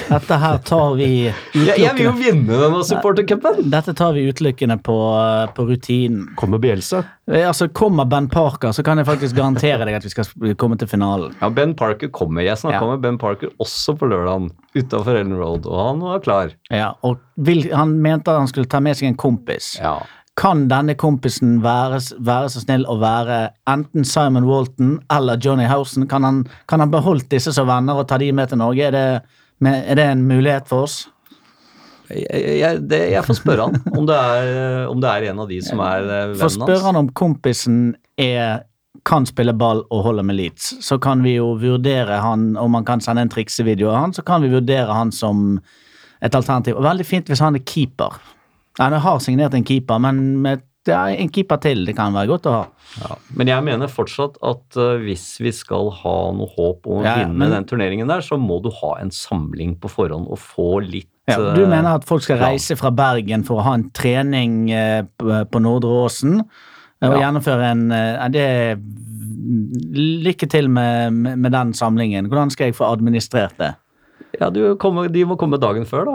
Dette 0.09 0.37
her 0.41 0.59
tar 0.67 0.95
vi 0.99 1.09
utelukkende 1.31 1.83
jeg 1.85 1.95
vil 1.99 2.05
jo 2.07 2.13
vinne 2.19 2.59
denne 2.61 2.81
supportercupen! 2.87 3.61
Dette 3.73 3.95
tar 3.97 4.13
vi 4.17 4.25
utelukkende 4.31 4.77
på, 4.85 4.97
eh, 5.21 5.53
på 5.57 5.67
rutinen. 5.69 6.27
Kommer 6.41 6.59
Bielsa. 6.63 7.05
Eh, 7.31 7.45
Altså, 7.49 7.69
Kommer 7.73 8.05
Ben 8.11 8.29
Parker, 8.29 8.73
så 8.77 8.83
kan 8.85 8.99
jeg 8.99 9.07
faktisk 9.07 9.37
garantere 9.37 9.85
deg 9.87 9.95
at 10.01 10.05
vi 10.05 10.11
skal 10.13 10.55
komme 10.61 10.77
til 10.81 10.89
finalen. 10.89 11.35
Ja, 11.41 11.49
Ben 11.51 11.75
Parker 11.75 12.09
kommer. 12.09 12.43
Jeg 12.43 12.57
snakka 12.61 12.81
Ja. 12.81 12.91
med 12.91 13.01
Ben 13.03 13.19
Parker 13.19 13.49
også 13.61 13.97
på 13.99 14.09
lørdagen 14.11 14.51
utafor 14.77 15.15
Ellen 15.21 15.37
Road, 15.39 15.67
og 15.67 15.87
han 15.89 16.01
var 16.01 16.21
klar. 16.21 16.51
Ja, 16.71 16.93
og 17.03 17.19
vil, 17.37 17.69
Han 17.75 18.01
mente 18.03 18.29
at 18.29 18.39
han 18.39 18.49
skulle 18.49 18.67
ta 18.69 18.81
med 18.81 18.97
seg 18.97 19.09
en 19.09 19.17
kompis. 19.17 19.79
Ja. 19.81 19.99
Kan 20.37 20.67
denne 20.69 20.97
kompisen 20.97 21.61
være, 21.63 22.01
være 22.19 22.49
så 22.51 22.61
snill 22.65 22.85
å 22.91 22.97
være 22.99 23.51
enten 23.71 24.05
Simon 24.05 24.45
Walton 24.49 24.97
eller 25.09 25.37
Johnny 25.39 25.65
Housen? 25.71 26.09
Kan 26.09 26.25
han, 26.25 26.41
kan 26.67 26.81
han 26.81 26.91
beholdt 26.91 27.29
disse 27.31 27.53
som 27.55 27.69
venner 27.69 27.95
og 27.95 28.09
ta 28.09 28.19
de 28.19 28.33
med 28.33 28.49
til 28.49 28.59
Norge? 28.59 28.83
Er 28.83 28.91
det, 28.91 29.23
med, 29.63 29.85
er 29.91 29.99
det 29.99 30.07
en 30.13 30.25
mulighet 30.29 30.69
for 30.71 30.89
oss? 30.89 31.05
Jeg, 32.11 32.59
jeg, 32.61 32.83
det, 32.91 33.01
jeg 33.15 33.25
får 33.25 33.39
spørre 33.39 33.69
han 33.69 33.97
om 33.97 34.07
det, 34.07 34.17
er, 34.17 34.87
om 34.91 35.01
det 35.01 35.11
er 35.11 35.31
en 35.31 35.41
av 35.45 35.49
de 35.51 35.61
som 35.65 35.81
er 35.81 36.05
vennen 36.05 36.35
hans. 36.35 36.43
vennen 36.43 36.69
spørre 36.69 36.85
han 36.85 36.99
om 37.01 37.09
kompisen 37.17 37.79
er, 38.21 38.67
kan 39.09 39.27
spille 39.29 39.55
ball 39.57 39.83
og 39.89 40.05
holde 40.07 40.27
med 40.27 40.39
Leeds, 40.39 40.75
så 40.85 40.99
kan 41.03 41.25
vi 41.25 41.37
jo 41.39 41.55
vurdere 41.61 42.21
han 42.23 42.53
om 42.61 42.77
han 42.77 42.87
kan 42.87 43.03
sende 43.05 43.25
en 43.25 43.33
triksevideo 43.33 43.89
av 43.91 43.99
han, 44.03 44.15
så 44.17 44.25
kan 44.27 44.45
vi 44.45 44.53
vurdere 44.53 44.93
han 44.93 45.13
som 45.15 45.59
et 46.25 46.37
alternativ. 46.37 46.77
Og 46.79 46.87
veldig 46.87 47.07
fint 47.09 47.29
hvis 47.29 47.43
han 47.45 47.57
er 47.59 47.65
keeper. 47.69 48.21
Han 48.81 48.97
har 49.01 49.21
signert 49.23 49.55
en 49.55 49.67
keeper, 49.67 50.01
men 50.03 50.23
med, 50.45 50.65
det 50.85 50.93
er 50.95 51.15
en 51.23 51.31
keeper 51.33 51.61
til 51.65 51.85
det 51.89 51.95
kan 51.97 52.13
være 52.13 52.29
godt 52.29 52.47
å 52.51 52.53
ha. 52.53 52.65
Ja. 53.01 53.17
Men 53.39 53.49
jeg 53.51 53.65
mener 53.65 53.89
fortsatt 53.91 54.37
at 54.45 54.77
uh, 54.77 54.99
hvis 55.03 55.25
vi 55.41 55.53
skal 55.57 55.89
ha 56.03 56.15
noe 56.37 56.51
håp 56.57 56.87
om 56.87 57.01
å 57.01 57.05
Ja, 57.07 57.15
vinne 57.23 57.39
men- 57.41 57.55
den 57.57 57.65
turneringen 57.71 58.09
der, 58.11 58.21
så 58.27 58.37
må 58.41 58.61
du 58.63 58.69
ha 58.83 58.95
en 59.01 59.11
samling 59.11 59.77
på 59.81 59.89
forhånd 59.91 60.29
og 60.29 60.39
få 60.39 60.69
litt 60.85 61.09
Ja, 61.27 61.39
du 61.57 61.63
eh, 61.65 61.69
mener 61.71 61.95
at 61.97 62.05
folk 62.05 62.23
skal 62.23 62.37
plan. 62.37 62.53
reise 62.53 62.77
fra 62.77 62.91
Bergen 62.93 63.45
for 63.49 63.63
å 63.63 63.65
ha 63.65 63.73
en 63.79 63.89
trening 63.97 64.71
eh, 64.71 65.03
på 65.17 65.63
Nordre 65.65 65.89
Åsen? 66.05 66.43
Og 67.05 67.19
gjennomføre 67.21 67.67
en 67.75 67.89
det, 68.33 68.45
Lykke 70.25 70.47
til 70.49 70.69
med, 70.73 71.13
med, 71.13 71.39
med 71.39 71.53
den 71.53 71.73
samlingen. 71.77 72.29
Hvordan 72.31 72.53
skal 72.53 72.71
jeg 72.71 72.77
få 72.79 72.87
administrert 72.95 73.57
det? 73.61 73.75
Ja, 74.41 74.49
du 74.51 74.75
kommer, 74.81 75.09
de 75.13 75.25
må 75.29 75.37
komme 75.39 75.59
dagen 75.61 75.85
før, 75.87 76.09
da. 76.09 76.15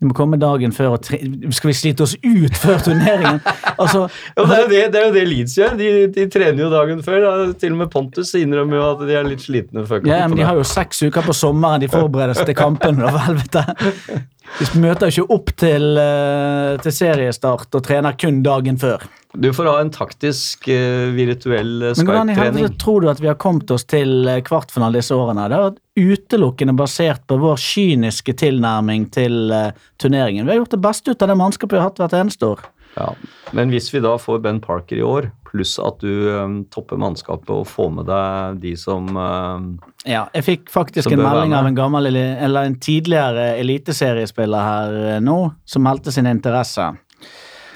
Vi 0.00 0.08
må 0.08 0.14
komme 0.16 0.38
dagen 0.40 0.72
før 0.72 0.94
og 0.96 1.02
tre 1.04 1.18
Skal 1.52 1.68
vi 1.68 1.74
slite 1.76 2.06
oss 2.06 2.14
ut 2.24 2.56
før 2.56 2.80
turneringen? 2.86 3.42
Altså, 3.76 4.06
Ja, 4.36 4.46
det, 4.48 4.56
er 4.56 4.62
jo 4.62 4.70
det, 4.70 4.80
det 4.94 5.04
det 5.18 5.24
Leeds 5.28 5.56
gjør. 5.58 5.76
De, 5.76 5.90
de 6.14 6.26
trener 6.32 6.64
jo 6.64 6.70
dagen 6.72 7.02
før. 7.04 7.20
Da. 7.26 7.52
Til 7.60 7.76
og 7.76 7.82
med 7.82 7.92
Pontus 7.92 8.32
innrømmer 8.38 8.80
jo 8.80 8.88
at 8.94 9.04
de 9.04 9.18
er 9.20 9.28
litt 9.28 9.44
slitne 9.44 9.84
før 9.88 10.04
ja, 10.08 10.22
men. 10.26 10.38
De 10.40 10.46
har 10.46 10.56
jo 10.56 10.64
seks 10.66 11.04
uker 11.04 11.26
på 11.26 11.36
sommeren 11.36 11.84
de 11.84 11.90
forbereder 11.92 12.38
seg 12.38 12.48
til 12.52 12.58
kampen. 12.58 13.00
Da, 13.00 13.12
vet 13.12 13.26
helvete. 13.28 14.20
De 14.58 14.82
møter 14.82 15.10
jo 15.10 15.24
ikke 15.24 15.36
opp 15.36 15.52
til, 15.62 15.84
eh, 16.00 16.76
til 16.82 16.94
seriestart 16.94 17.76
og 17.76 17.84
trener 17.86 18.16
kun 18.18 18.40
dagen 18.42 18.80
før. 18.80 19.04
Du 19.38 19.52
får 19.54 19.68
ha 19.70 19.76
en 19.78 19.92
taktisk 19.94 20.66
virtuell 20.66 21.30
virtuell 21.30 21.82
eh, 21.82 21.94
Men 21.98 22.08
hvordan 22.08 22.32
i 22.32 22.38
helvete 22.38 22.78
tror 22.82 23.04
du 23.04 23.10
at 23.12 23.20
vi 23.22 23.28
har 23.30 23.38
kommet 23.40 23.70
oss 23.70 23.86
til 23.88 24.26
eh, 24.28 24.42
kvartfinale 24.46 24.98
disse 24.98 25.14
årene? 25.14 25.46
Det 25.50 25.60
har 25.60 25.76
utelukkende 26.00 26.74
basert 26.78 27.22
på 27.30 27.36
vår 27.42 27.56
kyniske 27.60 28.34
tilnærming 28.40 29.08
til 29.14 29.50
eh, 29.54 29.72
turneringen. 30.00 30.46
Vi 30.46 30.54
har 30.54 30.60
gjort 30.62 30.76
det 30.76 30.82
beste 30.84 31.12
ut 31.14 31.22
av 31.22 31.28
det 31.32 31.38
mannskapet 31.40 31.76
vi 31.76 31.82
har 31.82 31.90
hatt 31.90 32.00
hvert 32.02 32.16
eneste 32.20 32.48
år. 32.54 32.62
Ja. 32.96 33.12
Men 33.54 33.70
hvis 33.70 33.92
vi 33.94 34.00
da 34.02 34.16
får 34.18 34.40
Ben 34.42 34.58
Parker 34.64 34.98
i 34.98 35.04
år, 35.06 35.28
pluss 35.46 35.76
at 35.82 36.00
du 36.02 36.10
um, 36.30 36.56
topper 36.70 36.98
mannskapet 36.98 37.50
og 37.54 37.66
får 37.70 37.90
med 37.94 38.06
deg 38.10 38.58
de 38.62 38.72
som 38.78 39.06
eh, 39.18 39.68
Ja, 40.10 40.24
jeg 40.34 40.46
fikk 40.46 40.70
faktisk 40.74 41.10
en 41.14 41.22
melding 41.22 41.54
av 41.58 41.66
en 41.70 41.78
gammel, 41.78 42.06
eller 42.10 42.66
en 42.66 42.76
tidligere 42.82 43.52
eliteseriespiller 43.62 44.66
her 44.66 45.20
nå, 45.22 45.38
som 45.66 45.86
meldte 45.86 46.14
sin 46.14 46.26
interesse. 46.30 46.88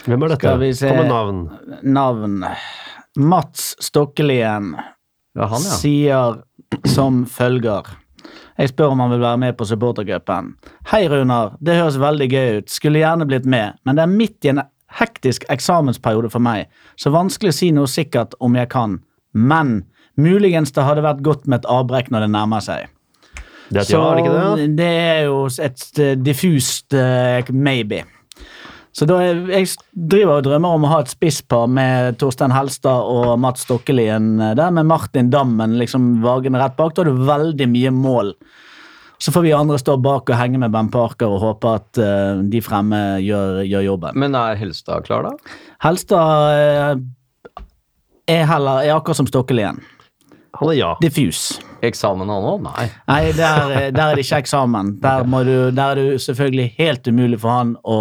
Hvem 0.04 0.22
er 0.26 0.34
dette? 0.34 0.42
Skal 0.44 0.58
vi 0.60 0.72
se- 0.76 0.90
Kom 0.90 0.98
med 1.00 1.08
navn. 1.14 1.38
Navn 1.82 2.40
Mats 3.16 3.70
Stokkelien 3.80 4.72
Ja, 5.34 5.46
han, 5.46 5.62
ja. 5.62 5.76
sier 5.78 6.42
som 6.90 7.22
følger. 7.30 7.86
Jeg 8.58 8.70
spør 8.70 8.92
om 8.94 9.02
han 9.02 9.10
vil 9.10 9.24
være 9.24 9.40
med 9.42 9.56
på 9.58 9.66
supportercupen. 9.66 10.52
Hei, 10.92 11.08
Runar. 11.10 11.56
Det 11.58 11.74
høres 11.74 11.98
veldig 11.98 12.28
gøy 12.30 12.60
ut. 12.60 12.70
Skulle 12.70 13.02
gjerne 13.02 13.26
blitt 13.26 13.48
med, 13.50 13.80
men 13.82 13.98
det 13.98 14.04
er 14.04 14.12
midt 14.12 14.46
i 14.46 14.52
en 14.52 14.62
hektisk 14.94 15.46
eksamensperiode 15.50 16.30
for 16.30 16.44
meg, 16.44 16.68
så 17.00 17.10
vanskelig 17.14 17.50
å 17.50 17.56
si 17.56 17.70
noe 17.74 17.90
sikkert 17.90 18.36
om 18.44 18.54
jeg 18.54 18.70
kan. 18.70 19.00
Men 19.34 19.80
muligens 20.14 20.74
det 20.74 20.86
hadde 20.86 21.02
vært 21.02 21.24
godt 21.26 21.48
med 21.48 21.62
et 21.62 21.70
avbrekk 21.70 22.12
når 22.14 22.26
det 22.26 22.34
nærmer 22.36 22.62
seg. 22.62 22.92
Det 23.72 23.80
er 23.80 23.88
så, 23.88 23.98
ja, 23.98 24.10
det 24.14 24.22
ikke 24.22 24.34
det? 24.38 24.66
det 24.78 24.90
er 25.02 25.20
jo 25.24 25.38
et 25.66 26.00
eh, 26.04 26.16
diffust 26.20 26.94
uh, 26.94 27.50
maybe. 27.50 28.04
Så 28.94 29.08
da 29.10 29.16
er, 29.18 29.40
jeg 29.50 29.72
driver 29.90 30.38
og 30.38 30.44
drømmer 30.46 30.76
om 30.76 30.84
å 30.86 30.90
ha 30.92 31.00
et 31.02 31.10
spisspar 31.10 31.66
med 31.66 32.18
Torstein 32.20 32.54
Helstad 32.54 33.08
og 33.10 33.32
Mats 33.42 33.64
Stokkelien 33.66 34.36
eh, 34.38 34.52
der, 34.54 34.70
med 34.74 34.86
Martin 34.86 35.32
Dammen 35.34 35.74
liksom 35.80 36.20
vagende 36.22 36.60
rett 36.62 36.76
bak. 36.78 36.94
Da 36.94 37.02
har 37.02 37.10
du 37.10 37.24
veldig 37.26 37.68
mye 37.72 37.90
mål. 37.94 38.30
Så 39.18 39.34
får 39.34 39.46
vi 39.46 39.54
andre 39.56 39.80
stå 39.80 39.96
bak 40.04 40.30
og 40.30 40.38
henge 40.38 40.60
med 40.62 40.70
Ben 40.74 40.92
Parker 40.94 41.32
og 41.32 41.42
håpe 41.42 41.74
at 41.78 42.00
uh, 42.02 42.42
de 42.50 42.60
fremme 42.62 42.98
gjør, 43.22 43.62
gjør 43.64 43.84
jobben. 43.86 44.18
Men 44.20 44.34
er 44.36 44.58
Helstad 44.60 45.06
klar, 45.06 45.26
da? 45.26 45.60
Helstad 45.86 46.98
uh, 47.54 47.62
er 48.30 48.44
heller 48.50 48.82
er 48.84 48.96
akkurat 48.98 49.22
som 49.22 49.30
Stokkelien. 49.30 49.80
Han 50.60 50.70
er 50.70 50.78
ja. 50.78 50.90
Diffus. 51.02 51.60
Eksamen 51.84 52.30
han 52.30 52.48
òg? 52.48 52.64
Nei. 52.64 52.88
Nei, 53.10 53.20
der, 53.36 53.72
der 53.92 54.02
er 54.04 54.16
det 54.16 54.24
ikke 54.24 54.42
eksamen. 54.44 54.94
Der, 55.02 55.24
må 55.28 55.42
du, 55.46 55.54
der 55.74 55.94
er 55.94 56.00
det 56.00 56.22
selvfølgelig 56.24 56.68
helt 56.78 57.08
umulig 57.10 57.40
for 57.42 57.58
han 57.58 57.74
å 57.82 57.98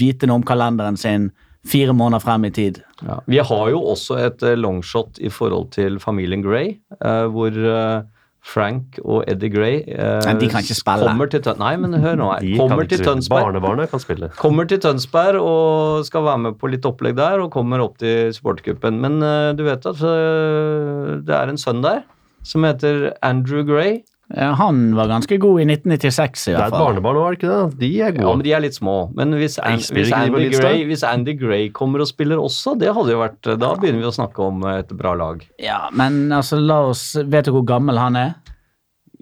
vite 0.00 0.28
noe 0.30 0.40
om 0.40 0.46
kalenderen 0.46 0.98
sin 1.00 1.30
fire 1.68 1.94
måneder 1.96 2.20
frem 2.24 2.44
i 2.44 2.52
tid. 2.52 2.80
Ja. 3.04 3.20
Vi 3.26 3.38
har 3.38 3.68
jo 3.72 3.80
også 3.94 4.18
et 4.20 4.42
eh, 4.44 4.56
longshot 4.58 5.20
i 5.20 5.30
forhold 5.32 5.70
til 5.76 6.00
familien 6.02 6.44
Gray, 6.44 6.74
eh, 7.00 7.24
hvor 7.32 7.54
eh, 7.54 8.02
Frank 8.44 8.98
og 9.00 9.22
Eddie 9.30 9.48
Gray 9.48 9.78
eh, 9.88 10.26
de 10.36 10.48
kan 10.52 10.60
ikke 10.60 10.76
spille. 10.76 11.08
Kommer 11.08 11.30
til 11.32 11.40
Tøn 11.46 11.60
Nei, 11.62 11.72
men 11.80 11.96
hør 11.96 12.18
nå 12.20 12.26
her. 12.34 12.44
Kommer 12.60 12.84
til. 12.90 13.00
Tønsberg. 13.04 13.48
Barnebarnet 13.48 13.90
kan 13.90 14.02
spille. 14.02 14.28
Kommer 14.36 14.68
til 14.68 14.82
Tønsberg 14.84 15.40
og 15.40 16.04
skal 16.04 16.26
være 16.28 16.42
med 16.46 16.58
på 16.60 16.68
litt 16.72 16.84
opplegg 16.88 17.16
der, 17.16 17.40
og 17.40 17.52
kommer 17.54 17.80
opp 17.84 17.96
til 18.02 18.34
supportercupen. 18.36 19.00
Men 19.00 19.16
eh, 19.24 19.52
du 19.56 19.64
vet 19.66 19.88
at 19.88 20.02
eh, 20.04 21.14
det 21.24 21.38
er 21.38 21.52
en 21.54 21.60
sønn 21.60 21.80
der 21.84 22.04
som 22.44 22.66
heter 22.68 23.14
Andrew 23.24 23.64
Gray. 23.64 24.02
Eh, 24.32 24.54
Han 24.56 24.94
var 24.96 25.10
ganske 25.10 25.36
god 25.38 25.60
i 25.60 25.64
1996 25.68 26.48
i 26.48 26.52
Det 26.54 26.60
er 26.60 26.64
et 26.66 26.70
fall. 26.72 26.80
barnebarn 26.86 27.18
òg, 27.20 27.26
er 27.26 27.34
det 27.34 27.38
ikke 27.40 27.50
det? 27.52 27.78
De 27.82 27.90
er 28.00 28.14
Ja, 28.22 28.30
men 28.34 28.44
de 28.46 28.52
er 28.56 28.60
litt 28.64 28.74
små. 28.78 28.94
Men 29.14 29.32
hvis, 29.36 29.58
An 29.60 29.76
hvis, 29.78 30.12
Andy 30.16 30.48
Gray, 30.54 30.84
hvis 30.88 31.02
Andy 31.04 31.34
Gray 31.38 31.68
kommer 31.70 32.00
og 32.00 32.08
spiller 32.08 32.40
også, 32.40 32.78
det 32.80 32.94
hadde 32.94 33.12
jo 33.12 33.20
vært 33.20 33.42
Da 33.60 33.74
begynner 33.76 34.00
vi 34.00 34.08
å 34.08 34.14
snakke 34.16 34.38
om 34.46 34.64
et 34.72 34.88
bra 34.96 35.12
lag. 35.14 35.44
Ja, 35.60 35.90
men 35.92 36.32
altså, 36.32 36.56
la 36.60 36.80
oss 36.88 37.14
Vet 37.20 37.44
du 37.44 37.52
hvor 37.52 37.66
gammel 37.68 37.98
han 38.00 38.16
er? 38.16 38.34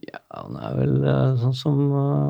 Ja, 0.03 0.19
han 0.35 0.57
er 0.59 0.73
vel 0.79 0.95
eh, 1.07 1.37
sånn 1.43 1.55
som 1.55 1.77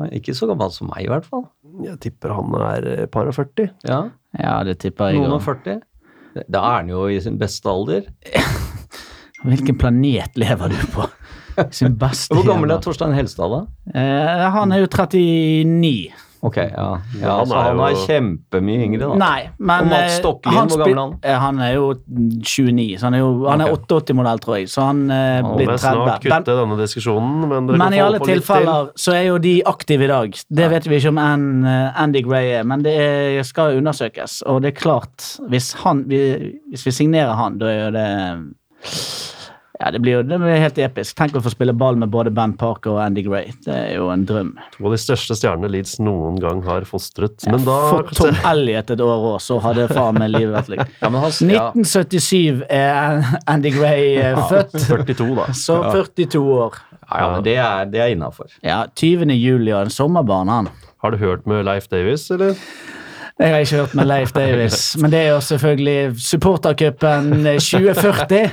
eh, 0.09 0.17
Ikke 0.19 0.33
så 0.37 0.47
gammel 0.49 0.71
som 0.71 0.89
meg, 0.93 1.05
i 1.05 1.09
hvert 1.13 1.25
fall. 1.25 1.47
Jeg 1.83 1.99
tipper 1.99 2.33
han 2.33 2.53
er 2.59 2.85
eh, 2.91 3.05
par 3.09 3.27
og 3.29 3.33
40. 3.37 3.69
Ja, 3.89 4.03
Ja, 4.39 4.63
det 4.65 4.79
tipper 4.81 5.11
jeg. 5.13 5.21
Noen 5.21 5.37
og 5.37 5.41
40. 5.45 5.81
Da 6.49 6.61
er 6.61 6.79
han 6.81 6.89
jo 6.89 7.05
i 7.09 7.19
sin 7.21 7.37
beste 7.37 7.69
alder. 7.69 8.07
Hvilken 9.43 9.77
planet 9.77 10.37
lever 10.39 10.71
du 10.73 10.79
på? 10.93 11.05
Sin 11.79 11.95
beste 11.99 12.33
Hvor 12.35 12.45
gammel 12.47 12.71
er 12.75 12.83
Torstein 12.83 13.13
Helstad, 13.17 13.49
da? 13.53 13.63
Eh, 13.93 14.45
han 14.57 14.71
er 14.71 14.83
jo 14.85 14.87
39. 14.91 16.11
Ok, 16.43 16.57
ja. 16.59 16.85
ja 17.21 17.33
han 17.37 17.47
så 17.47 17.55
er 17.55 17.67
han 17.69 17.77
er 17.79 17.93
jo- 17.93 17.99
kjempemye 18.03 18.81
yngre, 18.83 19.07
da. 19.07 19.15
Nei, 19.15 19.45
men 19.63 19.85
Og 19.85 19.91
Mats 19.93 20.09
eh, 20.11 20.17
Stokkelien, 20.19 20.57
han 20.59 20.67
hvor 20.73 20.81
gammel 20.81 20.97
er 20.97 20.99
han? 20.99 21.13
eh, 21.23 21.37
Han 21.39 21.59
er 21.63 21.69
jo 21.77 21.85
29, 22.09 22.97
så 22.99 23.05
han 23.07 23.13
er 23.15 23.21
jo 23.21 23.29
Han 23.47 23.61
er 23.63 23.71
Ok. 23.71 23.85
88-modell, 23.87 24.41
tror 24.43 24.57
jeg, 24.57 24.67
så 24.73 24.87
han 24.89 24.99
eh, 25.09 25.39
blir 25.53 25.69
vel 25.71 25.79
snart 25.79 26.19
30. 26.19 26.33
kutte 26.33 26.57
denne 26.59 26.77
diskusjonen, 26.81 27.47
men 27.47 27.69
dere 27.69 27.77
Men 27.79 27.85
kan 27.87 27.93
i 27.95 28.01
få 28.01 28.05
alle 28.09 28.19
på 28.19 28.27
litt 28.27 28.33
til. 28.33 28.43
tilfeller 28.43 28.91
så 29.05 29.15
er 29.15 29.23
jo 29.29 29.37
de 29.47 29.53
aktive 29.71 30.03
i 30.03 30.11
dag. 30.11 30.35
Det 30.59 30.69
vet 30.75 30.89
vi 30.91 30.99
ikke 30.99 31.13
om 31.15 31.21
eh, 31.63 32.03
Andy 32.03 32.25
Gray 32.27 32.51
er, 32.59 32.67
men 32.67 32.83
det 32.83 32.97
er, 32.99 33.39
skal 33.47 33.77
undersøkes. 33.79 34.41
Og 34.45 34.59
det 34.67 34.73
er 34.73 34.79
klart, 34.81 35.29
hvis, 35.47 35.71
han, 35.85 36.03
vi, 36.11 36.19
hvis 36.75 36.83
vi 36.85 36.91
signerer 36.91 37.39
han, 37.39 37.55
da 37.57 37.71
er 37.71 37.79
jo 37.85 37.91
det 37.95 38.09
Ja, 39.81 39.89
det 39.91 39.99
blir 40.03 40.19
jo 40.19 40.21
det 40.23 40.37
blir 40.37 40.59
helt 40.61 40.77
episk. 40.77 41.15
Tenk 41.17 41.33
å 41.35 41.41
få 41.41 41.49
spille 41.49 41.73
ball 41.73 41.95
med 41.97 42.11
både 42.13 42.29
Ben 42.35 42.51
Parker 42.59 42.91
og 42.93 42.99
Andy 43.01 43.23
Gray. 43.25 43.49
Det 43.65 43.73
er 43.73 43.95
jo 43.97 44.11
en 44.13 44.21
drøm. 44.29 44.51
To 44.75 44.85
av 44.85 44.93
de 44.93 44.99
største 45.01 45.33
stjernene 45.39 45.71
Leeds 45.73 45.95
noen 46.05 46.37
gang 46.41 46.61
har 46.67 46.85
fostret. 46.85 47.41
Men 47.49 47.65
da 47.65 47.77
Fått 47.89 48.13
Tom 48.19 48.37
Elliot 48.51 48.93
et 48.93 49.01
år 49.01 49.25
òg, 49.33 49.39
så 49.41 49.57
hadde 49.65 49.87
faen 49.89 50.19
meg 50.21 50.29
livet 50.35 50.53
vært 50.59 50.71
likt. 50.75 50.93
Ja, 51.03 51.09
men 51.09 51.25
1977 51.25 52.63
er 52.69 53.25
Andy 53.49 53.73
Gray 53.73 54.13
eh, 54.21 54.39
født, 54.51 54.77
42, 54.87 55.29
da. 55.41 55.49
så 55.57 55.79
42 55.89 56.43
år. 56.43 56.77
ja, 57.09 57.17
ja, 57.17 57.27
men 57.33 57.43
det 57.49 57.57
er, 57.57 57.89
det 57.91 58.03
er 58.05 58.13
innafor. 58.13 58.53
Ja, 58.63 58.83
20. 58.99 59.33
juli 59.35 59.73
og 59.73 59.87
en 59.87 59.93
sommerbarn, 59.93 60.53
han. 60.53 60.69
Har 61.03 61.11
du 61.11 61.17
hørt 61.19 61.49
med 61.49 61.65
Leif 61.67 61.89
Davis, 61.91 62.29
eller? 62.31 62.53
Jeg 63.39 63.49
har 63.49 63.63
ikke 63.65 63.77
hørt 63.81 63.93
med 63.97 64.05
Leif 64.05 64.31
Davis, 64.35 64.81
men 65.01 65.11
det 65.11 65.19
er 65.19 65.31
jo 65.33 65.39
selvfølgelig 65.41 66.21
supportercupen 66.21 67.31
2040. 67.57 68.43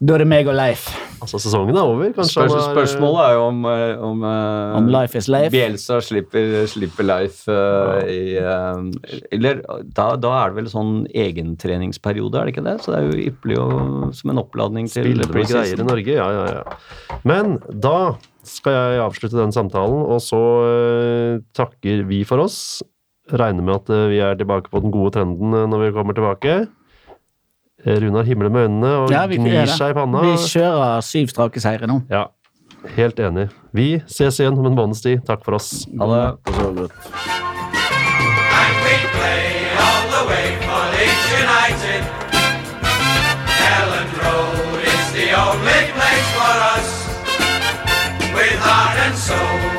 Da 0.00 0.14
er 0.14 0.22
det 0.24 0.26
meg 0.28 0.48
og 0.48 0.56
Leif. 0.56 0.86
Altså, 1.24 1.38
sesongen 1.40 1.76
er 1.76 1.84
over. 1.88 2.08
Kanskje 2.16 2.46
Spørs, 2.48 2.64
spørsmålet 2.70 3.20
er 3.24 3.34
jo 3.36 3.42
om, 3.48 3.60
eh, 3.68 4.02
om, 4.08 4.24
eh, 4.28 4.76
Om 4.78 4.88
Life 4.92 5.18
is 5.18 5.28
Leif. 5.28 5.52
Bielsa 5.52 6.00
slipper, 6.04 6.66
slipper 6.68 7.06
Leif 7.08 7.42
uh, 7.48 8.00
i 8.08 8.36
uh, 8.40 8.80
Eller 9.32 9.62
da, 9.84 10.10
da 10.20 10.32
er 10.42 10.52
det 10.52 10.58
vel 10.62 10.70
sånn 10.72 10.92
egentreningsperiode, 11.08 12.40
er 12.40 12.48
det 12.48 12.56
ikke 12.56 12.66
det? 12.66 12.76
Så 12.84 12.92
det 12.92 13.00
er 13.00 13.08
jo 13.08 13.30
ypperlig 13.32 13.60
å, 13.60 13.68
som 14.16 14.34
en 14.34 14.40
oppladning 14.44 14.88
til 14.88 15.08
Spille 15.08 15.28
noe 15.28 15.46
greier 15.48 15.84
i. 15.84 15.88
Norge, 15.88 16.16
ja, 16.16 16.28
ja, 16.32 16.46
ja. 16.60 17.18
Men 17.28 17.58
da 17.68 18.16
skal 18.44 18.76
jeg 18.76 19.04
avslutte 19.04 19.40
den 19.40 19.52
samtalen, 19.56 20.00
og 20.16 20.20
så 20.24 20.42
uh, 20.64 21.44
takker 21.56 22.04
vi 22.08 22.24
for 22.28 22.44
oss 22.44 22.82
regner 23.32 23.64
med 23.64 23.74
at 23.80 23.90
eh, 23.94 24.06
vi 24.12 24.18
er 24.24 24.38
tilbake 24.38 24.70
på 24.72 24.80
den 24.84 24.92
gode 24.94 25.14
trenden 25.16 25.54
eh, 25.54 25.66
når 25.70 25.86
vi 25.86 25.92
kommer 25.96 26.16
tilbake. 26.16 26.56
Eh, 27.84 27.98
Runar 28.04 28.28
himler 28.28 28.52
med 28.52 28.68
øynene 28.68 28.94
og 29.02 29.12
ja, 29.12 29.26
gnir 29.30 29.68
seg 29.70 29.94
i 29.94 29.98
panna. 29.98 30.24
Vi 30.24 30.36
kjører 30.48 31.04
syv 31.04 31.32
strake 31.32 31.62
seire 31.64 31.88
nå. 31.90 32.02
Ja, 32.12 32.28
Helt 32.96 33.18
enig. 33.18 33.48
Vi 33.72 34.02
ses 34.06 34.40
igjen 34.40 34.58
om 34.58 34.66
en 34.68 34.76
måneds 34.76 35.00
tid. 35.00 35.22
Takk 35.24 35.44
for 35.44 35.56
oss. 35.56 35.86
Ha 35.98 36.06
det. 36.10 36.24
Ha 36.52 36.72
det 36.76 36.88
Road 44.24 44.80
is 44.80 45.06
the 45.12 45.26
only 45.34 45.80
place 45.96 46.28
for 46.36 46.54
us 46.74 46.88
with 48.34 48.58
heart 48.60 48.98
and 48.98 49.16
soul. 49.16 49.73